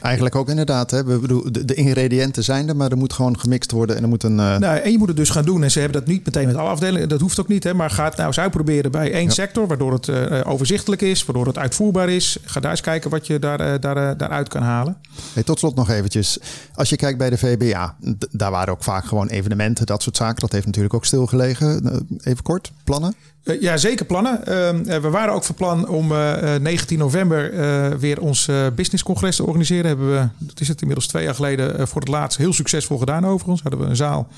Eigenlijk 0.03 0.35
ook 0.35 0.49
inderdaad. 0.49 0.91
Hè? 0.91 1.05
We 1.05 1.19
bedoel, 1.19 1.53
de, 1.53 1.65
de, 1.65 1.75
ingrediënten 1.75 2.45
zijn 2.45 2.69
er, 2.69 2.77
maar 2.77 2.91
er 2.91 2.97
moet 2.97 3.13
gewoon 3.13 3.41
gemixt 3.41 3.71
worden 3.71 3.97
en 3.97 4.03
er 4.03 4.09
moet 4.09 4.23
een. 4.23 4.39
Uh... 4.39 4.57
Nou, 4.57 4.79
en 4.79 4.91
je 4.91 4.99
moet 4.99 5.09
het 5.09 5.17
dus 5.17 5.31
gaan 5.31 5.45
doen. 5.45 5.63
En 5.63 5.71
ze 5.71 5.81
hebben 5.81 6.01
dat 6.01 6.09
niet 6.09 6.25
meteen 6.25 6.47
met 6.47 6.57
alle 6.57 6.69
afdelingen. 6.69 7.09
Dat 7.09 7.21
hoeft 7.21 7.41
ook 7.41 7.49
niet. 7.49 7.65
Hè? 7.65 7.75
Maar 7.75 7.91
ga 7.91 8.05
het 8.05 8.17
nou 8.17 8.27
eens 8.27 8.39
uitproberen 8.39 8.91
bij 8.91 9.13
één 9.13 9.31
sector, 9.31 9.67
waardoor 9.67 9.93
het 9.93 10.07
uh, 10.07 10.41
overzichtelijk 10.45 11.03
is, 11.03 11.25
waardoor 11.25 11.47
het 11.47 11.59
uitvoerbaar 11.59 12.09
is. 12.09 12.37
Ga 12.45 12.61
daar 12.61 12.71
eens 12.71 12.81
kijken 12.81 13.11
wat 13.11 13.27
je 13.27 13.39
daar, 13.39 13.61
uh, 13.61 13.75
daar, 13.81 14.17
daaruit 14.17 14.49
kan 14.49 14.63
halen. 14.63 14.97
Hey, 15.33 15.43
tot 15.43 15.59
slot 15.59 15.75
nog 15.75 15.91
eventjes. 15.91 16.39
Als 16.75 16.89
je 16.89 16.97
kijkt 16.97 17.19
bij 17.19 17.31
de 17.31 17.39
VBA, 17.39 17.97
daar 18.31 18.51
waren 18.51 18.73
ook 18.73 18.83
vaak 18.83 19.05
gewoon 19.05 19.29
evenementen, 19.29 19.87
dat 19.87 20.03
soort 20.03 20.17
zaken. 20.17 20.41
Dat 20.41 20.53
heeft 20.53 20.67
natuurlijk 20.67 20.95
ook 20.95 21.05
stilgelegen. 21.05 22.07
Even 22.23 22.43
kort, 22.43 22.73
plannen? 22.85 23.15
Uh, 23.45 23.61
ja, 23.61 23.77
zeker 23.77 24.07
plannen. 24.07 24.39
Uh, 24.41 24.99
we 25.01 25.11
waren 25.11 25.35
ook 25.35 25.45
van 25.45 25.55
plan 25.55 25.89
om 25.89 26.13
uh, 26.13 26.55
19 26.55 26.99
november 26.99 27.51
weer 27.99 28.21
ons 28.21 28.49
businesscongres 28.75 29.37
te 29.37 29.47
organiseren. 29.47 29.87
Hebben 29.87 30.13
we, 30.13 30.29
dat 30.39 30.61
is 30.61 30.69
het 30.69 30.81
inmiddels 30.81 31.09
twee 31.09 31.25
jaar 31.25 31.35
geleden, 31.35 31.89
voor 31.89 32.01
het 32.01 32.11
laatst 32.11 32.39
heel 32.39 32.53
succesvol 32.53 32.99
gedaan 32.99 33.27
overigens. 33.27 33.63
Hadden 33.63 33.81
we 33.81 33.87
een 33.87 33.97
zaal 33.97 34.29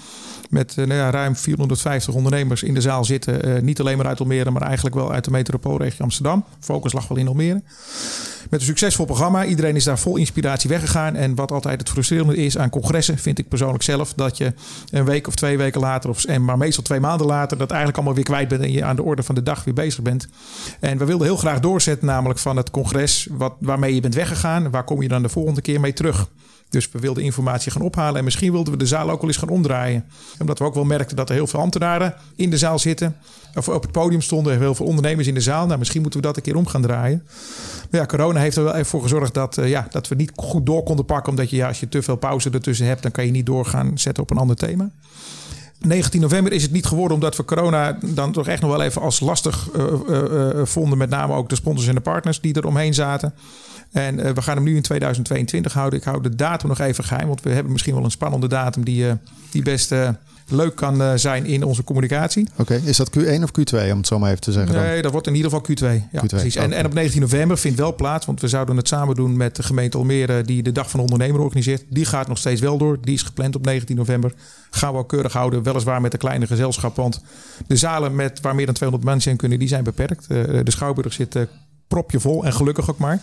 met 0.50 0.76
nou 0.76 0.94
ja, 0.94 1.10
ruim 1.10 1.36
450 1.36 2.14
ondernemers 2.14 2.62
in 2.62 2.74
de 2.74 2.80
zaal 2.80 3.04
zitten. 3.04 3.64
niet 3.64 3.80
alleen 3.80 3.96
maar 3.96 4.06
uit 4.06 4.20
Almere, 4.20 4.50
maar 4.50 4.62
eigenlijk 4.62 4.94
wel 4.94 5.12
uit 5.12 5.24
de 5.24 5.30
metropoolregio 5.30 6.04
Amsterdam. 6.04 6.44
Focus 6.60 6.92
lag 6.92 7.08
wel 7.08 7.18
in 7.18 7.28
Almere. 7.28 7.62
Met 8.50 8.60
een 8.60 8.66
succesvol 8.66 9.04
programma. 9.04 9.44
Iedereen 9.44 9.76
is 9.76 9.84
daar 9.84 9.98
vol 9.98 10.16
inspiratie 10.16 10.70
weggegaan. 10.70 11.16
En 11.16 11.34
wat 11.34 11.52
altijd 11.52 11.80
het 11.80 11.88
frustrerende 11.88 12.36
is 12.36 12.58
aan 12.58 12.70
congressen, 12.70 13.18
vind 13.18 13.38
ik 13.38 13.48
persoonlijk 13.48 13.82
zelf, 13.82 14.12
dat 14.12 14.36
je 14.36 14.52
een 14.90 15.04
week 15.04 15.26
of 15.26 15.34
twee 15.34 15.56
weken 15.56 15.80
later, 15.80 16.10
of, 16.10 16.24
en 16.24 16.44
maar 16.44 16.58
meestal 16.58 16.82
twee 16.82 17.00
maanden 17.00 17.26
later, 17.26 17.58
dat 17.58 17.68
eigenlijk 17.68 17.96
allemaal 17.96 18.14
weer 18.14 18.24
kwijt 18.24 18.48
bent 18.48 18.62
en 18.62 18.72
je 18.72 18.84
aan 18.84 18.96
de 18.96 19.02
orde 19.02 19.22
van 19.22 19.34
de 19.34 19.42
dag 19.42 19.64
weer 19.64 19.74
bezig 19.74 20.02
bent. 20.02 20.28
En 20.80 20.98
we 20.98 21.04
wilden 21.04 21.26
heel 21.26 21.36
graag 21.36 21.60
doorzetten, 21.60 22.06
namelijk 22.06 22.38
van 22.38 22.56
het 22.56 22.70
congres 22.70 23.28
wat, 23.30 23.54
waarmee 23.60 23.94
je 23.94 24.00
bent 24.00 24.14
weggegaan. 24.14 24.70
Waar 24.70 24.84
kom 24.84 25.02
je 25.02 25.08
dan 25.08 25.22
de 25.22 25.28
volgende 25.28 25.60
keer 25.60 25.80
mee 25.80 25.92
terug? 25.92 26.28
Dus 26.74 26.88
we 26.92 26.98
wilden 26.98 27.22
informatie 27.22 27.72
gaan 27.72 27.82
ophalen. 27.82 28.18
En 28.18 28.24
misschien 28.24 28.52
wilden 28.52 28.72
we 28.72 28.78
de 28.78 28.86
zaal 28.86 29.10
ook 29.10 29.20
wel 29.20 29.28
eens 29.28 29.38
gaan 29.38 29.48
omdraaien. 29.48 30.04
Omdat 30.38 30.58
we 30.58 30.64
ook 30.64 30.74
wel 30.74 30.84
merkten 30.84 31.16
dat 31.16 31.28
er 31.28 31.34
heel 31.34 31.46
veel 31.46 31.60
ambtenaren 31.60 32.14
in 32.36 32.50
de 32.50 32.58
zaal 32.58 32.78
zitten. 32.78 33.16
Of 33.54 33.68
op 33.68 33.82
het 33.82 33.92
podium 33.92 34.20
stonden 34.20 34.58
heel 34.58 34.74
veel 34.74 34.86
ondernemers 34.86 35.26
in 35.26 35.34
de 35.34 35.40
zaal. 35.40 35.66
Nou, 35.66 35.78
misschien 35.78 36.00
moeten 36.02 36.20
we 36.20 36.26
dat 36.26 36.36
een 36.36 36.42
keer 36.42 36.56
om 36.56 36.66
gaan 36.66 36.82
draaien. 36.82 37.22
Maar 37.90 38.00
ja, 38.00 38.06
corona 38.06 38.40
heeft 38.40 38.56
er 38.56 38.64
wel 38.64 38.74
even 38.74 38.86
voor 38.86 39.02
gezorgd 39.02 39.34
dat, 39.34 39.56
uh, 39.56 39.68
ja, 39.68 39.86
dat 39.90 40.08
we 40.08 40.14
niet 40.14 40.32
goed 40.34 40.66
door 40.66 40.82
konden 40.82 41.04
pakken. 41.04 41.30
Omdat 41.30 41.50
je, 41.50 41.56
ja, 41.56 41.68
als 41.68 41.80
je 41.80 41.88
te 41.88 42.02
veel 42.02 42.16
pauze 42.16 42.50
ertussen 42.50 42.86
hebt, 42.86 43.02
dan 43.02 43.10
kan 43.10 43.24
je 43.26 43.30
niet 43.30 43.46
doorgaan 43.46 43.98
zetten 43.98 44.22
op 44.22 44.30
een 44.30 44.36
ander 44.36 44.56
thema. 44.56 44.90
19 45.78 46.20
november 46.20 46.52
is 46.52 46.62
het 46.62 46.72
niet 46.72 46.86
geworden 46.86 47.14
omdat 47.14 47.36
we 47.36 47.44
corona 47.44 47.98
dan 48.02 48.32
toch 48.32 48.48
echt 48.48 48.60
nog 48.60 48.70
wel 48.70 48.82
even 48.82 49.02
als 49.02 49.20
lastig 49.20 49.68
uh, 49.76 49.84
uh, 50.08 50.64
vonden. 50.64 50.98
Met 50.98 51.10
name 51.10 51.34
ook 51.34 51.48
de 51.48 51.54
sponsors 51.54 51.88
en 51.88 51.94
de 51.94 52.00
partners 52.00 52.40
die 52.40 52.54
er 52.54 52.66
omheen 52.66 52.94
zaten. 52.94 53.34
En 53.94 54.18
uh, 54.18 54.30
we 54.30 54.42
gaan 54.42 54.56
hem 54.56 54.64
nu 54.64 54.76
in 54.76 54.82
2022 54.82 55.72
houden. 55.72 55.98
Ik 55.98 56.04
hou 56.04 56.22
de 56.22 56.34
datum 56.34 56.68
nog 56.68 56.78
even 56.78 57.04
geheim, 57.04 57.26
want 57.26 57.42
we 57.42 57.50
hebben 57.50 57.72
misschien 57.72 57.94
wel 57.94 58.04
een 58.04 58.10
spannende 58.10 58.48
datum 58.48 58.84
die, 58.84 59.04
uh, 59.04 59.12
die 59.50 59.62
best 59.62 59.92
uh, 59.92 60.08
leuk 60.48 60.74
kan 60.74 61.18
zijn 61.18 61.46
in 61.46 61.62
onze 61.64 61.84
communicatie. 61.84 62.48
Oké, 62.52 62.60
okay. 62.60 62.80
is 62.84 62.96
dat 62.96 63.10
Q1 63.18 63.42
of 63.42 63.50
Q2 63.50 63.90
om 63.90 63.96
het 63.96 64.06
zo 64.06 64.18
maar 64.18 64.28
even 64.28 64.40
te 64.40 64.52
zeggen? 64.52 64.74
Nee, 64.74 64.92
dan? 64.92 65.02
dat 65.02 65.12
wordt 65.12 65.26
in 65.26 65.34
ieder 65.34 65.50
geval 65.50 65.66
Q2. 65.70 66.02
Ja, 66.12 66.22
Q2. 66.22 66.26
precies. 66.26 66.56
En, 66.56 66.72
en 66.72 66.86
op 66.86 66.94
19 66.94 67.20
november 67.20 67.58
vindt 67.58 67.78
wel 67.78 67.94
plaats, 67.94 68.26
want 68.26 68.40
we 68.40 68.48
zouden 68.48 68.76
het 68.76 68.88
samen 68.88 69.14
doen 69.14 69.36
met 69.36 69.56
de 69.56 69.62
gemeente 69.62 69.96
Almere, 69.96 70.42
die 70.42 70.62
de 70.62 70.72
Dag 70.72 70.90
van 70.90 71.00
de 71.00 71.04
Ondernemer 71.04 71.40
organiseert. 71.40 71.84
Die 71.88 72.04
gaat 72.04 72.28
nog 72.28 72.38
steeds 72.38 72.60
wel 72.60 72.78
door. 72.78 72.98
Die 73.00 73.14
is 73.14 73.22
gepland 73.22 73.56
op 73.56 73.64
19 73.64 73.96
november. 73.96 74.32
Gaan 74.70 74.92
we 74.92 74.98
ook 74.98 75.08
keurig 75.08 75.32
houden, 75.32 75.62
weliswaar 75.62 76.00
met 76.00 76.12
een 76.12 76.18
kleine 76.18 76.46
gezelschap, 76.46 76.96
want 76.96 77.22
de 77.66 77.76
zalen 77.76 78.14
met, 78.14 78.40
waar 78.40 78.54
meer 78.54 78.66
dan 78.66 78.74
200 78.74 79.10
mensen 79.10 79.30
in 79.30 79.36
kunnen, 79.36 79.58
die 79.58 79.68
zijn 79.68 79.84
beperkt. 79.84 80.28
de 80.28 80.62
Schouwburg 80.64 81.12
zit 81.12 81.36
propje 81.88 82.20
vol 82.20 82.44
en 82.44 82.52
gelukkig 82.52 82.90
ook 82.90 82.98
maar. 82.98 83.20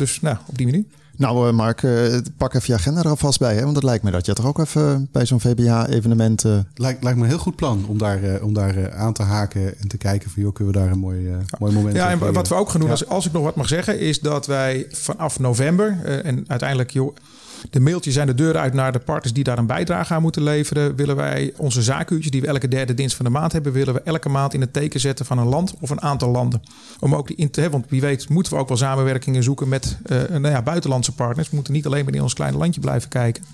Dus 0.00 0.20
nou, 0.20 0.36
op 0.46 0.58
die 0.58 0.66
manier. 0.66 0.84
Nou, 1.16 1.48
uh, 1.48 1.52
Mark, 1.52 1.82
uh, 1.82 2.16
pak 2.36 2.54
even 2.54 2.66
je 2.66 2.74
agenda 2.74 3.00
er 3.00 3.08
alvast 3.08 3.38
bij. 3.38 3.54
Hè? 3.54 3.62
Want 3.62 3.74
het 3.74 3.84
lijkt 3.84 4.04
me 4.04 4.10
dat 4.10 4.26
je 4.26 4.32
toch 4.32 4.46
ook 4.46 4.58
even 4.58 5.08
bij 5.12 5.26
zo'n 5.26 5.40
VBA-evenement... 5.40 6.44
Uh... 6.44 6.58
Lijkt, 6.74 7.02
lijkt 7.02 7.18
me 7.18 7.24
een 7.24 7.30
heel 7.30 7.38
goed 7.38 7.56
plan 7.56 7.84
om 7.88 7.98
daar, 7.98 8.42
om 8.42 8.54
daar 8.54 8.92
aan 8.92 9.12
te 9.12 9.22
haken 9.22 9.78
en 9.78 9.88
te 9.88 9.96
kijken 9.96 10.30
van... 10.30 10.42
joh, 10.42 10.52
kunnen 10.52 10.74
we 10.74 10.80
daar 10.80 10.90
een 10.90 10.98
mooi, 10.98 11.28
ja. 11.28 11.38
mooi 11.58 11.72
moment 11.72 11.96
Ja, 11.96 12.10
en 12.10 12.32
wat 12.32 12.48
we 12.48 12.54
ook 12.54 12.68
gaan 12.68 12.80
doen, 12.80 12.88
ja. 12.88 12.94
als, 12.94 13.06
als 13.06 13.26
ik 13.26 13.32
nog 13.32 13.42
wat 13.42 13.54
mag 13.54 13.68
zeggen... 13.68 13.98
is 13.98 14.20
dat 14.20 14.46
wij 14.46 14.86
vanaf 14.90 15.38
november 15.38 16.04
en 16.04 16.44
uiteindelijk... 16.46 16.90
joh, 16.90 17.16
de 17.70 17.80
mailtjes 17.80 18.14
zijn 18.14 18.26
de 18.26 18.34
deur 18.34 18.56
uit 18.56 18.74
naar 18.74 18.92
de 18.92 18.98
partners 18.98 19.32
die 19.32 19.44
daar 19.44 19.58
een 19.58 19.66
bijdrage 19.66 20.14
aan 20.14 20.22
moeten 20.22 20.42
leveren. 20.42 20.96
Willen 20.96 21.16
wij 21.16 21.52
onze 21.56 21.82
zaakuurtjes 21.82 22.30
die 22.30 22.40
we 22.40 22.46
elke 22.46 22.68
derde 22.68 22.94
dienst 22.94 23.16
van 23.16 23.24
de 23.24 23.30
maand 23.30 23.52
hebben, 23.52 23.72
willen 23.72 23.94
we 23.94 24.00
elke 24.00 24.28
maand 24.28 24.54
in 24.54 24.60
het 24.60 24.72
teken 24.72 25.00
zetten 25.00 25.26
van 25.26 25.38
een 25.38 25.46
land 25.46 25.74
of 25.80 25.90
een 25.90 26.02
aantal 26.02 26.30
landen. 26.30 26.62
Om 27.00 27.14
ook 27.14 27.26
die 27.26 27.36
in 27.36 27.50
te 27.50 27.60
hebben, 27.60 27.78
want 27.78 27.90
wie 27.90 28.00
weet 28.00 28.28
moeten 28.28 28.52
we 28.52 28.58
ook 28.58 28.68
wel 28.68 28.76
samenwerkingen 28.76 29.42
zoeken 29.42 29.68
met 29.68 29.98
uh, 30.06 30.18
nou 30.28 30.48
ja, 30.48 30.62
buitenlandse 30.62 31.12
partners. 31.12 31.48
We 31.48 31.54
moeten 31.54 31.72
niet 31.72 31.86
alleen 31.86 32.04
maar 32.04 32.14
in 32.14 32.22
ons 32.22 32.34
kleine 32.34 32.58
landje 32.58 32.80
blijven 32.80 33.08
kijken. 33.08 33.44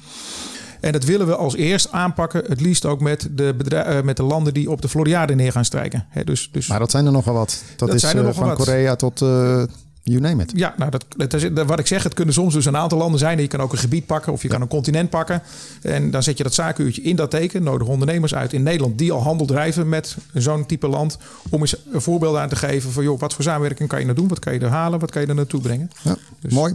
En 0.81 0.93
dat 0.93 1.05
willen 1.05 1.27
we 1.27 1.37
als 1.37 1.55
eerst 1.55 1.93
aanpakken, 1.93 2.45
het 2.47 2.61
liefst 2.61 2.85
ook 2.85 3.01
met 3.01 3.29
de, 3.31 3.55
bedrijf, 3.57 4.03
met 4.03 4.17
de 4.17 4.23
landen 4.23 4.55
die 4.55 4.71
op 4.71 4.83
de 4.83 4.89
Floriade 4.89 5.35
neer 5.35 5.53
gaan 5.53 5.65
strijken. 5.65 6.07
He, 6.09 6.25
dus, 6.25 6.49
dus, 6.53 6.67
maar 6.67 6.79
dat 6.79 6.91
zijn 6.91 7.07
er 7.07 7.13
nogal 7.13 7.35
wat. 7.35 7.63
Dat, 7.77 7.89
dat 7.89 7.97
is 7.97 8.15
uh, 8.15 8.31
van 8.31 8.47
wat. 8.47 8.57
Korea 8.57 8.97
tot 8.97 9.21
uh, 9.21 9.63
You 10.09 10.21
name 10.21 10.43
it. 10.43 10.53
Ja, 10.55 10.75
nou, 10.77 10.91
dat, 10.91 11.05
dat 11.17 11.33
is, 11.33 11.49
wat 11.67 11.79
ik 11.79 11.87
zeg, 11.87 12.03
het 12.03 12.15
kunnen 12.15 12.35
soms 12.35 12.55
dus 12.55 12.65
een 12.65 12.77
aantal 12.77 12.99
landen 12.99 13.19
zijn. 13.19 13.41
Je 13.41 13.47
kan 13.47 13.61
ook 13.61 13.73
een 13.73 13.79
gebied 13.79 14.07
pakken 14.07 14.33
of 14.33 14.43
je 14.43 14.49
ja. 14.49 14.55
kan 14.55 14.63
een 14.63 14.69
continent 14.69 15.11
pakken. 15.11 15.43
En 15.83 16.11
dan 16.11 16.23
zet 16.23 16.37
je 16.37 16.43
dat 16.43 16.55
zaakuurtje 16.55 17.03
in 17.03 17.17
dat 17.17 17.31
teken. 17.31 17.63
Nodig 17.63 17.89
ondernemers 17.89 18.35
uit 18.35 18.53
in 18.53 18.63
Nederland 18.63 18.99
die 18.99 19.13
al 19.13 19.23
handel 19.23 19.47
drijven 19.47 19.89
met 19.89 20.17
zo'n 20.35 20.67
type 20.67 20.89
land. 20.89 21.19
Om 21.51 21.61
eens 21.61 21.77
een 21.93 22.01
voorbeeld 22.01 22.37
aan 22.37 22.49
te 22.49 22.57
geven 22.57 22.93
van 22.93 23.03
joh, 23.03 23.21
wat 23.21 23.35
voor 23.35 23.45
samenwerking 23.45 23.89
kan 23.89 23.99
je 23.99 24.05
nou 24.05 24.17
doen? 24.17 24.29
Wat 24.29 24.39
kan 24.39 24.53
je 24.53 24.61
er 24.61 24.69
halen? 24.69 24.99
Wat 24.99 25.11
kan 25.11 25.23
je 25.23 25.29
er 25.29 25.35
naartoe 25.35 25.61
brengen? 25.61 25.91
Ja, 26.03 26.17
dus. 26.41 26.53
Mooi. 26.53 26.75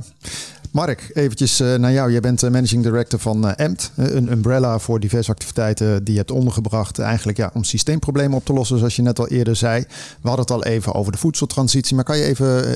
Mark, 0.72 1.12
eventjes 1.14 1.62
uh, 1.62 1.76
naar 1.76 1.92
jou. 1.92 2.12
Jij 2.12 2.20
bent 2.20 2.42
managing 2.42 2.84
director 2.84 3.20
van 3.20 3.46
uh, 3.46 3.52
EMT. 3.56 3.92
een 3.96 4.32
umbrella 4.32 4.80
voor 4.80 5.00
diverse 5.00 5.32
activiteiten 5.32 6.04
die 6.04 6.14
je 6.14 6.20
hebt 6.20 6.32
ondergebracht. 6.32 7.00
Eigenlijk 7.00 7.38
ja, 7.38 7.52
om 7.54 7.64
systeemproblemen 7.64 8.38
op 8.38 8.46
te 8.46 8.54
lossen, 8.54 8.78
zoals 8.78 8.96
je 8.96 9.02
net 9.02 9.20
al 9.20 9.28
eerder 9.28 9.56
zei. 9.56 9.86
We 10.22 10.28
hadden 10.28 10.46
het 10.46 10.52
al 10.52 10.64
even 10.64 10.94
over 10.94 11.12
de 11.12 11.18
voedseltransitie. 11.18 11.96
Maar 11.96 12.04
kan 12.04 12.18
je 12.18 12.24
even 12.24 12.68
uh, 12.68 12.76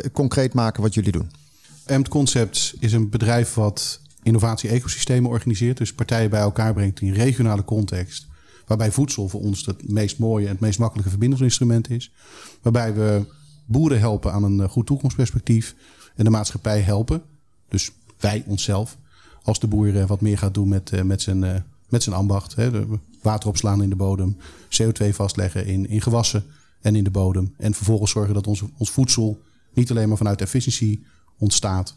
maken 0.54 0.82
wat 0.82 0.94
jullie 0.94 1.12
doen? 1.12 1.32
EMT 1.86 2.08
Concepts 2.08 2.74
is 2.80 2.94
een 2.94 3.10
bedrijf 3.10 3.54
wat 3.54 4.00
innovatie-ecosystemen 4.24 5.30
organiseert. 5.30 5.78
Dus 5.78 5.94
partijen 5.94 6.30
bij 6.30 6.40
elkaar 6.40 6.74
brengt 6.74 7.02
in 7.02 7.14
regionale 7.14 7.64
context. 7.64 8.28
Waarbij 8.66 8.92
voedsel 8.92 9.30
voor 9.30 9.42
ons 9.42 9.66
het 9.66 9.90
meest 9.90 10.18
mooie 10.18 10.46
en 10.46 10.52
het 10.52 10.60
meest 10.60 10.80
makkelijke 10.80 11.10
verbindingsinstrument 11.10 11.90
is. 11.90 12.12
Waarbij 12.62 12.94
we 12.94 13.26
boeren 13.66 14.00
helpen 14.00 14.34
aan 14.34 14.44
een 14.44 14.70
goed 14.70 14.86
toekomstperspectief 14.86 15.76
en 16.16 16.24
de 16.24 16.30
maatschappij 16.30 16.82
helpen. 16.82 17.22
Dus 17.70 17.92
wij 18.20 18.44
onszelf. 18.48 18.98
Als 19.44 19.60
de 19.60 19.68
boer 19.68 20.00
eh, 20.00 20.08
wat 20.08 20.22
meer 20.22 20.38
gaat 20.38 20.54
doen 20.54 20.68
met, 20.68 21.04
met, 21.04 21.22
zijn, 21.22 21.66
met 21.90 22.04
zijn 22.04 22.16
ambacht. 22.16 22.56
Water 23.22 23.50
opslaan 23.50 23.84
in 23.84 23.90
de 23.90 23.96
bodem. 23.96 24.38
CO2 24.82 25.10
vastleggen 25.10 25.66
in, 25.66 25.90
in 25.90 26.02
gewassen 26.02 26.44
en 26.82 26.96
in 26.96 27.04
de 27.04 27.12
bodem. 27.12 27.54
En 27.58 27.74
vervolgens 27.74 28.12
zorgen 28.12 28.34
dat 28.34 28.48
ons, 28.48 28.64
ons 28.78 28.90
voedsel 28.90 29.42
niet 29.76 29.90
alleen 29.90 30.08
maar 30.08 30.18
vanuit 30.18 30.42
efficiëntie 30.42 31.06
ontstaat. 31.38 31.96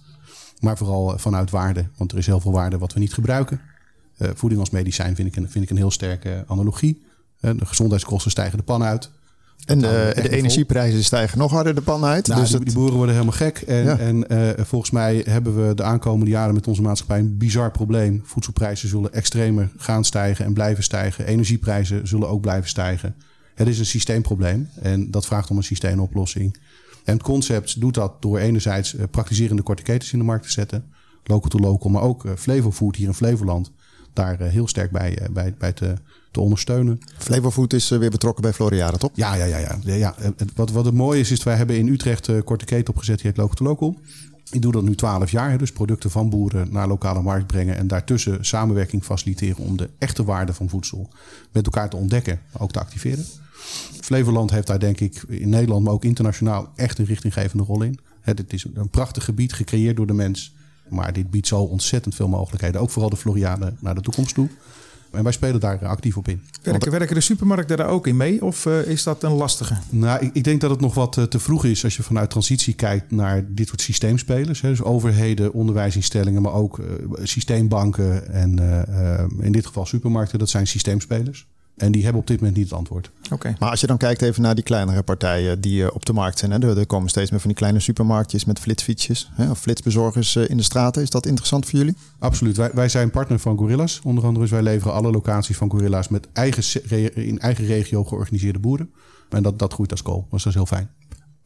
Maar 0.60 0.76
vooral 0.76 1.18
vanuit 1.18 1.50
waarde. 1.50 1.86
Want 1.96 2.12
er 2.12 2.18
is 2.18 2.26
heel 2.26 2.40
veel 2.40 2.52
waarde 2.52 2.78
wat 2.78 2.92
we 2.92 3.00
niet 3.00 3.14
gebruiken. 3.14 3.60
voeding 4.16 4.60
als 4.60 4.70
medicijn 4.70 5.14
vind 5.14 5.28
ik 5.28 5.36
een, 5.36 5.50
vind 5.50 5.64
ik 5.64 5.70
een 5.70 5.76
heel 5.76 5.90
sterke 5.90 6.44
analogie. 6.46 7.02
de 7.40 7.66
gezondheidskosten 7.66 8.30
stijgen 8.30 8.58
de 8.58 8.64
pan 8.64 8.82
uit. 8.82 9.10
En 9.66 9.78
de, 9.78 10.12
de 10.22 10.28
energieprijzen 10.28 11.04
stijgen 11.04 11.38
nog 11.38 11.50
harder 11.50 11.74
de 11.74 11.80
pan 11.80 12.04
uit. 12.04 12.26
Nou, 12.26 12.40
dus 12.40 12.50
die, 12.50 12.72
boeren 12.72 12.96
worden 12.96 13.14
helemaal 13.14 13.36
gek. 13.36 13.58
En, 13.58 13.98
en 13.98 14.24
uh, 14.32 14.64
volgens 14.64 14.90
mij 14.90 15.22
hebben 15.28 15.66
we 15.66 15.74
de 15.74 15.82
aankomende 15.82 16.30
jaren 16.30 16.54
met 16.54 16.66
onze 16.66 16.82
maatschappij 16.82 17.18
een 17.18 17.36
bizar 17.36 17.70
probleem. 17.70 18.22
Voedselprijzen 18.24 18.88
zullen 18.88 19.12
extremer 19.12 19.70
gaan 19.76 20.04
stijgen 20.04 20.44
en 20.44 20.52
blijven 20.52 20.84
stijgen. 20.84 21.26
Energieprijzen 21.26 22.08
zullen 22.08 22.28
ook 22.28 22.40
blijven 22.40 22.68
stijgen. 22.68 23.14
Het 23.54 23.68
is 23.68 23.78
een 23.78 23.86
systeemprobleem 23.86 24.68
en 24.80 25.10
dat 25.10 25.26
vraagt 25.26 25.50
om 25.50 25.56
een 25.56 25.62
systeemoplossing. 25.62 26.56
En 27.08 27.14
het 27.14 27.22
concept 27.22 27.80
doet 27.80 27.94
dat 27.94 28.22
door 28.22 28.38
enerzijds 28.38 28.94
uh, 28.94 29.02
praktiserende 29.10 29.62
korte 29.62 29.82
ketens 29.82 30.12
in 30.12 30.18
de 30.18 30.24
markt 30.24 30.44
te 30.44 30.50
zetten. 30.50 30.84
Local 31.24 31.50
to 31.50 31.58
local, 31.58 31.90
maar 31.90 32.02
ook 32.02 32.24
uh, 32.24 32.32
Flevo 32.36 32.72
Food 32.72 32.96
hier 32.96 33.06
in 33.06 33.14
Flevoland. 33.14 33.72
Daar 34.12 34.40
heel 34.40 34.68
sterk 34.68 34.90
bij, 34.90 35.28
bij, 35.32 35.54
bij 35.58 35.72
te 35.72 35.94
te 36.30 36.40
ondersteunen. 36.40 36.98
Flevofood 37.18 37.72
is 37.72 37.90
eh, 37.90 37.98
weer 37.98 38.10
betrokken 38.10 38.42
bij 38.42 38.52
Floriade, 38.52 38.98
toch? 38.98 39.10
Ja, 39.14 39.34
ja, 39.34 39.44
ja. 39.44 39.58
ja. 39.58 39.94
ja 39.94 40.14
wat, 40.54 40.70
wat 40.70 40.84
het 40.84 40.94
mooie 40.94 41.20
is, 41.20 41.30
is 41.30 41.42
wij 41.42 41.56
hebben 41.56 41.76
in 41.78 41.88
Utrecht 41.88 42.44
korte 42.44 42.64
keten 42.64 42.94
opgezet, 42.94 43.16
die 43.16 43.26
heet 43.26 43.36
Local 43.36 43.54
to 43.54 43.64
Local. 43.64 43.98
Ik 44.50 44.62
doe 44.62 44.72
dat 44.72 44.82
nu 44.82 44.94
12 44.94 45.30
jaar, 45.30 45.58
dus 45.58 45.72
producten 45.72 46.10
van 46.10 46.30
boeren 46.30 46.72
naar 46.72 46.88
lokale 46.88 47.22
markt 47.22 47.46
brengen 47.46 47.76
en 47.76 47.86
daartussen 47.86 48.44
samenwerking 48.44 49.04
faciliteren 49.04 49.64
om 49.64 49.76
de 49.76 49.90
echte 49.98 50.24
waarde 50.24 50.54
van 50.54 50.68
voedsel 50.68 51.08
met 51.52 51.64
elkaar 51.64 51.90
te 51.90 51.96
ontdekken, 51.96 52.40
maar 52.52 52.62
ook 52.62 52.72
te 52.72 52.80
activeren. 52.80 53.24
Flevoland 54.00 54.50
heeft 54.50 54.66
daar 54.66 54.78
denk 54.78 55.00
ik 55.00 55.22
in 55.28 55.48
Nederland, 55.48 55.84
maar 55.84 55.92
ook 55.92 56.04
internationaal 56.04 56.72
echt 56.74 56.98
een 56.98 57.04
richtinggevende 57.04 57.64
rol 57.64 57.82
in. 57.82 57.98
Het 58.20 58.52
is 58.52 58.66
een 58.74 58.88
prachtig 58.88 59.24
gebied 59.24 59.52
gecreëerd 59.52 59.96
door 59.96 60.06
de 60.06 60.12
mens, 60.12 60.54
maar 60.88 61.12
dit 61.12 61.30
biedt 61.30 61.46
zo 61.46 61.60
ontzettend 61.60 62.14
veel 62.14 62.28
mogelijkheden. 62.28 62.80
Ook 62.80 62.90
vooral 62.90 63.10
de 63.10 63.16
Floriade 63.16 63.74
naar 63.80 63.94
de 63.94 64.00
toekomst 64.00 64.34
toe. 64.34 64.48
En 65.10 65.22
wij 65.22 65.32
spelen 65.32 65.60
daar 65.60 65.86
actief 65.86 66.16
op 66.16 66.28
in. 66.28 66.42
Werken, 66.62 66.90
werken 66.90 67.14
de 67.14 67.20
supermarkten 67.20 67.76
daar 67.76 67.88
ook 67.88 68.06
in 68.06 68.16
mee? 68.16 68.44
Of 68.44 68.66
uh, 68.66 68.86
is 68.86 69.02
dat 69.02 69.22
een 69.22 69.32
lastige? 69.32 69.76
Nou, 69.90 70.24
ik, 70.24 70.30
ik, 70.34 70.44
denk 70.44 70.60
dat 70.60 70.70
het 70.70 70.80
nog 70.80 70.94
wat 70.94 71.16
uh, 71.16 71.24
te 71.24 71.38
vroeg 71.38 71.64
is 71.64 71.84
als 71.84 71.96
je 71.96 72.02
vanuit 72.02 72.30
transitie 72.30 72.74
kijkt 72.74 73.10
naar 73.10 73.44
dit 73.48 73.68
soort 73.68 73.80
systeemspelers. 73.80 74.60
Hè. 74.60 74.68
Dus 74.68 74.82
overheden, 74.82 75.52
onderwijsinstellingen, 75.52 76.42
maar 76.42 76.52
ook 76.52 76.78
uh, 76.78 76.86
systeembanken 77.22 78.32
en 78.32 78.58
in 79.40 79.52
dit 79.52 79.66
geval 79.66 79.86
supermarkten. 79.86 80.38
Dat 80.38 80.48
zijn 80.48 80.66
systeemspelers. 80.66 81.46
En 81.78 81.92
die 81.92 82.02
hebben 82.02 82.20
op 82.20 82.26
dit 82.26 82.38
moment 82.38 82.56
niet 82.56 82.68
het 82.68 82.78
antwoord. 82.78 83.10
Oké. 83.32 83.56
Maar 83.58 83.70
als 83.70 83.80
je 83.80 83.86
dan 83.86 83.96
kijkt 83.96 84.22
even 84.22 84.42
naar 84.42 84.54
die 84.54 84.64
kleinere 84.64 85.02
partijen 85.02 85.60
die 85.60 85.82
uh, 85.82 85.88
op 85.92 86.06
de 86.06 86.12
markt 86.12 86.38
zijn. 86.38 86.50
Hè? 86.50 86.58
Er, 86.58 86.78
er, 86.78 86.86
komen 86.86 87.08
steeds 87.08 87.30
meer 87.30 87.40
van 87.40 87.48
die 87.48 87.58
kleine 87.58 87.80
supermarktjes 87.80 88.44
met 88.44 88.58
flitsfietsjes. 88.58 89.30
Hè? 89.32 89.50
Of 89.50 89.60
flitsbezorgers 89.60 90.34
uh, 90.34 90.48
in 90.48 90.56
de 90.56 90.62
straten. 90.62 91.02
Is 91.02 91.10
dat 91.10 91.26
interessant 91.26 91.66
voor 91.66 91.78
jullie? 91.78 91.96
Absoluut. 92.18 92.56
Wij, 92.56 92.70
wij 92.74 92.88
zijn 92.88 93.10
partner 93.10 93.38
van 93.38 93.58
Gorillas. 93.58 94.00
Onder 94.04 94.24
andere 94.24 94.42
dus 94.42 94.50
wij 94.50 94.62
leveren 94.62 94.94
alle 94.94 95.10
locaties 95.10 95.56
van 95.56 95.70
Gorillas 95.70 96.08
met 96.08 96.28
eigen, 96.32 97.14
in 97.14 97.38
eigen 97.38 97.66
regio 97.66 98.04
georganiseerde 98.04 98.58
boeren. 98.58 98.90
En 99.28 99.42
dat, 99.42 99.58
dat 99.58 99.72
groeit 99.72 99.90
als 99.90 100.02
kool. 100.02 100.26
Dus 100.30 100.42
dat 100.42 100.52
is 100.52 100.54
heel 100.54 100.66
fijn. 100.66 100.90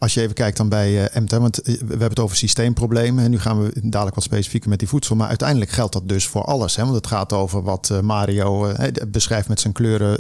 Als 0.03 0.15
je 0.15 0.21
even 0.21 0.35
kijkt 0.35 0.57
dan 0.57 0.69
bij 0.69 1.15
uh, 1.15 1.23
MT, 1.23 1.31
want 1.33 1.57
we 1.65 1.79
hebben 1.79 2.09
het 2.09 2.21
over 2.21 2.37
systeemproblemen. 2.37 3.25
En 3.25 3.31
nu 3.31 3.39
gaan 3.39 3.63
we 3.63 3.73
dadelijk 3.83 4.15
wat 4.15 4.25
specifieker 4.25 4.69
met 4.69 4.79
die 4.79 4.89
voedsel. 4.89 5.17
Maar 5.17 5.29
uiteindelijk 5.29 5.71
geldt 5.71 5.93
dat 5.93 6.09
dus 6.09 6.27
voor 6.27 6.45
alles. 6.45 6.77
Hè? 6.77 6.83
Want 6.83 6.95
het 6.95 7.07
gaat 7.07 7.33
over 7.33 7.63
wat 7.63 7.89
uh, 7.93 8.01
Mario 8.01 8.73
beschrijft 9.09 9.49
met 9.49 9.61
zijn 9.61 9.73
kleuren 9.73 10.19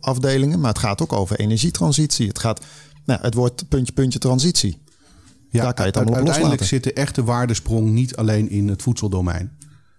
afdelingen. 0.00 0.60
Maar 0.60 0.68
het 0.68 0.78
gaat 0.78 1.02
ook 1.02 1.12
over 1.12 1.38
energietransitie. 1.38 2.28
Het 2.28 2.38
gaat, 2.38 2.64
nou, 3.04 3.20
het 3.22 3.34
wordt 3.34 3.68
puntje, 3.68 3.92
puntje 3.92 4.18
transitie. 4.18 4.82
Ja, 5.50 5.62
Daar 5.62 5.74
kan 5.74 5.84
je 5.84 5.90
het 5.90 6.00
allemaal 6.00 6.24
uiteindelijk 6.24 6.62
zit 6.62 6.84
de 6.84 6.92
echte 6.92 7.24
waardesprong 7.24 7.90
niet 7.90 8.16
alleen 8.16 8.50
in 8.50 8.68
het 8.68 8.82
voedseldomein. 8.82 9.52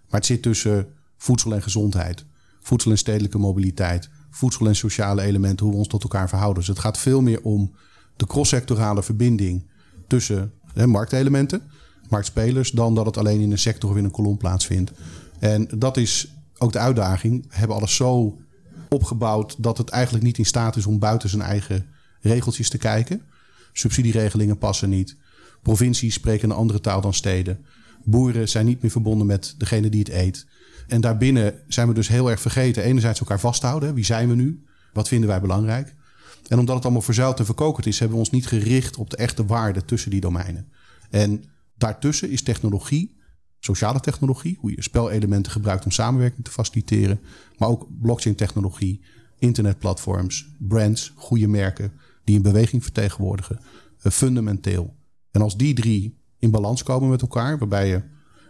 Maar 0.09 0.19
het 0.19 0.25
zit 0.25 0.41
tussen 0.41 0.87
voedsel 1.17 1.53
en 1.53 1.61
gezondheid. 1.61 2.25
Voedsel 2.61 2.91
en 2.91 2.97
stedelijke 2.97 3.37
mobiliteit. 3.37 4.09
Voedsel 4.29 4.67
en 4.67 4.75
sociale 4.75 5.21
elementen, 5.21 5.65
hoe 5.65 5.73
we 5.73 5.79
ons 5.79 5.89
tot 5.89 6.03
elkaar 6.03 6.29
verhouden. 6.29 6.59
Dus 6.59 6.67
het 6.67 6.79
gaat 6.79 6.97
veel 6.97 7.21
meer 7.21 7.41
om 7.41 7.71
de 8.15 8.27
cross-sectorale 8.27 9.03
verbinding 9.03 9.69
tussen 10.07 10.51
hè, 10.73 10.87
marktelementen, 10.87 11.61
marktspelers, 12.09 12.71
dan 12.71 12.95
dat 12.95 13.05
het 13.05 13.17
alleen 13.17 13.39
in 13.39 13.51
een 13.51 13.57
sector 13.57 13.89
of 13.89 13.95
in 13.95 14.03
een 14.03 14.11
kolom 14.11 14.37
plaatsvindt. 14.37 14.91
En 15.39 15.67
dat 15.77 15.97
is 15.97 16.33
ook 16.57 16.71
de 16.71 16.79
uitdaging. 16.79 17.45
We 17.49 17.55
hebben 17.55 17.77
alles 17.77 17.95
zo 17.95 18.37
opgebouwd 18.89 19.63
dat 19.63 19.77
het 19.77 19.89
eigenlijk 19.89 20.25
niet 20.25 20.37
in 20.37 20.45
staat 20.45 20.75
is 20.75 20.85
om 20.85 20.99
buiten 20.99 21.29
zijn 21.29 21.41
eigen 21.41 21.85
regeltjes 22.21 22.69
te 22.69 22.77
kijken. 22.77 23.21
Subsidieregelingen 23.73 24.57
passen 24.57 24.89
niet. 24.89 25.17
Provincies 25.61 26.13
spreken 26.13 26.49
een 26.49 26.55
andere 26.55 26.79
taal 26.79 27.01
dan 27.01 27.13
steden. 27.13 27.65
Boeren 28.03 28.49
zijn 28.49 28.65
niet 28.65 28.81
meer 28.81 28.91
verbonden 28.91 29.27
met 29.27 29.55
degene 29.57 29.89
die 29.89 29.99
het 29.99 30.09
eet. 30.09 30.45
En 30.87 31.01
daarbinnen 31.01 31.53
zijn 31.67 31.87
we 31.87 31.93
dus 31.93 32.07
heel 32.07 32.29
erg 32.29 32.41
vergeten. 32.41 32.83
Enerzijds 32.83 33.19
elkaar 33.19 33.39
vasthouden. 33.39 33.93
Wie 33.93 34.05
zijn 34.05 34.29
we 34.29 34.35
nu? 34.35 34.63
Wat 34.93 35.07
vinden 35.07 35.29
wij 35.29 35.41
belangrijk? 35.41 35.95
En 36.47 36.59
omdat 36.59 36.75
het 36.75 36.83
allemaal 36.83 37.01
verzuild 37.01 37.39
en 37.39 37.45
verkokerd 37.45 37.85
is, 37.85 37.99
hebben 37.99 38.17
we 38.17 38.23
ons 38.23 38.33
niet 38.33 38.47
gericht 38.47 38.97
op 38.97 39.09
de 39.09 39.17
echte 39.17 39.45
waarde 39.45 39.85
tussen 39.85 40.11
die 40.11 40.21
domeinen. 40.21 40.67
En 41.09 41.43
daartussen 41.77 42.29
is 42.29 42.43
technologie, 42.43 43.17
sociale 43.59 43.99
technologie, 43.99 44.57
hoe 44.59 44.71
je 44.75 44.81
spelelementen 44.81 45.51
gebruikt 45.51 45.85
om 45.85 45.91
samenwerking 45.91 46.43
te 46.43 46.51
faciliteren, 46.51 47.19
maar 47.57 47.69
ook 47.69 47.87
blockchain-technologie, 48.01 49.01
internetplatforms, 49.39 50.47
brands, 50.59 51.13
goede 51.15 51.47
merken 51.47 51.91
die 52.23 52.35
een 52.35 52.41
beweging 52.41 52.83
vertegenwoordigen, 52.83 53.59
eh, 54.01 54.11
fundamenteel. 54.11 54.95
En 55.31 55.41
als 55.41 55.57
die 55.57 55.73
drie 55.73 56.17
in 56.39 56.51
balans 56.51 56.83
komen 56.83 57.09
met 57.09 57.21
elkaar, 57.21 57.57
waarbij 57.57 57.87
je 57.87 58.01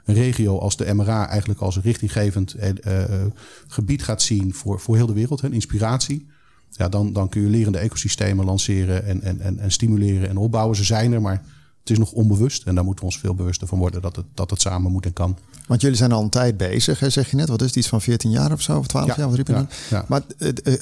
een 0.06 0.16
regio 0.16 0.58
als 0.58 0.78
de 0.78 0.94
MRA 0.94 1.28
eigenlijk 1.28 1.60
als 1.60 1.80
richtinggevend 1.80 2.54
eh, 2.54 2.70
eh, 2.84 3.32
gebied 3.68 4.04
gaat 4.04 4.22
zien 4.22 4.54
voor, 4.54 4.80
voor 4.80 4.96
heel 4.96 5.06
de 5.06 5.14
wereld, 5.14 5.42
een 5.42 5.54
inspiratie 5.54 6.28
ja, 6.76 6.90
dan, 6.90 7.14
dan 7.14 7.30
kun 7.30 7.42
je 7.42 7.48
lerende 7.48 7.78
ecosystemen 7.78 8.46
lanceren 8.46 9.06
en, 9.06 9.22
en, 9.22 9.42
en, 9.42 9.60
en 9.60 9.72
stimuleren 9.72 10.30
en 10.30 10.38
opbouwen. 10.38 10.76
Ze 10.76 10.84
zijn 10.84 11.14
er, 11.14 11.22
maar 11.22 11.42
het 11.84 11.92
is 11.92 11.98
nog 11.98 12.12
onbewust. 12.12 12.64
En 12.64 12.76
daar 12.76 12.84
moeten 12.84 13.06
we 13.06 13.12
ons 13.12 13.20
veel 13.20 13.36
bewuster 13.36 13.68
van 13.68 13.80
worden 13.80 14.02
dat 14.02 14.16
het, 14.16 14.26
dat 14.34 14.50
het 14.50 14.62
samen 14.62 14.92
moet 14.92 15.06
en 15.06 15.14
kan. 15.14 15.38
Want 15.68 15.82
jullie 15.82 15.98
zijn 15.98 16.12
al 16.12 16.22
een 16.22 16.30
tijd 16.30 16.58
bezig, 16.58 17.00
hè, 17.00 17.10
zeg 17.10 17.30
je 17.30 17.36
net. 17.36 17.50
Wat 17.50 17.62
is 17.62 17.68
het, 17.68 17.76
iets 17.76 17.88
van 17.88 18.02
14 18.02 18.30
jaar 18.32 18.52
of 18.52 18.62
zo? 18.62 18.78
Of 18.78 18.88
12 18.88 19.16
jaar? 19.16 19.32
Riep 19.34 19.48
je 19.48 19.54
ja, 19.54 19.68
ja. 19.90 20.06
Maar 20.08 20.22
uh, 20.38 20.50
uh, 20.64 20.76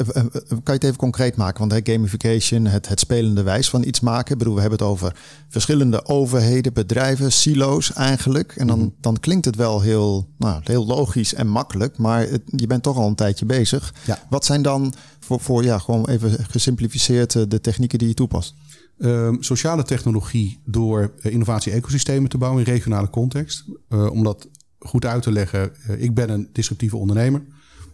kan 0.47 0.62
je 0.63 0.71
het 0.71 0.84
even 0.84 0.95
concreet 0.95 1.36
maken? 1.36 1.60
Want 1.60 1.71
hè, 1.71 1.93
gamification, 1.93 2.65
het, 2.65 2.88
het 2.88 2.99
spelende 2.99 3.43
wijs 3.43 3.69
van 3.69 3.84
iets 3.84 3.99
maken. 3.99 4.32
Ik 4.32 4.38
bedoel, 4.38 4.54
we 4.54 4.62
hebben 4.62 4.80
het 4.80 4.88
over 4.88 5.15
verschillende 5.47 6.06
overheden, 6.06 6.73
bedrijven, 6.73 7.32
silo's 7.32 7.93
eigenlijk. 7.93 8.54
En 8.56 8.67
dan, 8.67 8.77
mm 8.77 8.84
-hmm. 8.84 8.95
dan 8.99 9.19
klinkt 9.19 9.45
het 9.45 9.56
wel 9.56 9.82
heel, 9.82 10.27
nou, 10.38 10.62
heel 10.63 10.86
logisch 10.86 11.34
en 11.34 11.47
makkelijk. 11.47 11.97
Maar 11.97 12.21
het, 12.27 12.41
je 12.45 12.67
bent 12.67 12.84
toch 12.84 12.97
al 12.97 13.08
een 13.08 13.15
tijdje 13.15 13.45
bezig. 13.45 13.93
Wat 14.30 14.45
zijn 14.45 14.62
dan 14.62 14.93
voor, 15.25 15.63
ja, 15.63 15.77
gewoon 15.77 16.07
even 16.07 16.45
gesimplificeerd 16.45 17.51
de 17.51 17.62
technieken 17.62 17.99
die 17.99 18.07
je 18.07 18.13
toepast? 18.13 18.55
Um, 18.97 19.43
sociale 19.43 19.84
technologie 19.84 20.60
door 20.65 21.13
uh, 21.21 21.31
innovatie-ecosystemen 21.31 22.29
te 22.29 22.38
bouwen 22.38 22.65
in 22.65 22.71
regionale 22.71 23.10
context. 23.10 23.65
Uh, 23.89 24.12
om 24.12 24.23
dat 24.23 24.49
goed 24.79 25.05
uit 25.05 25.23
te 25.23 25.31
leggen, 25.31 25.71
ik 25.97 26.13
ben 26.13 26.29
een 26.29 26.49
disruptieve 26.51 26.97
ondernemer. 26.97 27.43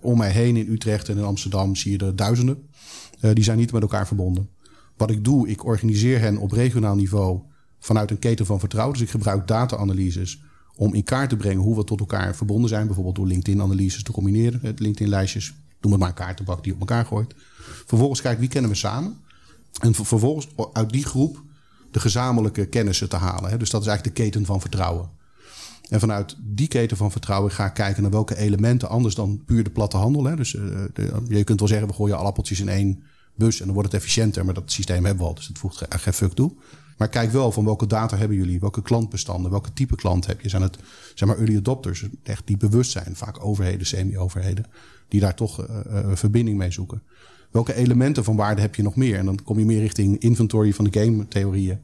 Om 0.02 0.18
mij 0.18 0.32
heen 0.32 0.56
in 0.56 0.72
Utrecht 0.72 1.10
en 1.10 1.18
in 1.18 1.24
Amsterdam 1.24 1.76
zie 1.76 1.92
je 1.92 2.06
er 2.06 2.16
duizenden. 2.16 2.70
die 3.34 3.44
zijn 3.44 3.58
niet 3.58 3.72
met 3.72 3.82
elkaar 3.82 4.08
verbonden. 4.08 4.50
Wat 4.98 5.12
ik 5.12 5.24
doe, 5.24 5.48
ik 5.48 5.66
organiseer 5.66 6.20
hen 6.20 6.38
op 6.38 6.52
regionaal 6.52 6.96
niveau 6.96 7.40
vanuit 7.80 8.12
een 8.12 8.20
keten 8.20 8.46
van 8.46 8.60
vertrouwen. 8.60 8.98
Dus 8.98 9.06
ik 9.06 9.12
gebruik 9.12 9.48
data-analyses 9.48 10.42
om 10.76 10.94
in 10.94 11.04
kaart 11.04 11.30
te 11.30 11.38
brengen 11.38 11.64
hoe 11.64 11.76
we 11.76 11.84
tot 11.84 12.00
elkaar 12.00 12.36
verbonden 12.36 12.70
zijn. 12.70 12.86
Bijvoorbeeld 12.86 13.16
door 13.16 13.28
LinkedIn-analyses 13.28 14.04
te 14.04 14.12
combineren. 14.12 14.62
LinkedIn-lijstjes, 14.76 15.54
doe 15.90 15.98
maar 15.98 16.08
maar 16.08 16.18
een 16.18 16.26
kaartenbak 16.26 16.64
die 16.64 16.74
op 16.74 16.80
elkaar 16.80 17.06
gooit. 17.06 17.36
Vervolgens 17.86 18.22
kijk 18.22 18.40
wie 18.40 18.50
kennen 18.50 18.72
we 18.72 18.78
samen. 18.78 19.18
En 19.82 19.94
vervolgens 19.94 20.48
uit 20.74 20.90
die 20.90 21.06
groep 21.06 21.44
de 21.92 22.00
gezamenlijke 22.00 22.66
kennissen 22.66 23.10
te 23.10 23.16
halen. 23.16 23.60
Dus 23.60 23.70
dat 23.70 23.82
is 23.82 23.88
eigenlijk 23.88 24.18
de 24.18 24.24
keten 24.24 24.46
van 24.46 24.62
vertrouwen. 24.62 25.10
En 25.90 26.00
vanuit 26.00 26.36
die 26.40 26.68
keten 26.68 26.98
van 26.98 27.12
vertrouwen 27.12 27.52
ga 27.52 27.66
ik 27.66 27.74
kijken 27.74 28.02
naar 28.02 28.12
welke 28.12 28.38
elementen 28.38 28.90
anders 28.90 29.16
dan 29.16 29.44
puur 29.46 29.64
de 29.64 29.70
platte 29.70 29.98
handel. 29.98 30.36
Dus 30.36 30.52
de, 30.94 31.22
je 31.28 31.44
kunt 31.44 31.60
wel 31.60 31.68
zeggen, 31.68 31.88
we 31.88 31.94
gooien 31.94 32.18
alle 32.18 32.28
appeltjes 32.28 32.60
in 32.60 32.70
één 32.70 33.04
bus 33.36 33.60
en 33.60 33.66
dan 33.66 33.74
wordt 33.74 33.92
het 33.92 34.02
efficiënter. 34.02 34.46
Maar 34.46 34.54
dat 34.54 34.72
systeem 34.72 35.06
hebben 35.06 35.24
we 35.24 35.30
al, 35.30 35.36
dus 35.36 35.48
dat 35.48 35.58
voegt 35.58 35.86
geen 35.90 36.14
fuck 36.14 36.34
toe. 36.34 36.52
Maar 36.98 37.10
kijk 37.10 37.32
wel 37.32 37.52
van 37.52 37.66
welke 37.66 37.88
data 37.88 38.18
hebben 38.18 38.38
jullie, 38.38 38.60
welke 38.60 38.82
klantbestanden, 38.82 39.52
welke 39.52 39.74
type 39.74 39.96
klant 39.96 40.26
heb 40.26 40.42
je. 40.42 40.50
Zijn 40.50 40.62
het 40.62 40.78
zeg 41.16 41.28
maar 41.28 41.38
early 41.38 41.58
adopters, 41.58 42.06
echt 42.24 42.48
die 42.48 42.58
bewust 42.58 42.92
zijn, 42.92 43.16
vaak 43.16 43.46
overheden, 43.46 43.86
semi-overheden, 43.86 44.66
die 45.08 45.20
daar 45.20 45.36
toch 45.36 45.68
uh, 45.68 45.76
verbinding 46.14 46.58
mee 46.58 46.72
zoeken 46.72 47.02
welke 47.52 47.74
elementen 47.74 48.24
van 48.24 48.36
waarde 48.36 48.62
heb 48.62 48.76
je 48.76 48.84
nog 48.84 48.96
meer? 48.96 49.18
En 49.18 49.26
dan 49.26 49.44
kom 49.44 49.60
je 49.60 49.66
meer 49.66 49.80
richting 49.80 50.20
inventory 50.20 50.74
van 50.74 50.86
de 50.86 51.00
game 51.00 51.28
theorieën. 51.28 51.80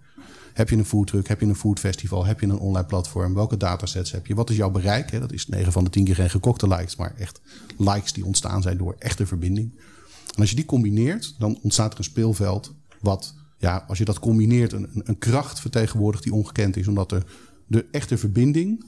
Heb 0.53 0.69
je 0.69 0.75
een 0.75 0.85
foodtruck? 0.85 1.27
Heb 1.27 1.39
je 1.39 1.45
een 1.45 1.55
foodfestival? 1.55 2.25
Heb 2.25 2.39
je 2.39 2.45
een 2.45 2.57
online 2.57 2.85
platform? 2.85 3.33
Welke 3.33 3.57
datasets 3.57 4.11
heb 4.11 4.27
je? 4.27 4.35
Wat 4.35 4.49
is 4.49 4.55
jouw 4.55 4.69
bereik? 4.69 5.19
Dat 5.19 5.31
is 5.31 5.47
9 5.47 5.71
van 5.71 5.83
de 5.83 5.89
10 5.89 6.03
keer 6.03 6.15
geen 6.15 6.29
gekokte 6.29 6.67
likes, 6.67 6.95
maar 6.95 7.13
echt 7.17 7.41
likes 7.77 8.13
die 8.13 8.25
ontstaan 8.25 8.61
zijn 8.61 8.77
door 8.77 8.95
echte 8.99 9.25
verbinding. 9.25 9.71
En 10.35 10.39
als 10.39 10.49
je 10.49 10.55
die 10.55 10.65
combineert, 10.65 11.35
dan 11.39 11.59
ontstaat 11.61 11.91
er 11.91 11.97
een 11.97 12.03
speelveld 12.03 12.73
wat, 13.01 13.35
ja, 13.63 13.85
als 13.87 13.97
je 13.97 14.05
dat 14.05 14.19
combineert, 14.19 14.73
een, 14.73 14.89
een 14.93 15.17
kracht 15.17 15.59
vertegenwoordigt 15.59 16.23
die 16.23 16.33
ongekend 16.33 16.77
is. 16.77 16.87
Omdat 16.87 17.09
de, 17.09 17.21
de 17.67 17.85
echte 17.91 18.17
verbinding 18.17 18.85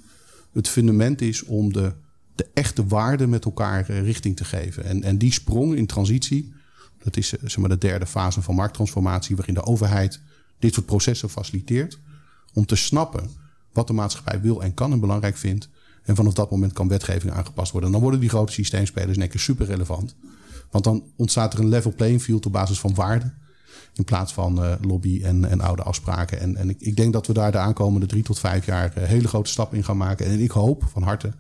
het 0.54 0.68
fundament 0.68 1.22
is 1.22 1.44
om 1.44 1.74
de, 1.74 1.94
de 2.36 2.48
echte 2.54 2.88
waarde 2.88 3.28
met 3.28 3.46
elkaar 3.46 3.90
eh, 3.90 4.02
richting 4.02 4.36
te 4.36 4.44
geven. 4.44 4.84
En, 4.84 5.04
en 5.04 5.18
die 5.18 5.32
sprong 5.32 5.76
in 5.76 5.86
transitie, 5.86 6.54
dat 7.04 7.18
is 7.18 7.34
eh, 7.34 7.40
zeg 7.44 7.58
maar, 7.58 7.70
de 7.70 7.78
derde 7.78 8.06
fase 8.06 8.42
van 8.42 8.56
markttransformatie, 8.56 9.36
waarin 9.36 9.54
de 9.54 9.66
overheid 9.66 10.22
dit 10.60 10.74
soort 10.74 10.86
processen 10.86 11.30
faciliteert. 11.30 12.00
Om 12.54 12.66
te 12.66 12.76
snappen 12.76 13.30
wat 13.74 13.88
de 13.88 13.94
maatschappij 13.94 14.42
wil 14.42 14.64
en 14.64 14.74
kan 14.74 14.92
en 14.92 15.00
belangrijk 15.00 15.38
vindt. 15.38 15.70
En 16.04 16.16
vanaf 16.16 16.34
dat 16.34 16.52
moment 16.52 16.74
kan 16.74 16.88
wetgeving 16.88 17.34
aangepast 17.34 17.72
worden. 17.72 17.90
En 17.90 17.96
dan 17.96 18.04
worden 18.04 18.20
die 18.20 18.30
grote 18.30 18.54
systeemspelers 18.54 19.18
in 19.18 19.40
super 19.40 19.66
relevant. 19.66 20.16
Want 20.72 20.84
dan 20.84 21.04
ontstaat 21.16 21.54
er 21.54 21.60
een 21.60 21.70
level 21.70 21.94
playing 21.96 22.22
field 22.22 22.46
op 22.46 22.52
basis 22.52 22.80
van 22.80 22.94
waarde. 22.94 23.34
In 23.94 24.04
plaats 24.04 24.34
van 24.34 24.64
uh, 24.64 24.74
lobby 24.82 25.24
en, 25.24 25.50
en 25.50 25.62
oude 25.62 25.84
afspraken. 25.84 26.40
En, 26.40 26.56
en 26.56 26.70
ik, 26.70 26.80
ik, 26.80 26.96
denk 26.96 27.14
dat 27.14 27.28
we 27.28 27.34
daar 27.34 27.52
de 27.52 27.58
aankomende 27.58 28.06
drie 28.06 28.24
tot 28.24 28.40
vijf 28.40 28.66
jaar 28.66 28.94
uh, 28.98 29.04
hele 29.04 29.28
grote 29.28 29.50
stappen 29.50 29.78
in 29.78 29.84
gaan 29.84 29.98
maken. 29.98 30.26
En 30.26 30.40
ik 30.40 30.52
hoop 30.52 30.84
van 30.92 31.04
harte 31.04 31.32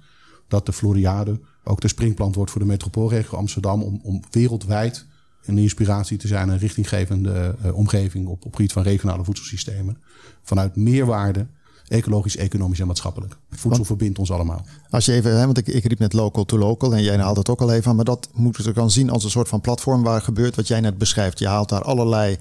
dat 0.47 0.65
de 0.65 0.73
Floriade 0.73 1.39
ook 1.63 1.81
de 1.81 1.88
springplant 1.88 2.36
wordt 2.36 2.51
voor 2.51 2.61
de 2.61 2.67
metropoolregio 2.67 3.38
Amsterdam. 3.38 3.81
Om, 3.81 3.99
om 4.03 4.21
wereldwijd 4.31 5.05
een 5.45 5.57
inspiratie 5.57 6.17
te 6.17 6.27
zijn, 6.27 6.49
een 6.49 6.57
richtinggevende 6.57 7.55
uh, 7.65 7.75
omgeving 7.75 8.27
op, 8.27 8.45
op 8.45 8.55
gebied 8.55 8.71
van 8.71 8.83
regionale 8.83 9.23
voedselsystemen. 9.23 9.97
Vanuit 10.41 10.75
meerwaarde 10.75 11.47
ecologisch, 11.88 12.38
economisch 12.38 12.79
en 12.79 12.88
maatschappelijk. 12.88 13.38
Voedsel 13.49 13.69
want, 13.69 13.86
verbindt 13.86 14.19
ons 14.19 14.31
allemaal. 14.31 14.65
Als 14.89 15.05
je 15.05 15.11
even, 15.11 15.38
hè, 15.38 15.45
want 15.45 15.57
ik, 15.57 15.67
ik 15.67 15.86
riep 15.86 15.99
net 15.99 16.13
local 16.13 16.45
to 16.45 16.57
local 16.57 16.95
en 16.95 17.03
jij 17.03 17.17
haalt 17.17 17.38
het 17.38 17.49
ook 17.49 17.61
al 17.61 17.71
even 17.71 17.89
aan, 17.89 17.95
maar 17.95 18.05
dat 18.05 18.29
moet 18.33 18.63
je 18.63 18.71
dan 18.71 18.91
zien 18.91 19.09
als 19.09 19.23
een 19.23 19.29
soort 19.29 19.47
van 19.47 19.61
platform 19.61 20.03
waar 20.03 20.21
gebeurt 20.21 20.55
wat 20.55 20.67
jij 20.67 20.79
net 20.79 20.97
beschrijft. 20.97 21.39
Je 21.39 21.47
haalt 21.47 21.69
daar 21.69 21.83
allerlei 21.83 22.38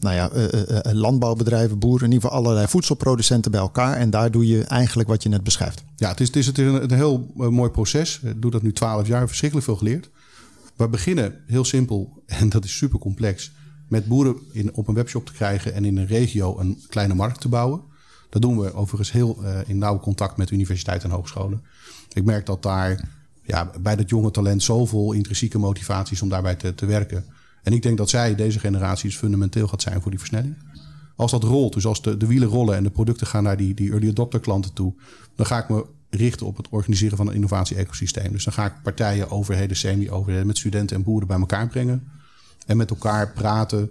nou 0.00 0.14
ja, 0.14 0.30
uh, 0.34 0.44
uh, 0.52 0.78
landbouwbedrijven, 0.92 1.78
boeren, 1.78 2.06
in 2.06 2.12
ieder 2.12 2.28
geval 2.28 2.44
allerlei 2.44 2.66
voedselproducenten 2.66 3.50
bij 3.50 3.60
elkaar. 3.60 3.96
En 3.96 4.10
daar 4.10 4.30
doe 4.30 4.46
je 4.46 4.64
eigenlijk 4.64 5.08
wat 5.08 5.22
je 5.22 5.28
net 5.28 5.44
beschrijft. 5.44 5.84
Ja, 5.96 6.08
het 6.08 6.20
is, 6.20 6.26
het 6.26 6.36
is, 6.36 6.46
het 6.46 6.58
is 6.58 6.66
een, 6.66 6.82
een, 6.82 6.90
heel 6.90 7.32
mooi 7.34 7.70
proces. 7.70 8.20
Ik 8.22 8.42
doe 8.42 8.50
dat 8.50 8.62
nu 8.62 8.72
twaalf 8.72 9.06
jaar, 9.06 9.26
verschrikkelijk 9.26 9.68
veel 9.68 9.76
geleerd. 9.76 10.10
We 10.76 10.88
beginnen 10.88 11.34
heel 11.46 11.64
simpel, 11.64 12.12
en 12.26 12.48
dat 12.48 12.64
is 12.64 12.76
super 12.76 12.98
complex, 12.98 13.50
met 13.88 14.06
boeren 14.06 14.36
in, 14.52 14.74
op 14.74 14.88
een 14.88 14.94
webshop 14.94 15.26
te 15.26 15.32
krijgen 15.32 15.74
en 15.74 15.84
in 15.84 15.96
een 15.96 16.06
regio 16.06 16.58
een 16.58 16.82
kleine 16.88 17.14
markt 17.14 17.40
te 17.40 17.48
bouwen. 17.48 17.80
Dat 18.28 18.42
doen 18.42 18.58
we 18.58 18.74
overigens 18.74 19.12
heel 19.12 19.38
uh, 19.42 19.58
in 19.66 19.78
nauw 19.78 20.00
contact 20.00 20.36
met 20.36 20.50
universiteiten 20.50 21.08
en 21.08 21.14
hogescholen. 21.14 21.62
Ik 22.12 22.24
merk 22.24 22.46
dat 22.46 22.62
daar 22.62 23.08
ja, 23.42 23.70
bij 23.80 23.96
dat 23.96 24.08
jonge 24.08 24.30
talent 24.30 24.62
zoveel 24.62 25.12
intrinsieke 25.12 25.58
motivatie 25.58 26.14
is 26.14 26.22
om 26.22 26.28
daarbij 26.28 26.54
te, 26.54 26.74
te 26.74 26.86
werken. 26.86 27.24
En 27.62 27.72
ik 27.72 27.82
denk 27.82 27.96
dat 27.96 28.10
zij, 28.10 28.34
deze 28.34 28.58
generatie, 28.58 29.08
dus 29.08 29.18
fundamenteel 29.18 29.68
gaat 29.68 29.82
zijn 29.82 30.00
voor 30.00 30.10
die 30.10 30.20
versnelling. 30.20 30.56
Als 31.16 31.30
dat 31.30 31.42
rolt, 31.42 31.72
dus 31.72 31.86
als 31.86 32.02
de, 32.02 32.16
de 32.16 32.26
wielen 32.26 32.48
rollen 32.48 32.76
en 32.76 32.82
de 32.82 32.90
producten 32.90 33.26
gaan 33.26 33.42
naar 33.42 33.56
die, 33.56 33.74
die 33.74 33.90
early 33.90 34.08
adopter 34.08 34.40
klanten 34.40 34.72
toe, 34.72 34.94
dan 35.34 35.46
ga 35.46 35.58
ik 35.58 35.68
me 35.68 35.86
richten 36.10 36.46
op 36.46 36.56
het 36.56 36.68
organiseren 36.70 37.16
van 37.16 37.28
een 37.28 37.34
innovatie-ecosysteem. 37.34 38.32
Dus 38.32 38.44
dan 38.44 38.52
ga 38.52 38.66
ik 38.66 38.82
partijen, 38.82 39.30
overheden, 39.30 39.76
semi-overheden, 39.76 40.46
met 40.46 40.58
studenten 40.58 40.96
en 40.96 41.02
boeren 41.02 41.28
bij 41.28 41.38
elkaar 41.38 41.68
brengen. 41.68 42.08
En 42.66 42.76
met 42.76 42.90
elkaar 42.90 43.32
praten 43.32 43.90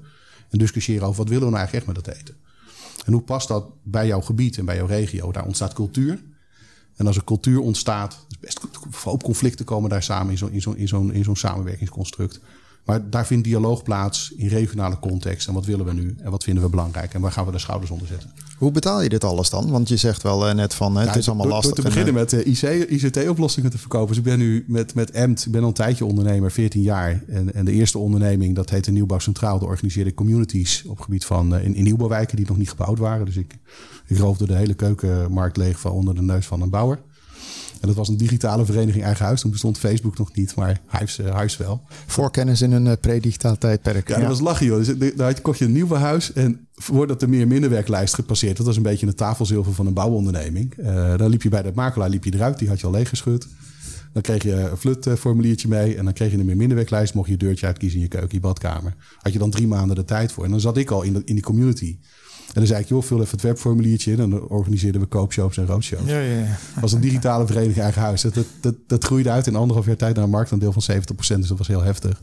en 0.49 0.57
discussiëren 0.57 1.07
over 1.07 1.17
wat 1.17 1.29
willen 1.29 1.43
we 1.43 1.49
nou 1.49 1.57
eigenlijk 1.57 1.87
echt 1.87 1.95
met 1.95 2.05
dat 2.05 2.15
eten. 2.15 2.35
En 3.07 3.13
hoe 3.13 3.21
past 3.21 3.47
dat 3.47 3.65
bij 3.83 4.07
jouw 4.07 4.21
gebied 4.21 4.57
en 4.57 4.65
bij 4.65 4.75
jouw 4.75 4.85
regio? 4.85 5.31
Daar 5.31 5.45
ontstaat 5.45 5.73
cultuur. 5.73 6.23
En 6.95 7.07
als 7.07 7.15
er 7.15 7.23
cultuur 7.23 7.59
ontstaat, 7.59 8.25
is 8.29 8.37
best 8.39 8.59
hoop 9.03 9.23
conflicten 9.23 9.65
komen 9.65 9.89
daar 9.89 10.03
samen 10.03 10.37
in 10.51 10.87
in 11.13 11.23
zo'n 11.23 11.35
samenwerkingsconstruct. 11.35 12.39
Maar 12.87 13.09
daar 13.09 13.25
vindt 13.25 13.43
dialoog 13.43 13.83
plaats 13.83 14.33
in 14.37 14.47
regionale 14.47 14.99
context. 14.99 15.47
En 15.47 15.53
wat 15.53 15.65
willen 15.65 15.85
we 15.85 15.93
nu? 15.93 16.15
En 16.19 16.31
wat 16.31 16.43
vinden 16.43 16.63
we 16.63 16.69
belangrijk? 16.69 17.13
En 17.13 17.21
waar 17.21 17.31
gaan 17.31 17.45
we 17.45 17.51
de 17.51 17.59
schouders 17.59 17.91
onder 17.91 18.07
zetten? 18.07 18.31
Hoe 18.57 18.71
betaal 18.71 19.01
je 19.01 19.09
dit 19.09 19.23
alles 19.23 19.49
dan? 19.49 19.69
Want 19.69 19.87
je 19.87 19.97
zegt 19.97 20.21
wel 20.21 20.53
net 20.53 20.73
van 20.73 20.97
het 20.97 21.15
is 21.15 21.27
allemaal 21.27 21.45
door, 21.45 21.55
lastig. 21.55 21.75
Door 21.75 21.83
te 21.83 21.89
beginnen 21.89 22.13
met 22.13 22.33
uh, 22.33 22.91
ICT-oplossingen 22.91 23.71
te 23.71 23.77
verkopen. 23.77 24.07
Dus 24.07 24.17
ik 24.17 24.23
ben 24.23 24.37
nu 24.37 24.65
met, 24.67 24.93
met 24.93 25.11
EMT, 25.11 25.45
ik 25.45 25.51
ben 25.51 25.61
al 25.61 25.67
een 25.67 25.73
tijdje 25.73 26.05
ondernemer, 26.05 26.51
14 26.51 26.81
jaar. 26.81 27.23
En, 27.27 27.53
en 27.53 27.65
de 27.65 27.71
eerste 27.71 27.97
onderneming, 27.97 28.55
dat 28.55 28.69
heette 28.69 28.91
Nieuwbouw 28.91 29.19
Centraal. 29.19 29.59
De 29.59 29.65
organiseerde 29.65 30.13
communities 30.13 30.83
op 30.85 30.99
gebied 30.99 31.25
van 31.25 31.57
in, 31.57 31.75
in 31.75 31.83
nieuwbouwwijken 31.83 32.35
die 32.37 32.47
nog 32.47 32.57
niet 32.57 32.69
gebouwd 32.69 32.99
waren. 32.99 33.25
Dus 33.25 33.37
ik, 33.37 33.57
ik 34.07 34.17
roofde 34.17 34.47
de 34.47 34.55
hele 34.55 34.73
keukenmarkt 34.73 35.57
leeg 35.57 35.79
van 35.79 35.91
onder 35.91 36.15
de 36.15 36.21
neus 36.21 36.45
van 36.45 36.61
een 36.61 36.69
bouwer. 36.69 36.99
En 37.81 37.87
dat 37.87 37.95
was 37.95 38.07
een 38.07 38.17
digitale 38.17 38.65
vereniging 38.65 39.03
eigen 39.03 39.25
huis. 39.25 39.41
Toen 39.41 39.51
bestond 39.51 39.77
Facebook 39.77 40.17
nog 40.17 40.33
niet, 40.33 40.55
maar 40.55 40.79
Huis, 40.85 41.17
huis 41.17 41.57
wel. 41.57 41.81
Voorkennis 42.05 42.61
in 42.61 42.71
een 42.71 42.85
uh, 42.85 42.91
pre-digitaal 43.01 43.57
tijdperk. 43.57 44.07
Ja, 44.07 44.15
ja, 44.15 44.19
dat 44.19 44.29
was 44.29 44.39
lachen 44.39 44.65
joh. 44.65 44.85
Dus 44.85 45.15
daar 45.15 45.41
kocht 45.41 45.59
je 45.59 45.65
een 45.65 45.71
nieuw 45.71 45.93
huis. 45.93 46.33
En 46.33 46.67
voordat 46.75 47.19
de 47.19 47.27
meer 47.27 47.47
minderwerklijst 47.47 48.13
gepasseerd, 48.13 48.57
dat 48.57 48.65
was 48.65 48.77
een 48.77 48.83
beetje 48.83 49.07
een 49.07 49.15
tafelzilver 49.15 49.73
van 49.73 49.87
een 49.87 49.93
bouwonderneming. 49.93 50.73
Uh, 50.77 51.17
dan 51.17 51.29
liep 51.29 51.41
je 51.41 51.49
bij 51.49 51.61
de 51.61 51.71
makelaar 51.75 52.09
liep 52.09 52.23
je 52.23 52.33
eruit, 52.33 52.59
die 52.59 52.67
had 52.67 52.79
je 52.79 52.85
al 52.85 52.91
leeggeschud. 52.91 53.47
Dan 54.13 54.21
kreeg 54.21 54.43
je 54.43 54.53
een 54.53 54.77
flutformuliertje 54.77 55.67
mee. 55.67 55.95
En 55.95 56.03
dan 56.03 56.13
kreeg 56.13 56.31
je 56.31 56.37
een 56.37 56.45
meer 56.45 56.57
minderwerklijst. 56.57 57.13
Mocht 57.13 57.27
je 57.27 57.33
je 57.33 57.39
deurtje 57.39 57.65
uitkiezen 57.65 57.97
in 57.97 58.03
je 58.03 58.09
keuken, 58.09 58.29
je 58.31 58.39
badkamer. 58.39 58.95
Had 59.17 59.33
je 59.33 59.39
dan 59.39 59.49
drie 59.49 59.67
maanden 59.67 59.95
de 59.95 60.05
tijd 60.05 60.31
voor. 60.31 60.43
En 60.43 60.51
dan 60.51 60.59
zat 60.59 60.77
ik 60.77 60.91
al 60.91 61.01
in, 61.01 61.13
de, 61.13 61.21
in 61.25 61.33
die 61.33 61.43
community. 61.43 61.97
En 62.47 62.53
dan 62.53 62.65
zei 62.65 62.81
ik, 62.81 62.87
joh, 62.87 63.03
vul 63.03 63.19
even 63.19 63.31
het 63.31 63.41
webformuliertje 63.41 64.11
in. 64.11 64.19
En 64.19 64.29
dan 64.29 64.47
organiseerden 64.47 65.01
we 65.01 65.07
koopshows 65.07 65.57
en 65.57 65.65
roadshows. 65.65 66.05
Ja, 66.05 66.19
ja, 66.19 66.39
ja. 66.39 66.57
was 66.81 66.93
een 66.93 67.01
digitale 67.01 67.47
vereniging 67.47 67.83
eigen 67.83 68.01
huis. 68.01 68.21
Dat, 68.21 68.33
dat, 68.61 68.75
dat, 68.87 69.03
groeide 69.03 69.29
uit 69.29 69.47
in 69.47 69.55
anderhalf 69.55 69.85
jaar 69.85 69.95
tijd 69.95 70.15
naar 70.15 70.23
een 70.23 70.29
marktaandeel 70.29 70.71
van 70.71 70.95
70%. 70.95 70.95
Dus 71.15 71.47
dat 71.47 71.57
was 71.57 71.67
heel 71.67 71.83
heftig. 71.83 72.21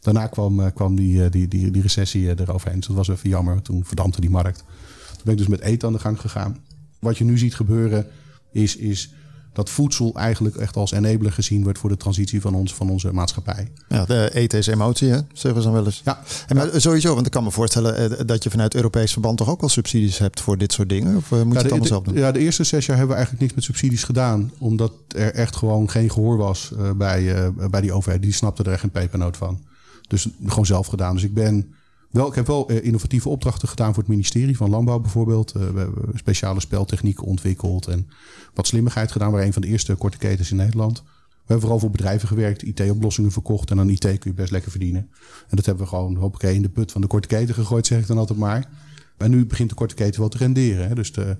Daarna 0.00 0.26
kwam, 0.26 0.60
uh, 0.60 0.66
kwam 0.74 0.96
die, 0.96 1.14
uh, 1.14 1.30
die, 1.30 1.48
die, 1.48 1.70
die 1.70 1.82
recessie 1.82 2.22
uh, 2.22 2.30
eroverheen. 2.30 2.78
Dus 2.78 2.86
dat 2.86 2.96
was 2.96 3.08
even 3.08 3.28
jammer. 3.28 3.62
Toen 3.62 3.84
verdampte 3.84 4.20
die 4.20 4.30
markt. 4.30 4.58
Toen 4.58 5.22
ben 5.24 5.32
ik 5.32 5.38
dus 5.38 5.48
met 5.48 5.60
eten 5.60 5.88
aan 5.88 5.94
de 5.94 6.00
gang 6.00 6.20
gegaan. 6.20 6.56
Wat 6.98 7.18
je 7.18 7.24
nu 7.24 7.38
ziet 7.38 7.54
gebeuren 7.54 8.06
is... 8.52 8.76
is 8.76 9.12
dat 9.52 9.70
voedsel 9.70 10.14
eigenlijk 10.14 10.56
echt 10.56 10.76
als 10.76 10.92
enabler 10.92 11.32
gezien 11.32 11.62
wordt 11.62 11.78
voor 11.78 11.90
de 11.90 11.96
transitie 11.96 12.40
van, 12.40 12.54
ons, 12.54 12.74
van 12.74 12.90
onze 12.90 13.12
maatschappij. 13.12 13.68
Ja, 13.88 14.04
de 14.04 14.30
eten 14.34 14.58
is 14.58 14.66
emotie, 14.66 15.08
hè? 15.08 15.18
zeggen 15.32 15.62
ze 15.62 15.68
dan 15.68 15.76
wel 15.76 15.84
eens. 15.84 16.00
Ja. 16.04 16.22
En 16.46 16.56
maar 16.56 16.68
sowieso, 16.76 17.14
want 17.14 17.26
ik 17.26 17.32
kan 17.32 17.44
me 17.44 17.50
voorstellen 17.50 18.26
dat 18.26 18.42
je 18.42 18.50
vanuit 18.50 18.74
Europees 18.74 19.12
verband 19.12 19.38
toch 19.38 19.48
ook 19.48 19.60
wel 19.60 19.68
subsidies 19.68 20.18
hebt 20.18 20.40
voor 20.40 20.58
dit 20.58 20.72
soort 20.72 20.88
dingen? 20.88 21.16
Of 21.16 21.30
moet 21.30 21.40
je 21.40 21.46
ja, 21.46 21.54
het 21.54 21.70
allemaal 21.70 21.86
zelf 21.86 22.04
doen? 22.04 22.14
Ja, 22.14 22.32
de 22.32 22.38
eerste 22.38 22.64
zes 22.64 22.86
jaar 22.86 22.96
hebben 22.96 23.16
we 23.16 23.22
eigenlijk 23.22 23.42
niks 23.42 23.54
met 23.54 23.64
subsidies 23.64 24.04
gedaan, 24.04 24.52
omdat 24.58 24.92
er 25.08 25.34
echt 25.34 25.56
gewoon 25.56 25.90
geen 25.90 26.10
gehoor 26.10 26.36
was 26.36 26.72
uh, 26.78 26.90
bij, 26.90 27.22
uh, 27.22 27.68
bij 27.70 27.80
die 27.80 27.92
overheid. 27.92 28.22
Die 28.22 28.32
snapte 28.32 28.62
er 28.62 28.72
echt 28.72 28.80
geen 28.80 28.90
pepernoot 28.90 29.36
van. 29.36 29.60
Dus 30.08 30.28
gewoon 30.46 30.66
zelf 30.66 30.86
gedaan. 30.86 31.14
Dus 31.14 31.24
ik 31.24 31.34
ben 31.34 31.74
wel, 32.10 32.28
ik 32.28 32.34
heb 32.34 32.46
wel 32.46 32.70
uh, 32.70 32.84
innovatieve 32.84 33.28
opdrachten 33.28 33.68
gedaan 33.68 33.94
voor 33.94 34.02
het 34.02 34.12
ministerie 34.12 34.56
van 34.56 34.70
Landbouw 34.70 34.98
bijvoorbeeld. 34.98 35.56
Uh, 35.56 35.68
we 35.68 35.78
hebben 35.78 36.18
speciale 36.18 36.60
speltechnieken 36.60 37.24
ontwikkeld 37.24 37.86
en 37.86 38.08
wat 38.54 38.66
slimmigheid 38.66 39.12
gedaan. 39.12 39.32
We 39.32 39.44
een 39.44 39.52
van 39.52 39.62
de 39.62 39.68
eerste 39.68 39.94
korte 39.94 40.18
ketens 40.18 40.50
in 40.50 40.56
Nederland. 40.56 41.02
We 41.48 41.54
hebben 41.54 41.60
vooral 41.60 41.78
voor 41.78 41.90
bedrijven 41.90 42.28
gewerkt, 42.28 42.62
IT-oplossingen 42.62 43.32
verkocht. 43.32 43.70
En 43.70 43.78
aan 43.78 43.90
IT 43.90 44.00
kun 44.00 44.18
je 44.30 44.34
best 44.34 44.50
lekker 44.50 44.70
verdienen. 44.70 45.08
En 45.48 45.56
dat 45.56 45.66
hebben 45.66 45.84
we 45.84 45.90
gewoon, 45.90 46.16
hoppakee, 46.16 46.54
in 46.54 46.62
de 46.62 46.68
put 46.68 46.92
van 46.92 47.00
de 47.00 47.06
korte 47.06 47.28
keten 47.28 47.54
gegooid, 47.54 47.86
zeg 47.86 48.00
ik 48.00 48.06
dan 48.06 48.18
altijd 48.18 48.38
maar. 48.38 48.70
En 49.16 49.30
nu 49.30 49.46
begint 49.46 49.68
de 49.68 49.74
korte 49.74 49.94
keten 49.94 50.20
wel 50.20 50.28
te 50.28 50.36
renderen. 50.36 50.88
Hè. 50.88 50.94
Dus 50.94 51.12
de, 51.12 51.36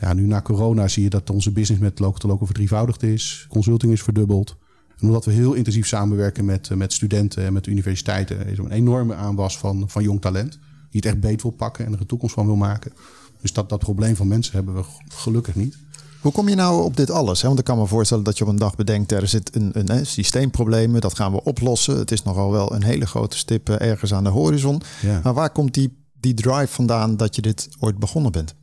ja, 0.00 0.12
nu 0.12 0.26
na 0.26 0.42
corona 0.42 0.88
zie 0.88 1.02
je 1.02 1.10
dat 1.10 1.30
onze 1.30 1.52
business 1.52 1.82
met 1.82 1.98
local 1.98 2.18
to 2.18 2.28
local 2.28 2.46
verdrievoudigd 2.46 3.02
is. 3.02 3.46
Consulting 3.48 3.92
is 3.92 4.02
verdubbeld. 4.02 4.56
En 5.00 5.06
omdat 5.06 5.24
we 5.24 5.32
heel 5.32 5.52
intensief 5.52 5.86
samenwerken 5.86 6.44
met, 6.44 6.70
met 6.74 6.92
studenten 6.92 7.44
en 7.44 7.52
met 7.52 7.66
universiteiten, 7.66 8.46
is 8.46 8.58
er 8.58 8.64
een 8.64 8.70
enorme 8.70 9.14
aanwas 9.14 9.58
van, 9.58 9.84
van 9.86 10.02
jong 10.02 10.20
talent. 10.20 10.58
Die 10.90 11.00
het 11.00 11.04
echt 11.04 11.20
beet 11.20 11.42
wil 11.42 11.50
pakken 11.50 11.86
en 11.86 11.92
er 11.92 12.00
een 12.00 12.06
toekomst 12.06 12.34
van 12.34 12.46
wil 12.46 12.56
maken. 12.56 12.92
Dus 13.40 13.52
dat, 13.52 13.68
dat 13.68 13.78
probleem 13.78 14.16
van 14.16 14.28
mensen 14.28 14.54
hebben 14.54 14.74
we 14.74 14.82
gelukkig 15.08 15.54
niet. 15.54 15.76
Hoe 16.20 16.32
kom 16.32 16.48
je 16.48 16.54
nou 16.54 16.84
op 16.84 16.96
dit 16.96 17.10
alles? 17.10 17.42
Want 17.42 17.58
ik 17.58 17.64
kan 17.64 17.78
me 17.78 17.86
voorstellen 17.86 18.24
dat 18.24 18.38
je 18.38 18.44
op 18.44 18.50
een 18.50 18.56
dag 18.56 18.76
bedenkt, 18.76 19.12
er 19.12 19.28
zit 19.28 19.56
een, 19.56 19.70
een, 19.72 19.96
een 19.96 20.06
systeemprobleem, 20.06 21.00
dat 21.00 21.14
gaan 21.14 21.32
we 21.32 21.44
oplossen. 21.44 21.98
Het 21.98 22.10
is 22.10 22.22
nogal 22.22 22.50
wel 22.50 22.74
een 22.74 22.82
hele 22.82 23.06
grote 23.06 23.36
stip 23.36 23.68
ergens 23.68 24.14
aan 24.14 24.24
de 24.24 24.30
horizon. 24.30 24.82
Ja. 25.02 25.20
Maar 25.22 25.34
waar 25.34 25.50
komt 25.50 25.74
die, 25.74 26.04
die 26.20 26.34
drive 26.34 26.66
vandaan 26.66 27.16
dat 27.16 27.34
je 27.36 27.42
dit 27.42 27.68
ooit 27.78 27.98
begonnen 27.98 28.32
bent? 28.32 28.54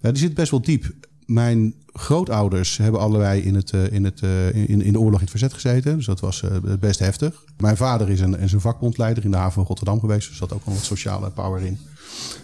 Ja, 0.00 0.10
die 0.10 0.20
zit 0.22 0.34
best 0.34 0.50
wel 0.50 0.62
diep 0.62 0.94
mijn 1.26 1.74
grootouders 1.94 2.76
hebben 2.76 3.00
allebei 3.00 3.40
in, 3.40 3.54
het, 3.54 3.72
in, 3.90 4.04
het, 4.04 4.20
in, 4.52 4.82
in 4.82 4.92
de 4.92 4.98
oorlog 4.98 5.14
in 5.14 5.20
het 5.20 5.30
verzet 5.30 5.52
gezeten. 5.52 5.96
Dus 5.96 6.06
dat 6.06 6.20
was 6.20 6.42
best 6.80 6.98
heftig. 6.98 7.44
Mijn 7.56 7.76
vader 7.76 8.10
is 8.10 8.20
een, 8.20 8.38
is 8.38 8.52
een 8.52 8.60
vakbondleider 8.60 9.24
in 9.24 9.30
de 9.30 9.36
haven 9.36 9.52
van 9.52 9.64
Rotterdam 9.64 10.00
geweest. 10.00 10.20
Dus 10.20 10.28
er 10.28 10.36
zat 10.48 10.52
ook 10.52 10.64
wel 10.64 10.74
wat 10.74 10.84
sociale 10.84 11.30
power 11.30 11.62
in. 11.62 11.78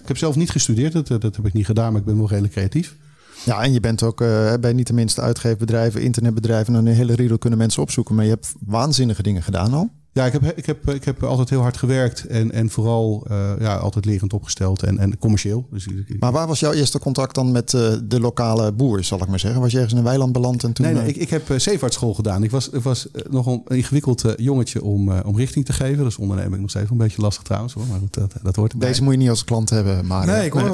Ik 0.02 0.08
heb 0.08 0.16
zelf 0.16 0.36
niet 0.36 0.50
gestudeerd, 0.50 0.92
dat, 0.92 1.06
dat 1.06 1.36
heb 1.36 1.46
ik 1.46 1.52
niet 1.52 1.66
gedaan, 1.66 1.92
maar 1.92 2.00
ik 2.00 2.06
ben 2.06 2.16
wel 2.16 2.28
redelijk 2.28 2.52
creatief. 2.52 2.96
Ja, 3.44 3.62
en 3.62 3.72
je 3.72 3.80
bent 3.80 4.02
ook 4.02 4.18
bij 4.60 4.72
niet 4.72 4.92
minste 4.92 5.20
uitgeefbedrijven, 5.20 6.02
internetbedrijven. 6.02 6.74
En 6.74 6.86
een 6.86 6.94
hele 6.94 7.14
riedel 7.14 7.38
kunnen 7.38 7.58
mensen 7.58 7.82
opzoeken. 7.82 8.14
Maar 8.14 8.24
je 8.24 8.30
hebt 8.30 8.54
waanzinnige 8.66 9.22
dingen 9.22 9.42
gedaan 9.42 9.72
al. 9.72 9.90
Ja, 10.12 10.26
ik 10.26 10.32
heb, 10.32 10.44
ik, 10.56 10.66
heb, 10.66 10.90
ik 10.90 11.04
heb 11.04 11.22
altijd 11.22 11.50
heel 11.50 11.60
hard 11.60 11.76
gewerkt 11.76 12.26
en, 12.26 12.52
en 12.52 12.70
vooral 12.70 13.26
uh, 13.30 13.50
ja, 13.58 13.76
altijd 13.76 14.04
lerend 14.04 14.32
opgesteld 14.32 14.82
en, 14.82 14.98
en 14.98 15.18
commercieel. 15.18 15.66
Dus, 15.70 15.86
maar 16.18 16.32
waar 16.32 16.46
was 16.46 16.60
jouw 16.60 16.72
eerste 16.72 16.98
contact 16.98 17.34
dan 17.34 17.52
met 17.52 17.72
uh, 17.72 17.92
de 18.04 18.20
lokale 18.20 18.72
boer, 18.72 19.04
zal 19.04 19.22
ik 19.22 19.28
maar 19.28 19.38
zeggen? 19.38 19.60
Was 19.60 19.70
je 19.70 19.76
ergens 19.76 19.94
in 19.94 19.98
een 19.98 20.06
weiland 20.06 20.32
beland 20.32 20.64
en 20.64 20.72
toen... 20.72 20.84
Nee, 20.84 20.94
nee 20.94 21.08
ik, 21.08 21.16
ik 21.16 21.30
heb 21.30 21.50
uh, 21.50 21.58
zeevaartschool 21.58 22.14
gedaan. 22.14 22.42
Ik 22.42 22.50
was, 22.50 22.68
ik 22.68 22.82
was 22.82 23.08
nog 23.28 23.46
een 23.46 23.62
ingewikkeld 23.66 24.24
jongetje 24.36 24.82
om, 24.82 25.12
om 25.12 25.36
richting 25.36 25.64
te 25.64 25.72
geven. 25.72 25.96
Dat 25.96 26.06
is 26.06 26.16
onderneming 26.16 26.60
nog 26.60 26.70
steeds 26.70 26.90
een 26.90 26.96
beetje 26.96 27.22
lastig 27.22 27.42
trouwens 27.42 27.72
hoor, 27.72 27.86
maar 27.86 27.98
goed, 27.98 28.14
dat, 28.14 28.32
dat 28.42 28.56
hoort 28.56 28.72
erbij. 28.72 28.88
Deze 28.88 29.02
moet 29.02 29.12
je 29.12 29.18
niet 29.18 29.28
als 29.28 29.44
klant 29.44 29.70
hebben, 29.70 30.06
maar... 30.06 30.26
Nee, 30.26 30.44
ik 30.44 30.52
hoor 30.52 30.62
nee. 30.62 30.70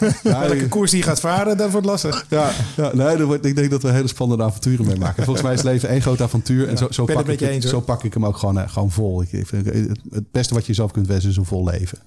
wel. 0.00 0.10
ja, 0.32 0.48
Welke 0.48 0.68
koers 0.68 0.90
die 0.90 1.02
gaat 1.02 1.20
varen, 1.20 1.56
dat 1.56 1.70
wordt 1.70 1.86
lastig. 1.86 2.26
Ja, 2.28 2.50
ja 2.76 2.90
nee, 2.94 3.16
dat 3.16 3.26
wordt, 3.26 3.44
ik 3.44 3.56
denk 3.56 3.70
dat 3.70 3.82
we 3.82 3.90
hele 3.90 4.08
spannende 4.08 4.44
avonturen 4.44 4.86
mee 4.86 4.96
maken. 4.96 5.24
Volgens 5.24 5.44
mij 5.44 5.54
is 5.54 5.62
leven 5.62 5.88
één 5.88 6.02
groot 6.02 6.20
avontuur 6.20 6.68
en 6.68 6.78
zo, 6.78 6.86
zo, 6.90 7.04
pak 7.04 7.28
ik, 7.28 7.40
het, 7.40 7.64
zo 7.64 7.80
pak 7.80 8.04
ik 8.04 8.14
hem 8.14 8.26
ook 8.26 8.36
gewoon, 8.36 8.68
gewoon 8.68 8.79
vol. 8.88 9.24
Het 10.10 10.30
beste 10.30 10.54
wat 10.54 10.66
je 10.66 10.74
zelf 10.74 10.92
kunt 10.92 11.06
wensen 11.06 11.30
is 11.30 11.36
een 11.36 11.44
vol 11.44 11.64
leven. 11.64 11.98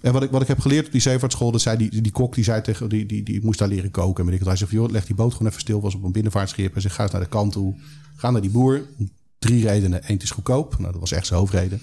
En 0.00 0.12
wat 0.12 0.22
ik, 0.22 0.30
wat 0.30 0.42
ik 0.42 0.48
heb 0.48 0.60
geleerd 0.60 0.86
op 0.86 0.92
die 0.92 1.00
zeevaartschool, 1.00 1.58
zei 1.58 1.76
die, 1.76 2.02
die 2.02 2.12
kok, 2.12 2.34
die 2.34 2.44
zei 2.44 2.62
tegen, 2.62 2.88
die, 2.88 3.06
die, 3.06 3.22
die 3.22 3.44
moest 3.44 3.58
daar 3.58 3.68
leren 3.68 3.90
koken. 3.90 4.26
En 4.26 4.32
ik, 4.32 4.44
hij 4.44 4.56
zei, 4.56 4.70
joh, 4.70 4.90
leg 4.90 5.06
die 5.06 5.14
boot 5.14 5.32
gewoon 5.32 5.48
even 5.48 5.60
stil. 5.60 5.80
Was 5.80 5.94
op 5.94 6.02
een 6.02 6.12
binnenvaartschip. 6.12 6.74
En 6.74 6.80
ze 6.80 6.90
ga 6.90 7.08
naar 7.12 7.20
de 7.20 7.28
kant 7.28 7.52
toe. 7.52 7.74
Ga 8.16 8.30
naar 8.30 8.40
die 8.40 8.50
boer. 8.50 8.82
Drie 9.38 9.66
redenen. 9.66 10.00
Eén, 10.02 10.14
het 10.14 10.22
is 10.22 10.30
goedkoop. 10.30 10.78
Nou, 10.78 10.92
dat 10.92 11.00
was 11.00 11.12
echt 11.12 11.26
zijn 11.26 11.38
hoofdreden. 11.38 11.80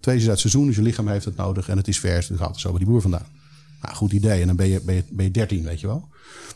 Twee, 0.00 0.16
is 0.16 0.26
het 0.26 0.38
seizoen, 0.38 0.66
dus 0.66 0.76
je 0.76 0.82
lichaam 0.82 1.08
heeft 1.08 1.24
het 1.24 1.36
nodig. 1.36 1.68
En 1.68 1.76
het 1.76 1.88
is 1.88 1.98
vers, 1.98 2.26
dus 2.26 2.38
gaat 2.38 2.48
het 2.48 2.60
zo 2.60 2.68
bij 2.68 2.78
die 2.78 2.88
boer 2.88 3.00
vandaan. 3.00 3.26
Nou, 3.84 3.96
goed 3.96 4.12
idee. 4.12 4.40
En 4.40 4.46
dan 4.46 4.56
ben 4.56 4.68
je, 4.68 4.80
ben, 4.80 4.94
je, 4.94 5.04
ben 5.10 5.24
je 5.24 5.30
13, 5.30 5.64
weet 5.64 5.80
je 5.80 5.86
wel. 5.86 6.08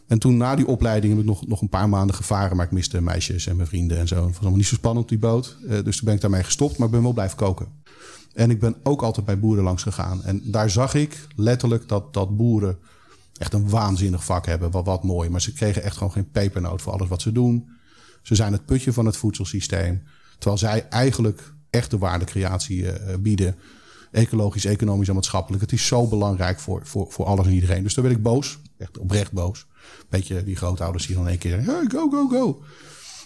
En 0.06 0.18
toen 0.18 0.36
na 0.36 0.54
die 0.54 0.66
opleiding 0.66 1.12
heb 1.12 1.22
ik 1.22 1.28
nog, 1.28 1.46
nog 1.46 1.60
een 1.60 1.68
paar 1.68 1.88
maanden 1.88 2.16
gevaren. 2.16 2.56
Maar 2.56 2.66
ik 2.66 2.72
miste 2.72 3.00
meisjes 3.00 3.46
en 3.46 3.56
mijn 3.56 3.68
vrienden 3.68 3.98
en 3.98 4.08
zo. 4.08 4.14
Het 4.14 4.24
was 4.24 4.38
allemaal 4.38 4.56
niet 4.56 4.66
zo 4.66 4.74
spannend 4.74 5.04
op 5.04 5.08
die 5.08 5.18
boot. 5.18 5.56
Uh, 5.62 5.70
dus 5.84 5.96
toen 5.96 6.04
ben 6.04 6.14
ik 6.14 6.20
daarmee 6.20 6.44
gestopt. 6.44 6.78
Maar 6.78 6.86
ik 6.86 6.92
ben 6.92 7.02
wel 7.02 7.12
blijven 7.12 7.36
koken. 7.36 7.66
En 8.34 8.50
ik 8.50 8.60
ben 8.60 8.76
ook 8.82 9.02
altijd 9.02 9.26
bij 9.26 9.38
boeren 9.38 9.64
langs 9.64 9.82
gegaan. 9.82 10.24
En 10.24 10.42
daar 10.44 10.70
zag 10.70 10.94
ik 10.94 11.26
letterlijk 11.36 11.88
dat, 11.88 12.14
dat 12.14 12.36
boeren 12.36 12.78
echt 13.38 13.52
een 13.52 13.68
waanzinnig 13.68 14.24
vak 14.24 14.46
hebben. 14.46 14.70
Wat, 14.70 14.86
wat 14.86 15.04
mooi. 15.04 15.28
Maar 15.28 15.40
ze 15.40 15.52
kregen 15.52 15.82
echt 15.82 15.96
gewoon 15.96 16.12
geen 16.12 16.30
pepernoot 16.30 16.82
voor 16.82 16.92
alles 16.92 17.08
wat 17.08 17.22
ze 17.22 17.32
doen. 17.32 17.68
Ze 18.22 18.34
zijn 18.34 18.52
het 18.52 18.64
putje 18.64 18.92
van 18.92 19.06
het 19.06 19.16
voedselsysteem. 19.16 20.02
Terwijl 20.38 20.58
zij 20.58 20.88
eigenlijk 20.88 21.52
echt 21.70 21.90
de 21.90 21.98
waardecreatie 21.98 22.82
uh, 22.82 22.92
bieden. 23.20 23.56
Ecologisch, 24.12 24.64
economisch 24.64 25.08
en 25.08 25.14
maatschappelijk. 25.14 25.62
Het 25.62 25.72
is 25.72 25.86
zo 25.86 26.06
belangrijk 26.06 26.60
voor, 26.60 26.80
voor, 26.84 27.06
voor 27.10 27.24
alles 27.24 27.46
en 27.46 27.52
iedereen. 27.52 27.82
Dus 27.82 27.94
daar 27.94 28.04
ben 28.04 28.12
ik 28.12 28.22
boos. 28.22 28.58
Echt 28.78 28.98
oprecht 28.98 29.32
boos. 29.32 29.66
Beetje 30.08 30.44
die 30.44 30.56
grootouders 30.56 31.06
die 31.06 31.16
dan 31.16 31.28
één 31.28 31.38
keer. 31.38 31.64
Hey, 31.64 31.84
go, 31.88 32.10
go, 32.10 32.28
go. 32.28 32.62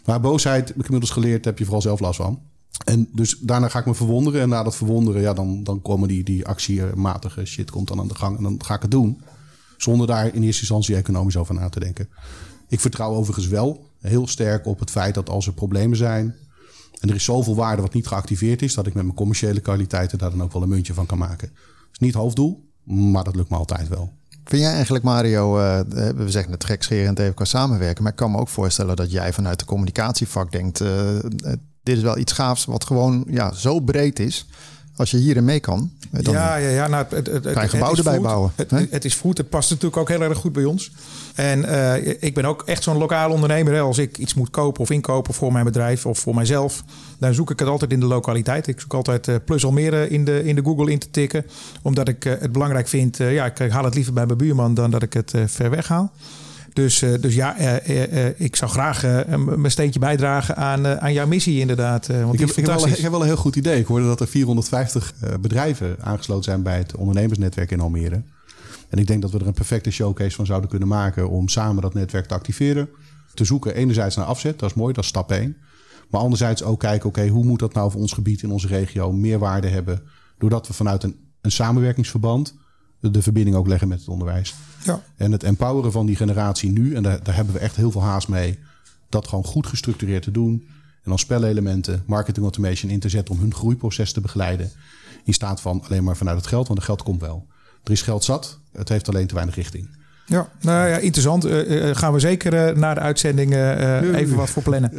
Maar 0.05 0.21
boosheid, 0.21 0.69
heb 0.69 0.77
ik 0.77 0.85
inmiddels 0.85 1.11
geleerd, 1.13 1.45
heb 1.45 1.59
je 1.59 1.65
vooral 1.65 1.83
zelf 1.83 2.01
last 2.01 2.17
van. 2.17 2.43
En 2.85 3.09
dus 3.13 3.39
daarna 3.39 3.69
ga 3.69 3.79
ik 3.79 3.87
me 3.87 3.95
verwonderen. 3.95 4.41
En 4.41 4.49
na 4.49 4.63
dat 4.63 4.77
verwonderen, 4.77 5.23
ja, 5.23 5.33
dan, 5.33 5.65
dan 5.65 5.83
komen 5.83 6.09
die, 6.09 6.25
die 6.25 6.47
actiematige 6.47 7.45
shit 7.45 7.71
komt 7.71 7.89
dan 7.89 8.01
aan 8.01 8.09
de 8.09 8.15
gang. 8.15 8.37
En 8.37 8.43
dan 8.43 8.65
ga 8.65 8.75
ik 8.75 8.83
het 8.83 8.91
doen. 8.91 9.23
Zonder 9.77 10.07
daar 10.07 10.35
in 10.35 10.43
eerste 10.43 10.61
instantie 10.61 10.97
economisch 10.97 11.37
over 11.37 11.55
na 11.55 11.69
te 11.69 11.81
denken. 11.81 12.09
Ik 12.69 12.81
vertrouw 12.81 13.15
overigens 13.15 13.47
wel 13.47 13.91
heel 13.99 14.27
sterk 14.27 14.67
op 14.67 14.79
het 14.79 14.91
feit 14.91 15.15
dat 15.15 15.29
als 15.29 15.47
er 15.47 15.53
problemen 15.53 15.97
zijn. 15.97 16.35
En 17.03 17.09
er 17.09 17.15
is 17.15 17.25
zoveel 17.25 17.55
waarde 17.55 17.83
wat 17.83 17.95
niet 17.95 18.07
geactiveerd 18.07 18.63
is. 18.63 18.75
Dat 18.75 18.87
ik 18.87 18.95
met 18.95 19.05
mijn 19.05 19.17
commerciële 19.17 19.61
kwaliteiten 19.61 20.19
daar 20.19 20.31
dan 20.31 20.43
ook 20.43 20.53
wel 20.53 20.63
een 20.63 20.69
muntje 20.69 20.95
van 20.95 21.07
kan 21.07 21.19
maken. 21.19 21.51
Is 21.93 21.99
niet 21.99 22.15
hoofddoel, 22.15 22.69
maar 22.85 23.25
dat 23.25 23.37
lukt 23.37 23.51
me 23.51 23.57
altijd 23.57 23.89
wel. 23.89 24.13
Vind 24.45 24.63
jij 24.63 24.73
eigenlijk, 24.73 25.05
Mario, 25.05 25.59
uh, 25.59 25.81
we 26.17 26.31
zeggen 26.31 26.53
het 26.53 26.65
gekscherend 26.65 27.19
even 27.19 27.35
qua 27.35 27.45
samenwerken, 27.45 28.03
maar 28.03 28.13
ik 28.13 28.19
kan 28.19 28.31
me 28.31 28.39
ook 28.39 28.49
voorstellen 28.49 28.97
dat 28.97 29.11
jij 29.11 29.33
vanuit 29.33 29.59
de 29.59 29.65
communicatievak 29.65 30.53
denkt, 30.53 30.81
uh, 30.81 31.19
dit 31.83 31.97
is 31.97 32.03
wel 32.03 32.19
iets 32.19 32.33
gaafs 32.33 32.65
wat 32.65 32.85
gewoon 32.85 33.25
ja, 33.29 33.53
zo 33.53 33.81
breed 33.81 34.19
is. 34.19 34.47
Als 34.97 35.11
je 35.11 35.17
hierin 35.17 35.45
mee 35.45 35.61
kan. 35.61 35.91
Dan 36.11 36.35
ja, 36.35 36.57
ja, 36.57 36.69
ja. 36.69 36.87
Nou, 36.89 37.07
het, 37.09 37.27
het, 37.27 37.59
gebouw 37.71 37.95
erbij 37.97 38.21
bouwen. 38.21 38.53
Het, 38.57 38.71
het, 38.91 39.05
is 39.05 39.15
goed. 39.15 39.39
Het 39.39 39.49
past 39.49 39.71
natuurlijk 39.71 39.97
ook 39.97 40.09
heel 40.09 40.23
erg 40.23 40.39
goed 40.39 40.53
bij 40.53 40.65
ons. 40.65 40.91
En 41.35 41.63
uh, 41.63 42.23
ik 42.23 42.35
ben 42.35 42.45
ook 42.45 42.63
echt 42.67 42.83
zo'n 42.83 42.97
lokaal 42.97 43.31
ondernemer. 43.31 43.73
Hè. 43.73 43.81
Als 43.81 43.99
ik 43.99 44.19
iets 44.19 44.35
moet 44.35 44.51
kopen 44.51 44.81
of 44.81 44.91
inkopen 44.91 45.35
voor 45.35 45.53
mijn 45.53 45.65
bedrijf 45.65 46.07
of 46.07 46.19
voor 46.19 46.35
mijzelf, 46.35 46.85
dan 47.19 47.35
zoek 47.35 47.51
ik 47.51 47.59
het 47.59 47.69
altijd 47.69 47.93
in 47.93 48.01
de 48.01 48.07
lokaliteit. 48.07 48.67
Ik 48.67 48.81
zoek 48.81 48.95
altijd 48.95 49.29
uh, 49.29 49.37
plus 49.45 49.65
Almere 49.65 50.09
in 50.09 50.25
de, 50.25 50.45
in 50.45 50.55
de 50.55 50.63
Google 50.63 50.91
in 50.91 50.99
te 50.99 51.11
tikken. 51.11 51.47
Omdat 51.83 52.09
ik 52.09 52.25
uh, 52.25 52.33
het 52.39 52.53
belangrijk 52.53 52.89
vind. 52.89 53.17
ja, 53.17 53.45
ik 53.45 53.71
haal 53.73 53.85
het 53.85 53.95
liever 53.95 54.13
bij 54.13 54.27
mijn 54.27 54.39
buurman 54.39 54.75
dan 54.75 54.91
dat 54.91 55.03
ik 55.03 55.13
het 55.13 55.35
ver 55.47 55.71
weg 55.71 55.89
haal. 55.89 56.13
Dus, 56.73 57.03
uh, 57.03 57.21
dus 57.21 57.35
ja, 57.35 57.61
uh, 57.61 58.13
uh, 58.13 58.41
ik 58.41 58.57
zou 58.57 58.71
graag 58.71 59.27
mijn 59.37 59.71
steentje 59.71 60.01
bijdragen 60.01 60.57
aan, 60.57 60.87
aan 60.87 61.13
jouw 61.13 61.27
missie 61.27 61.61
inderdaad. 61.61 62.07
want 62.07 62.35
ik, 62.35 62.41
heb, 62.41 62.49
ik, 62.49 62.57
heb 62.57 62.67
wel, 62.67 62.87
ik 62.89 62.97
heb 62.97 63.11
wel 63.11 63.21
een 63.21 63.27
heel 63.27 63.37
goed 63.37 63.57
idee. 63.57 63.79
Ik 63.79 63.87
hoorde 63.87 64.07
dat 64.07 64.21
er 64.21 64.29
450 64.29 65.15
bedrijven 65.41 65.97
aangesloten 66.01 66.45
zijn 66.45 66.63
bij 66.63 66.79
het 66.79 66.97
ondernemersnetwerk 66.97 67.71
in 67.71 67.81
Almere. 67.81 68.23
En 68.89 68.99
ik 68.99 69.07
denk 69.07 69.23
dat 69.23 69.31
we 69.31 69.39
er 69.39 69.47
een 69.47 69.53
perfecte 69.53 69.91
showcase 69.91 70.37
van 70.37 70.47
zouden 70.47 70.71
kunnen 70.71 70.89
maken 70.89 71.29
om 71.29 71.49
samen 71.49 71.83
dat 71.83 71.95
netwerk 71.95 72.27
te 72.27 72.35
activeren. 72.35 72.89
Te 73.35 73.45
zoeken 73.45 73.75
enerzijds 73.75 74.17
naar 74.17 74.27
afzet, 74.27 74.59
dat 74.59 74.71
is 74.71 74.77
mooi, 74.77 74.93
dat 74.93 75.03
is 75.03 75.11
stap 75.11 75.31
1. 75.31 75.57
Maar 76.11 76.21
anderzijds 76.21 76.63
ook 76.63 76.81
kijken, 76.81 77.09
oké, 77.09 77.29
hoe 77.29 77.45
moet 77.45 77.59
dat 77.59 77.75
nou 77.75 77.91
voor 77.91 78.01
ons 78.01 78.13
gebied 78.13 78.43
in 78.43 78.51
onze 78.51 78.67
regio 78.67 79.13
meer 79.13 79.39
waarde 79.39 79.69
hebben? 79.69 80.03
Doordat 80.39 80.67
we 80.67 80.73
vanuit 80.73 81.03
een, 81.03 81.17
een 81.41 81.51
samenwerkingsverband 81.51 82.55
de 83.11 83.23
verbinding 83.23 83.57
ook 83.57 83.67
leggen 83.67 83.89
met 83.89 83.99
het 83.99 84.09
onderwijs. 84.09 84.55
Ja. 84.85 85.03
En 85.17 85.33
het 85.33 85.43
empoweren 85.43 85.93
van 85.93 86.07
die 86.07 86.17
generatie 86.17 86.71
nu, 86.71 86.95
en 86.95 87.03
daar, 87.03 87.23
daar 87.23 87.35
hebben 87.35 87.55
we 87.55 87.61
echt 87.61 87.77
heel 87.77 87.91
veel 87.91 88.03
haast 88.03 88.29
mee, 88.29 88.59
dat 89.09 89.29
gewoon 89.29 89.45
goed 89.45 89.67
gestructureerd 89.67 90.23
te 90.23 90.31
doen. 90.31 90.67
En 91.03 91.09
dan 91.11 91.19
spelelementen, 91.19 92.03
marketing 92.07 92.45
automation 92.45 92.91
in 92.91 93.01
te 93.01 93.09
zetten 93.09 93.35
om 93.35 93.41
hun 93.41 93.55
groeiproces 93.55 94.13
te 94.13 94.21
begeleiden. 94.21 94.71
In 95.25 95.35
staat 95.35 95.61
van 95.61 95.83
alleen 95.85 96.05
maar 96.05 96.17
vanuit 96.17 96.37
het 96.37 96.47
geld, 96.47 96.67
want 96.67 96.79
het 96.79 96.89
geld 96.89 97.03
komt 97.03 97.21
wel. 97.21 97.47
Er 97.85 97.91
is 97.91 98.03
geld 98.03 98.25
zat, 98.25 98.59
het 98.73 98.89
heeft 98.89 99.09
alleen 99.09 99.27
te 99.27 99.35
weinig 99.35 99.55
richting. 99.55 99.89
Ja, 100.33 100.49
nou 100.61 100.89
ja, 100.89 100.97
interessant. 100.97 101.47
Uh, 101.47 101.91
gaan 101.97 102.13
we 102.13 102.21
zeker 102.21 102.69
uh, 102.69 102.77
na 102.77 102.95
de 102.95 103.01
uitzending 103.01 103.55
even 104.15 104.37
wat 104.37 104.51
voor 104.51 104.63
plannen. 104.63 104.91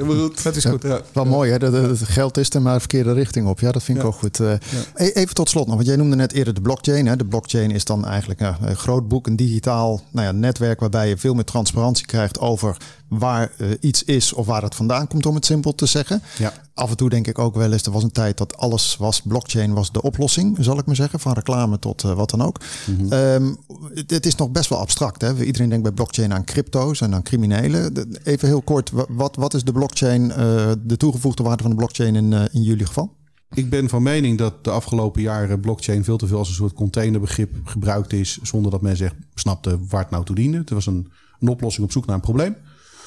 Dat 0.43 0.55
is 0.55 0.65
goed. 0.65 0.83
Ja, 0.83 1.01
wel 1.13 1.25
mooi, 1.25 1.51
hè? 1.51 1.57
Het 1.57 1.99
geld 2.03 2.37
is 2.37 2.49
er 2.49 2.61
maar 2.61 2.73
de 2.73 2.79
verkeerde 2.79 3.13
richting 3.13 3.47
op. 3.47 3.59
Ja, 3.59 3.71
dat 3.71 3.83
vind 3.83 3.97
ik 3.97 4.03
ook 4.03 4.15
goed. 4.15 4.39
E-, 4.39 4.59
even 4.95 5.35
tot 5.35 5.49
slot 5.49 5.65
nog, 5.65 5.75
want 5.75 5.87
jij 5.87 5.95
noemde 5.95 6.15
net 6.15 6.33
eerder 6.33 6.53
de 6.53 6.61
blockchain. 6.61 7.07
Hè? 7.07 7.15
De 7.15 7.25
blockchain 7.25 7.71
is 7.71 7.85
dan 7.85 8.05
eigenlijk 8.05 8.39
een 8.39 8.75
groot 8.75 9.07
boek, 9.07 9.27
een 9.27 9.35
digitaal 9.35 10.01
nou 10.11 10.25
ja, 10.25 10.31
netwerk 10.31 10.79
waarbij 10.79 11.09
je 11.09 11.17
veel 11.17 11.33
meer 11.33 11.43
transparantie 11.43 12.05
krijgt 12.05 12.39
over 12.39 12.77
waar 13.07 13.51
uh, 13.57 13.67
iets 13.79 14.03
is 14.03 14.33
of 14.33 14.45
waar 14.45 14.61
het 14.61 14.75
vandaan 14.75 15.07
komt, 15.07 15.25
om 15.25 15.35
het 15.35 15.45
simpel 15.45 15.75
te 15.75 15.85
zeggen. 15.85 16.21
Ja. 16.37 16.53
Af 16.73 16.89
en 16.89 16.97
toe 16.97 17.09
denk 17.09 17.27
ik 17.27 17.39
ook 17.39 17.55
wel 17.55 17.71
eens, 17.71 17.83
er 17.83 17.91
was 17.91 18.03
een 18.03 18.11
tijd 18.11 18.37
dat 18.37 18.57
alles 18.57 18.97
was, 18.97 19.21
blockchain 19.21 19.73
was 19.73 19.91
de 19.91 20.01
oplossing, 20.01 20.57
zal 20.59 20.79
ik 20.79 20.85
maar 20.85 20.95
zeggen, 20.95 21.19
van 21.19 21.33
reclame 21.33 21.79
tot 21.79 22.03
uh, 22.03 22.13
wat 22.13 22.29
dan 22.29 22.41
ook. 22.41 22.59
Mm 22.85 22.97
-hmm. 22.97 23.13
um, 23.13 23.57
het, 23.93 24.09
het, 24.09 24.25
is 24.25 24.35
nog 24.35 24.51
best 24.51 24.69
wel 24.69 24.79
abstract. 24.79 25.21
Hè? 25.21 25.43
Iedereen 25.43 25.69
denkt 25.69 25.83
bij 25.83 25.91
blockchain 25.91 26.33
aan 26.33 26.43
crypto's 26.43 27.01
en 27.01 27.13
aan 27.13 27.23
criminelen. 27.23 28.07
Even 28.23 28.47
heel 28.47 28.61
kort, 28.61 28.91
wat, 29.07 29.35
wat 29.35 29.53
is 29.53 29.63
de 29.63 29.71
blockchain, 29.71 30.23
uh, 30.29 30.35
de 30.83 30.97
toegevoegde 30.97 31.43
waarde 31.43 31.61
van 31.61 31.71
de 31.71 31.77
blockchain 31.77 32.15
in, 32.15 32.33
in 32.51 32.61
jullie 32.61 32.85
geval? 32.85 33.13
Ik 33.53 33.69
ben 33.69 33.89
van 33.89 34.03
mening 34.03 34.37
dat 34.37 34.63
de 34.63 34.69
afgelopen 34.69 35.21
jaren 35.21 35.59
blockchain 35.59 36.03
veel 36.03 36.17
te 36.17 36.27
veel 36.27 36.37
als 36.37 36.47
een 36.47 36.53
soort 36.53 36.73
containerbegrip 36.73 37.55
gebruikt 37.63 38.13
is, 38.13 38.39
zonder 38.41 38.71
dat 38.71 38.81
men 38.81 38.99
echt 38.99 39.15
snapte 39.33 39.79
waar 39.89 40.01
het 40.01 40.09
nou 40.09 40.25
toe 40.25 40.35
diende. 40.35 40.57
Het 40.57 40.69
was 40.69 40.85
een, 40.85 41.11
een 41.39 41.47
oplossing 41.47 41.85
op 41.85 41.91
zoek 41.91 42.05
naar 42.05 42.15
een 42.15 42.21
probleem. 42.21 42.55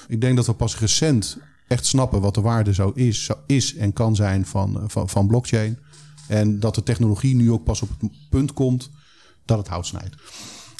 Ik 0.09 0.21
denk 0.21 0.37
dat 0.37 0.47
we 0.47 0.53
pas 0.53 0.79
recent 0.79 1.39
echt 1.67 1.87
snappen 1.87 2.21
wat 2.21 2.35
de 2.35 2.41
waarde 2.41 2.75
zo 2.75 2.91
is, 2.95 3.25
zo 3.25 3.35
is 3.47 3.75
en 3.75 3.93
kan 3.93 4.17
zijn 4.17 4.47
van, 4.47 4.85
van, 4.87 5.09
van 5.09 5.27
blockchain. 5.27 5.79
En 6.29 6.61
dat 6.61 6.75
de 6.75 6.83
technologie 6.83 7.35
nu 7.35 7.51
ook 7.53 7.65
pas 7.65 7.83
op 7.83 7.89
het 7.89 8.11
punt 8.31 8.53
komt 8.53 8.91
dat 9.45 9.59
het 9.59 9.69
hout 9.69 9.87
snijdt. 9.87 10.15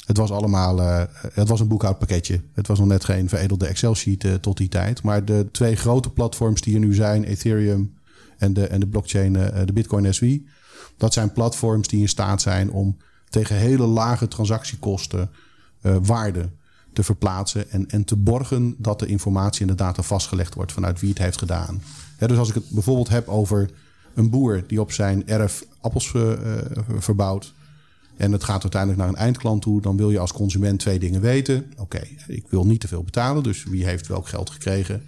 Het 0.05 0.17
was 0.17 0.31
allemaal, 0.31 0.79
uh, 0.79 1.03
het 1.33 1.47
was 1.47 1.59
een 1.59 1.67
boekhoudpakketje. 1.67 2.41
Het 2.53 2.67
was 2.67 2.79
nog 2.79 2.87
net 2.87 3.05
geen 3.05 3.29
veredelde 3.29 3.67
Excel-sheet 3.67 4.23
uh, 4.23 4.33
tot 4.33 4.57
die 4.57 4.67
tijd. 4.67 5.03
Maar 5.03 5.25
de 5.25 5.47
twee 5.51 5.75
grote 5.75 6.09
platforms 6.09 6.61
die 6.61 6.73
er 6.73 6.79
nu 6.79 6.93
zijn, 6.93 7.23
Ethereum 7.23 7.95
en 8.37 8.53
de, 8.53 8.67
en 8.67 8.79
de 8.79 8.87
blockchain, 8.87 9.33
de 9.65 9.73
Bitcoin 9.73 10.13
SV, 10.13 10.37
dat 10.97 11.13
zijn 11.13 11.31
platforms 11.31 11.87
die 11.87 12.01
in 12.01 12.09
staat 12.09 12.41
zijn 12.41 12.71
om 12.71 12.97
tegen 13.29 13.55
hele 13.55 13.85
lage 13.85 14.27
transactiekosten 14.27 15.29
waarde 15.81 16.49
te 16.97 17.03
verplaatsen 17.03 17.71
en, 17.71 17.89
en 17.89 18.03
te 18.03 18.15
borgen 18.15 18.75
dat 18.77 18.99
de 18.99 19.05
informatie 19.05 19.61
in 19.61 19.67
de 19.67 19.75
data 19.75 20.01
vastgelegd 20.01 20.53
wordt 20.53 20.71
vanuit 20.71 20.99
wie 20.99 21.09
het 21.09 21.17
heeft 21.17 21.37
gedaan. 21.37 21.81
dus 22.17 22.37
als 22.37 22.49
ik 22.49 22.55
het 22.55 22.69
bijvoorbeeld 22.69 23.09
heb 23.09 23.27
over 23.27 23.69
een 24.13 24.29
boer 24.29 24.63
die 24.67 24.81
op 24.81 24.91
zijn 24.91 25.27
erf 25.27 25.65
appels 25.81 26.13
uh, 26.13 26.31
verbouwt 26.97 27.53
en 28.15 28.31
het 28.31 28.43
gaat 28.43 28.61
uiteindelijk 28.61 29.01
naar 29.01 29.09
een 29.09 29.25
eindklant 29.25 29.61
toe, 29.61 29.81
dan 29.81 29.97
wil 29.97 30.11
je 30.11 30.19
als 30.19 30.33
consument 30.33 30.79
twee 30.79 30.99
dingen 30.99 31.21
weten. 31.21 31.73
Oké, 31.77 32.01
ik 32.27 32.45
wil 32.49 32.65
niet 32.65 32.79
te 32.79 32.87
veel 32.87 33.03
betalen, 33.03 33.43
dus 33.43 33.63
wie 33.63 33.85
heeft 33.85 34.07
welk 34.07 34.27
geld 34.27 34.49
gekregen? 34.49 35.03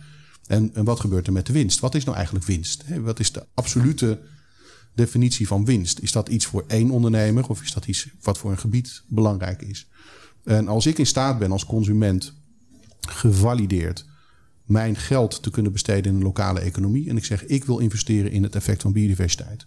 En, 0.47 0.71
en 0.73 0.83
wat 0.83 0.99
gebeurt 0.99 1.27
er 1.27 1.33
met 1.33 1.45
de 1.45 1.53
winst? 1.53 1.79
Wat 1.79 1.95
is 1.95 2.03
nou 2.03 2.15
eigenlijk 2.15 2.45
winst? 2.45 2.83
wat 2.99 3.19
is 3.19 3.31
de 3.31 3.45
absolute 3.53 4.19
definitie 4.95 5.47
van 5.47 5.65
winst? 5.65 5.99
Is 5.99 6.11
dat 6.11 6.29
iets 6.29 6.45
voor 6.45 6.63
één 6.67 6.89
ondernemer 6.89 7.49
of 7.49 7.61
is 7.61 7.73
dat 7.73 7.85
iets 7.85 8.07
wat 8.21 8.37
voor 8.37 8.51
een 8.51 8.57
gebied 8.57 9.03
belangrijk 9.07 9.61
is? 9.61 9.87
En 10.49 10.67
als 10.67 10.85
ik 10.85 10.97
in 10.97 11.05
staat 11.05 11.39
ben 11.39 11.51
als 11.51 11.65
consument 11.65 12.33
gevalideerd 12.99 14.05
mijn 14.63 14.95
geld 14.95 15.43
te 15.43 15.49
kunnen 15.49 15.71
besteden 15.71 16.11
in 16.11 16.17
een 16.17 16.23
lokale 16.23 16.59
economie. 16.59 17.09
En 17.09 17.17
ik 17.17 17.25
zeg, 17.25 17.45
ik 17.45 17.65
wil 17.65 17.77
investeren 17.77 18.31
in 18.31 18.43
het 18.43 18.55
effect 18.55 18.81
van 18.81 18.93
biodiversiteit. 18.93 19.65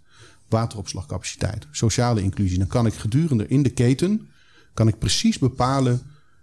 wateropslagcapaciteit, 0.49 1.67
sociale 1.71 2.23
inclusie. 2.23 2.59
Dan 2.59 2.67
kan 2.67 2.87
ik 2.87 2.95
gedurende 2.95 3.49
in 3.49 3.63
de 3.63 3.71
keten 3.71 4.29
kan 4.75 4.89
ik 4.89 4.99
precies 4.99 5.39
bepalen 5.39 6.03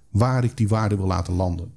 waar 0.09 0.43
ik 0.43 0.57
die 0.57 0.67
waarde 0.67 0.95
wil 0.95 1.07
laten 1.07 1.33
landen. 1.33 1.73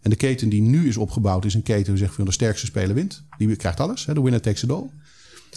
En 0.00 0.10
de 0.10 0.16
keten 0.16 0.48
die 0.48 0.62
nu 0.62 0.88
is 0.88 0.96
opgebouwd 0.96 1.44
is 1.44 1.54
een 1.54 1.62
keten 1.62 1.92
die 1.92 2.02
zegt 2.02 2.14
van 2.14 2.24
de 2.24 2.32
sterkste 2.32 2.66
speler 2.66 2.94
wint. 2.94 3.24
Die 3.38 3.56
krijgt 3.56 3.80
alles, 3.80 4.04
de 4.04 4.22
winner 4.22 4.40
takes 4.40 4.62
it 4.62 4.72
all. 4.72 4.90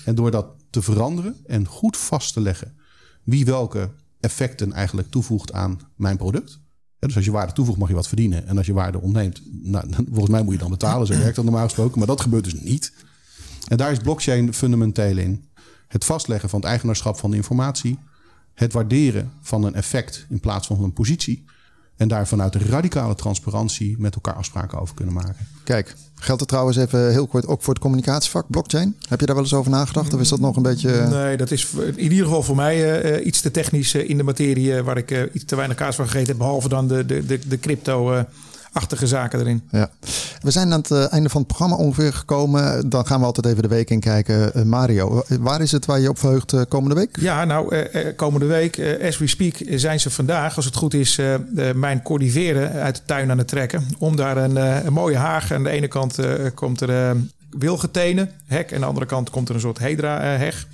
En 0.06 0.16
door 0.16 0.32
dat 0.32 0.47
te 0.70 0.82
veranderen 0.82 1.36
en 1.45 1.68
goed 1.68 1.97
vast 1.97 2.34
te 2.34 2.41
leggen 2.41 2.76
wie 3.24 3.45
welke 3.45 3.91
effecten 4.22 4.74
eigenlijk 4.74 5.11
toevoegt 5.11 5.53
aan 5.53 5.80
mijn 5.95 6.17
product. 6.17 6.59
dus 6.99 7.15
als 7.15 7.26
je 7.26 7.32
waarde 7.32 7.53
toevoegt 7.53 7.78
mag 7.78 7.88
je 7.88 7.95
wat 7.95 8.07
verdienen. 8.07 8.47
En 8.47 8.57
als 8.57 8.65
je 8.65 8.74
waarde 8.74 9.01
ontneemt, 9.01 9.41
nou, 9.61 9.86
volgens 9.95 10.30
mij 10.30 10.43
moet 10.43 10.53
je 10.53 10.59
dan 10.59 10.69
betalen. 10.69 11.07
Zo 11.07 11.17
werkt 11.19 11.36
dat 11.36 11.45
normaal 11.45 11.63
gesproken. 11.63 11.97
Maar 11.97 12.07
dat 12.07 12.22
gebeurt 12.22 12.43
dus 12.43 12.53
niet. 12.53 12.93
En 13.67 13.78
daar 13.78 13.91
is 13.91 13.99
blockchain 13.99 14.53
fundamenteel 14.53 15.17
in. 15.17 15.45
Het 15.88 16.05
vastleggen 16.05 16.49
van 16.49 16.59
het 16.59 16.69
eigenaarschap 16.69 17.17
van 17.17 17.32
de 17.32 17.38
informatie. 17.38 17.99
Het 18.53 18.74
waarderen 18.74 19.32
van 19.41 19.63
een 19.63 19.76
effect 19.76 20.26
in 20.30 20.39
plaats 20.39 20.67
van 20.67 20.84
een 20.84 20.93
positie. 20.93 21.45
En 22.02 22.08
daar 22.08 22.28
vanuit 22.28 22.56
radicale 22.56 23.16
transparantie 23.16 23.95
met 23.99 24.16
elkaar 24.16 24.34
afspraken 24.34 24.80
over 24.80 24.95
kunnen 24.95 25.14
maken. 25.14 25.47
Kijk, 25.64 25.95
geldt 26.16 26.39
het 26.39 26.49
trouwens 26.49 26.78
even 26.78 27.12
heel 27.12 27.28
kort 27.28 27.47
ook 27.47 27.62
voor 27.62 27.74
het 27.74 27.82
communicatievak 27.82 28.45
blockchain? 28.47 28.95
Heb 29.10 29.20
je 29.20 29.26
daar 29.26 29.36
wel 29.36 29.43
eens 29.43 29.54
over 29.54 29.72
nagedacht? 29.72 30.14
Of 30.14 30.20
is 30.20 30.30
dat 30.30 30.39
nog 30.39 30.56
een 30.56 30.62
beetje. 30.62 31.08
Nee, 31.10 31.38
dat 31.38 31.52
is 31.52 31.68
in 31.74 31.99
ieder 31.99 32.26
geval 32.26 32.43
voor 32.43 32.56
mij 32.56 33.04
uh, 33.20 33.26
iets 33.26 33.41
te 33.41 33.52
technisch 33.52 33.93
uh, 33.93 34.10
in 34.10 34.18
de 34.18 34.24
materie. 34.24 34.68
Uh, 34.68 34.80
waar 34.80 34.97
ik 34.97 35.30
iets 35.34 35.45
te 35.45 35.56
weinig 35.56 35.78
kaas 35.78 35.95
van 35.95 36.06
gegeten 36.06 36.28
heb. 36.28 36.38
Behalve 36.38 36.70
dan 36.70 36.88
de, 36.88 37.06
de, 37.06 37.26
de, 37.26 37.39
de 37.47 37.60
crypto 37.60 38.26
achtige 38.72 39.07
zaken 39.07 39.39
erin. 39.39 39.61
Ja. 39.72 39.89
We 40.41 40.51
zijn 40.51 40.74
aan 40.74 40.80
het 40.80 40.89
uh, 40.89 41.13
einde 41.13 41.30
van 41.30 41.39
het 41.39 41.47
programma 41.47 41.76
ongeveer 41.76 42.13
gekomen. 42.13 42.89
Dan 42.89 43.05
gaan 43.05 43.19
we 43.19 43.26
altijd 43.26 43.45
even 43.45 43.61
de 43.61 43.67
week 43.67 43.89
in 43.89 43.99
kijken. 43.99 44.51
Uh, 44.55 44.63
Mario, 44.63 45.24
waar 45.39 45.61
is 45.61 45.72
het 45.72 45.86
waar 45.86 45.99
je 45.99 46.09
op 46.09 46.19
verheugt 46.19 46.53
uh, 46.53 46.61
komende 46.67 46.95
week? 46.95 47.17
Ja, 47.19 47.45
nou, 47.45 47.86
komende 48.15 48.45
week, 48.45 48.97
as 49.03 49.17
we 49.17 49.28
speak, 49.28 49.55
zijn 49.69 49.99
ze 49.99 50.09
vandaag, 50.09 50.55
als 50.55 50.65
het 50.65 50.76
goed 50.76 50.93
is, 50.93 51.19
mijn 51.76 52.01
cordiveren 52.01 52.72
uit 52.72 52.95
de 52.95 53.01
tuin 53.05 53.32
aan 53.32 53.38
het 53.38 53.47
trekken. 53.47 53.84
Om 53.97 54.15
daar 54.15 54.38
een, 54.38 54.55
een 54.86 54.93
mooie 54.93 55.17
haag. 55.17 55.51
Aan 55.51 55.63
de 55.63 55.69
ene 55.69 55.88
kant 55.88 56.17
komt 56.53 56.82
er 56.82 57.15
wilgetenen, 57.49 58.32
hek. 58.45 58.69
En 58.69 58.76
aan 58.76 58.82
de 58.82 58.88
andere 58.88 59.05
kant 59.05 59.30
komt 59.30 59.49
er 59.49 59.55
een 59.55 59.61
soort 59.61 59.80
hedra-heg. 59.80 60.67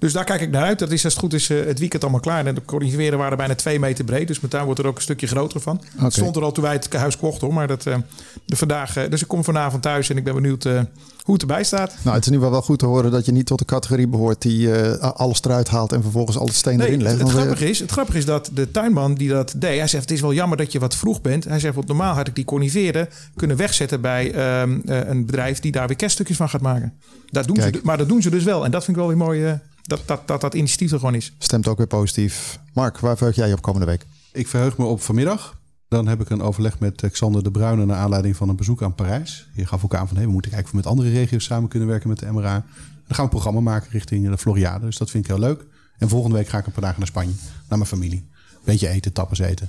Dus 0.00 0.12
daar 0.12 0.24
kijk 0.24 0.40
ik 0.40 0.50
naar 0.50 0.62
uit. 0.62 0.78
Dat 0.78 0.90
is 0.90 1.04
als 1.04 1.12
het 1.12 1.22
goed 1.22 1.34
is 1.34 1.48
het 1.48 1.78
weekend 1.78 2.02
allemaal 2.02 2.20
klaar. 2.20 2.46
En 2.46 2.54
de 2.54 2.64
corrigeren 2.64 3.18
waren 3.18 3.36
bijna 3.36 3.54
twee 3.54 3.78
meter 3.78 4.04
breed. 4.04 4.26
Dus 4.26 4.40
met 4.40 4.50
daar 4.50 4.64
wordt 4.64 4.80
er 4.80 4.86
ook 4.86 4.96
een 4.96 5.02
stukje 5.02 5.26
groter 5.26 5.60
van. 5.60 5.76
Okay. 5.76 6.04
Het 6.04 6.12
stond 6.12 6.36
er 6.36 6.42
al 6.42 6.52
toen 6.52 6.64
wij 6.64 6.72
het 6.72 6.92
huis 6.92 7.16
kochten 7.16 7.46
hoor. 7.46 7.54
Maar 7.54 7.66
dat, 7.66 7.86
uh, 7.86 7.96
de 8.44 8.56
vandaag, 8.56 8.96
uh, 8.96 9.10
dus 9.10 9.20
ik 9.22 9.28
kom 9.28 9.44
vanavond 9.44 9.82
thuis 9.82 10.10
en 10.10 10.16
ik 10.16 10.24
ben 10.24 10.34
benieuwd 10.34 10.64
hoe 10.64 11.34
het 11.34 11.40
erbij 11.40 11.64
staat. 11.64 11.94
Nou, 12.02 12.16
het 12.16 12.24
is 12.24 12.30
in 12.30 12.32
ieder 12.32 12.32
geval 12.32 12.50
wel 12.50 12.62
goed 12.62 12.78
te 12.78 12.86
horen 12.86 13.10
dat 13.10 13.26
je 13.26 13.32
niet 13.32 13.46
tot 13.46 13.58
de 13.58 13.64
categorie 13.64 14.08
behoort 14.08 14.42
die 14.42 14.72
alles 14.98 15.42
eruit 15.42 15.68
haalt 15.68 15.92
en 15.92 16.02
vervolgens 16.02 16.38
alle 16.38 16.52
stenen 16.52 16.78
nee, 16.78 16.88
erin 16.88 17.02
legt. 17.02 17.18
Het, 17.18 17.22
het, 17.22 17.36
grappige 17.36 17.68
is, 17.68 17.78
het 17.78 17.90
grappige 17.90 18.18
is 18.18 18.24
dat 18.24 18.50
de 18.54 18.70
tuinman 18.70 19.14
die 19.14 19.28
dat 19.28 19.54
deed, 19.56 19.78
hij 19.78 19.88
zegt 19.88 20.02
het 20.02 20.10
is 20.10 20.20
wel 20.20 20.32
jammer 20.32 20.56
dat 20.56 20.72
je 20.72 20.78
wat 20.78 20.96
vroeg 20.96 21.20
bent. 21.20 21.44
Hij 21.44 21.60
zegt, 21.60 21.74
want 21.74 21.86
normaal 21.86 22.14
had 22.14 22.28
ik 22.28 22.34
die 22.34 22.44
corniveren 22.44 23.08
kunnen 23.36 23.56
wegzetten 23.56 24.00
bij 24.00 24.60
um, 24.62 24.82
een 24.84 25.26
bedrijf 25.26 25.60
die 25.60 25.72
daar 25.72 25.86
weer 25.86 25.96
kerststukjes 25.96 26.36
van 26.36 26.48
gaat 26.48 26.60
maken. 26.60 26.92
Dat 27.30 27.46
doen 27.46 27.56
ze, 27.56 27.80
maar 27.82 27.98
dat 27.98 28.08
doen 28.08 28.22
ze 28.22 28.30
dus 28.30 28.44
wel. 28.44 28.64
En 28.64 28.70
dat 28.70 28.84
vind 28.84 28.96
ik 28.96 29.02
wel 29.02 29.12
weer 29.12 29.24
mooi 29.24 29.60
dat 29.82 30.02
dat, 30.06 30.28
dat 30.28 30.40
dat 30.40 30.54
initiatief 30.54 30.92
er 30.92 30.98
gewoon 30.98 31.14
is. 31.14 31.32
Stemt 31.38 31.68
ook 31.68 31.78
weer 31.78 31.86
positief. 31.86 32.58
Mark, 32.72 32.98
waar 32.98 33.16
verheug 33.16 33.36
jij 33.36 33.48
je 33.48 33.54
op 33.54 33.62
komende 33.62 33.86
week? 33.86 34.06
Ik 34.32 34.48
verheug 34.48 34.76
me 34.76 34.84
op 34.84 35.02
vanmiddag. 35.02 35.58
Dan 35.88 36.08
heb 36.08 36.20
ik 36.20 36.30
een 36.30 36.42
overleg 36.42 36.78
met 36.78 37.10
Xander 37.10 37.42
de 37.42 37.50
Bruyne 37.50 37.84
naar 37.84 37.96
aanleiding 37.96 38.36
van 38.36 38.48
een 38.48 38.56
bezoek 38.56 38.82
aan 38.82 38.94
Parijs. 38.94 39.48
Je 39.54 39.66
gaf 39.66 39.84
ook 39.84 39.94
aan 39.94 40.08
van 40.08 40.16
hey, 40.16 40.26
we 40.26 40.32
moeten 40.32 40.50
kijken 40.50 40.68
of 40.68 40.72
we 40.72 40.76
met 40.82 40.86
andere 40.86 41.10
regio's 41.10 41.44
samen 41.44 41.68
kunnen 41.68 41.88
werken 41.88 42.08
met 42.08 42.18
de 42.18 42.32
MRA. 42.32 42.52
Dan 42.52 42.64
gaan 43.06 43.16
we 43.16 43.22
een 43.22 43.28
programma 43.28 43.60
maken 43.60 43.90
richting 43.90 44.30
de 44.30 44.38
Floriade. 44.38 44.84
Dus 44.84 44.96
dat 44.96 45.10
vind 45.10 45.24
ik 45.24 45.30
heel 45.30 45.40
leuk. 45.40 45.64
En 45.98 46.08
volgende 46.08 46.36
week 46.36 46.48
ga 46.48 46.58
ik 46.58 46.66
een 46.66 46.72
paar 46.72 46.82
dagen 46.82 46.98
naar 46.98 47.08
Spanje, 47.08 47.32
naar 47.68 47.78
mijn 47.78 47.90
familie. 47.90 48.28
Beetje 48.64 48.88
eten, 48.88 49.12
tappers 49.12 49.38
eten. 49.38 49.68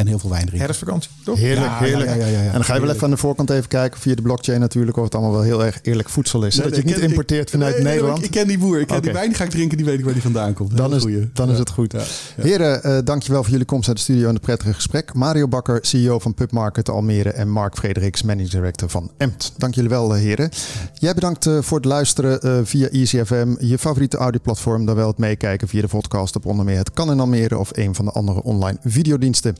En 0.00 0.06
heel 0.06 0.18
veel 0.18 0.30
wijn 0.30 0.42
drinken. 0.42 0.64
Herfstvakantie, 0.64 1.10
toch? 1.24 1.38
Heerlijk, 1.38 1.66
ja, 1.66 1.78
heerlijk. 1.78 2.10
Ja, 2.10 2.26
ja, 2.26 2.38
en 2.38 2.52
dan 2.52 2.64
ga 2.64 2.74
je 2.74 2.80
wel 2.80 2.90
even 2.90 3.02
aan 3.02 3.10
de 3.10 3.16
voorkant 3.16 3.50
even 3.50 3.68
kijken 3.68 4.00
via 4.00 4.14
de 4.14 4.22
blockchain 4.22 4.60
natuurlijk 4.60 4.96
of 4.96 5.04
het 5.04 5.14
allemaal 5.14 5.32
wel 5.32 5.42
heel 5.42 5.64
erg 5.64 5.78
eerlijk 5.82 6.08
voedsel 6.08 6.44
is. 6.44 6.56
Nee, 6.56 6.66
dat 6.66 6.76
je 6.76 6.82
het 6.82 6.90
niet 6.96 7.08
importeert 7.08 7.42
ik, 7.42 7.48
vanuit 7.48 7.74
nee, 7.74 7.84
Nederland. 7.84 8.24
Ik, 8.24 8.30
ken 8.30 8.46
die 8.46 8.58
boer. 8.58 8.80
Ik 8.80 8.86
ken 8.86 8.96
okay. 8.96 9.00
die 9.00 9.12
wijn 9.12 9.28
die 9.28 9.36
ga 9.36 9.44
ik 9.44 9.50
drinken. 9.50 9.76
Die 9.76 9.86
weet 9.86 9.98
ik 9.98 10.04
waar 10.04 10.12
die 10.12 10.22
vandaan 10.22 10.52
komt. 10.52 10.76
Dan, 10.76 10.94
is, 10.94 11.06
dan 11.32 11.50
is 11.50 11.58
het 11.58 11.70
goed. 11.70 11.94
Heren, 12.36 12.80
uh, 12.86 12.98
dankjewel 13.04 13.42
voor 13.42 13.50
jullie 13.50 13.66
komst 13.66 13.86
naar 13.86 13.94
de 13.94 14.00
studio 14.00 14.28
en 14.28 14.34
het 14.34 14.42
prettige 14.42 14.74
gesprek. 14.74 15.14
Mario 15.14 15.48
Bakker, 15.48 15.78
CEO 15.82 16.18
van 16.18 16.34
Pubmarket 16.34 16.88
Almere 16.88 17.30
en 17.30 17.50
Mark 17.50 17.74
Frederiks, 17.74 18.22
Managing 18.22 18.50
Director 18.50 18.88
van 18.88 19.10
Empt. 19.16 19.52
Dank 19.56 19.74
jullie 19.74 19.90
wel, 19.90 20.12
heren. 20.12 20.50
Jij 20.94 21.14
bedankt 21.14 21.46
uh, 21.46 21.62
voor 21.62 21.76
het 21.76 21.86
luisteren 21.86 22.46
uh, 22.46 22.58
via 22.64 22.88
EasyFM, 22.88 23.54
je 23.58 23.78
favoriete 23.78 24.16
audioplatform. 24.16 24.86
Dan 24.86 24.94
wel 24.94 25.08
het 25.08 25.18
meekijken 25.18 25.68
via 25.68 25.80
de 25.80 25.88
podcast 25.88 26.36
op 26.36 26.46
onder 26.46 26.64
meer 26.64 26.78
Het 26.78 26.92
Kan 26.92 27.10
in 27.10 27.20
Almere 27.20 27.58
of 27.58 27.70
een 27.72 27.94
van 27.94 28.04
de 28.04 28.10
andere 28.10 28.42
online 28.42 28.78
videodiensten. 28.84 29.56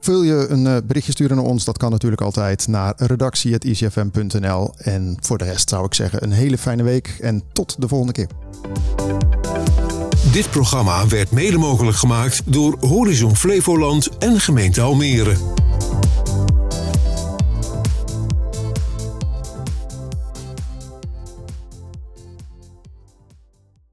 Vul 0.00 0.22
je 0.22 0.46
een 0.48 0.86
berichtje 0.86 1.12
sturen 1.12 1.36
naar 1.36 1.44
ons? 1.44 1.64
Dat 1.64 1.78
kan 1.78 1.90
natuurlijk 1.90 2.22
altijd 2.22 2.66
naar 2.66 2.94
redactie.icfm.nl. 2.96 4.74
En 4.76 5.16
voor 5.20 5.38
de 5.38 5.44
rest 5.44 5.68
zou 5.68 5.84
ik 5.84 5.94
zeggen 5.94 6.22
een 6.22 6.32
hele 6.32 6.58
fijne 6.58 6.82
week 6.82 7.16
en 7.20 7.42
tot 7.52 7.76
de 7.78 7.88
volgende 7.88 8.12
keer. 8.12 8.28
Dit 10.32 10.50
programma 10.50 11.08
werd 11.08 11.30
mede 11.30 11.58
mogelijk 11.58 11.96
gemaakt 11.96 12.42
door 12.44 12.76
Horizon 12.80 13.36
Flevoland 13.36 14.08
en 14.18 14.40
gemeente 14.40 14.80
Almere. 14.80 15.36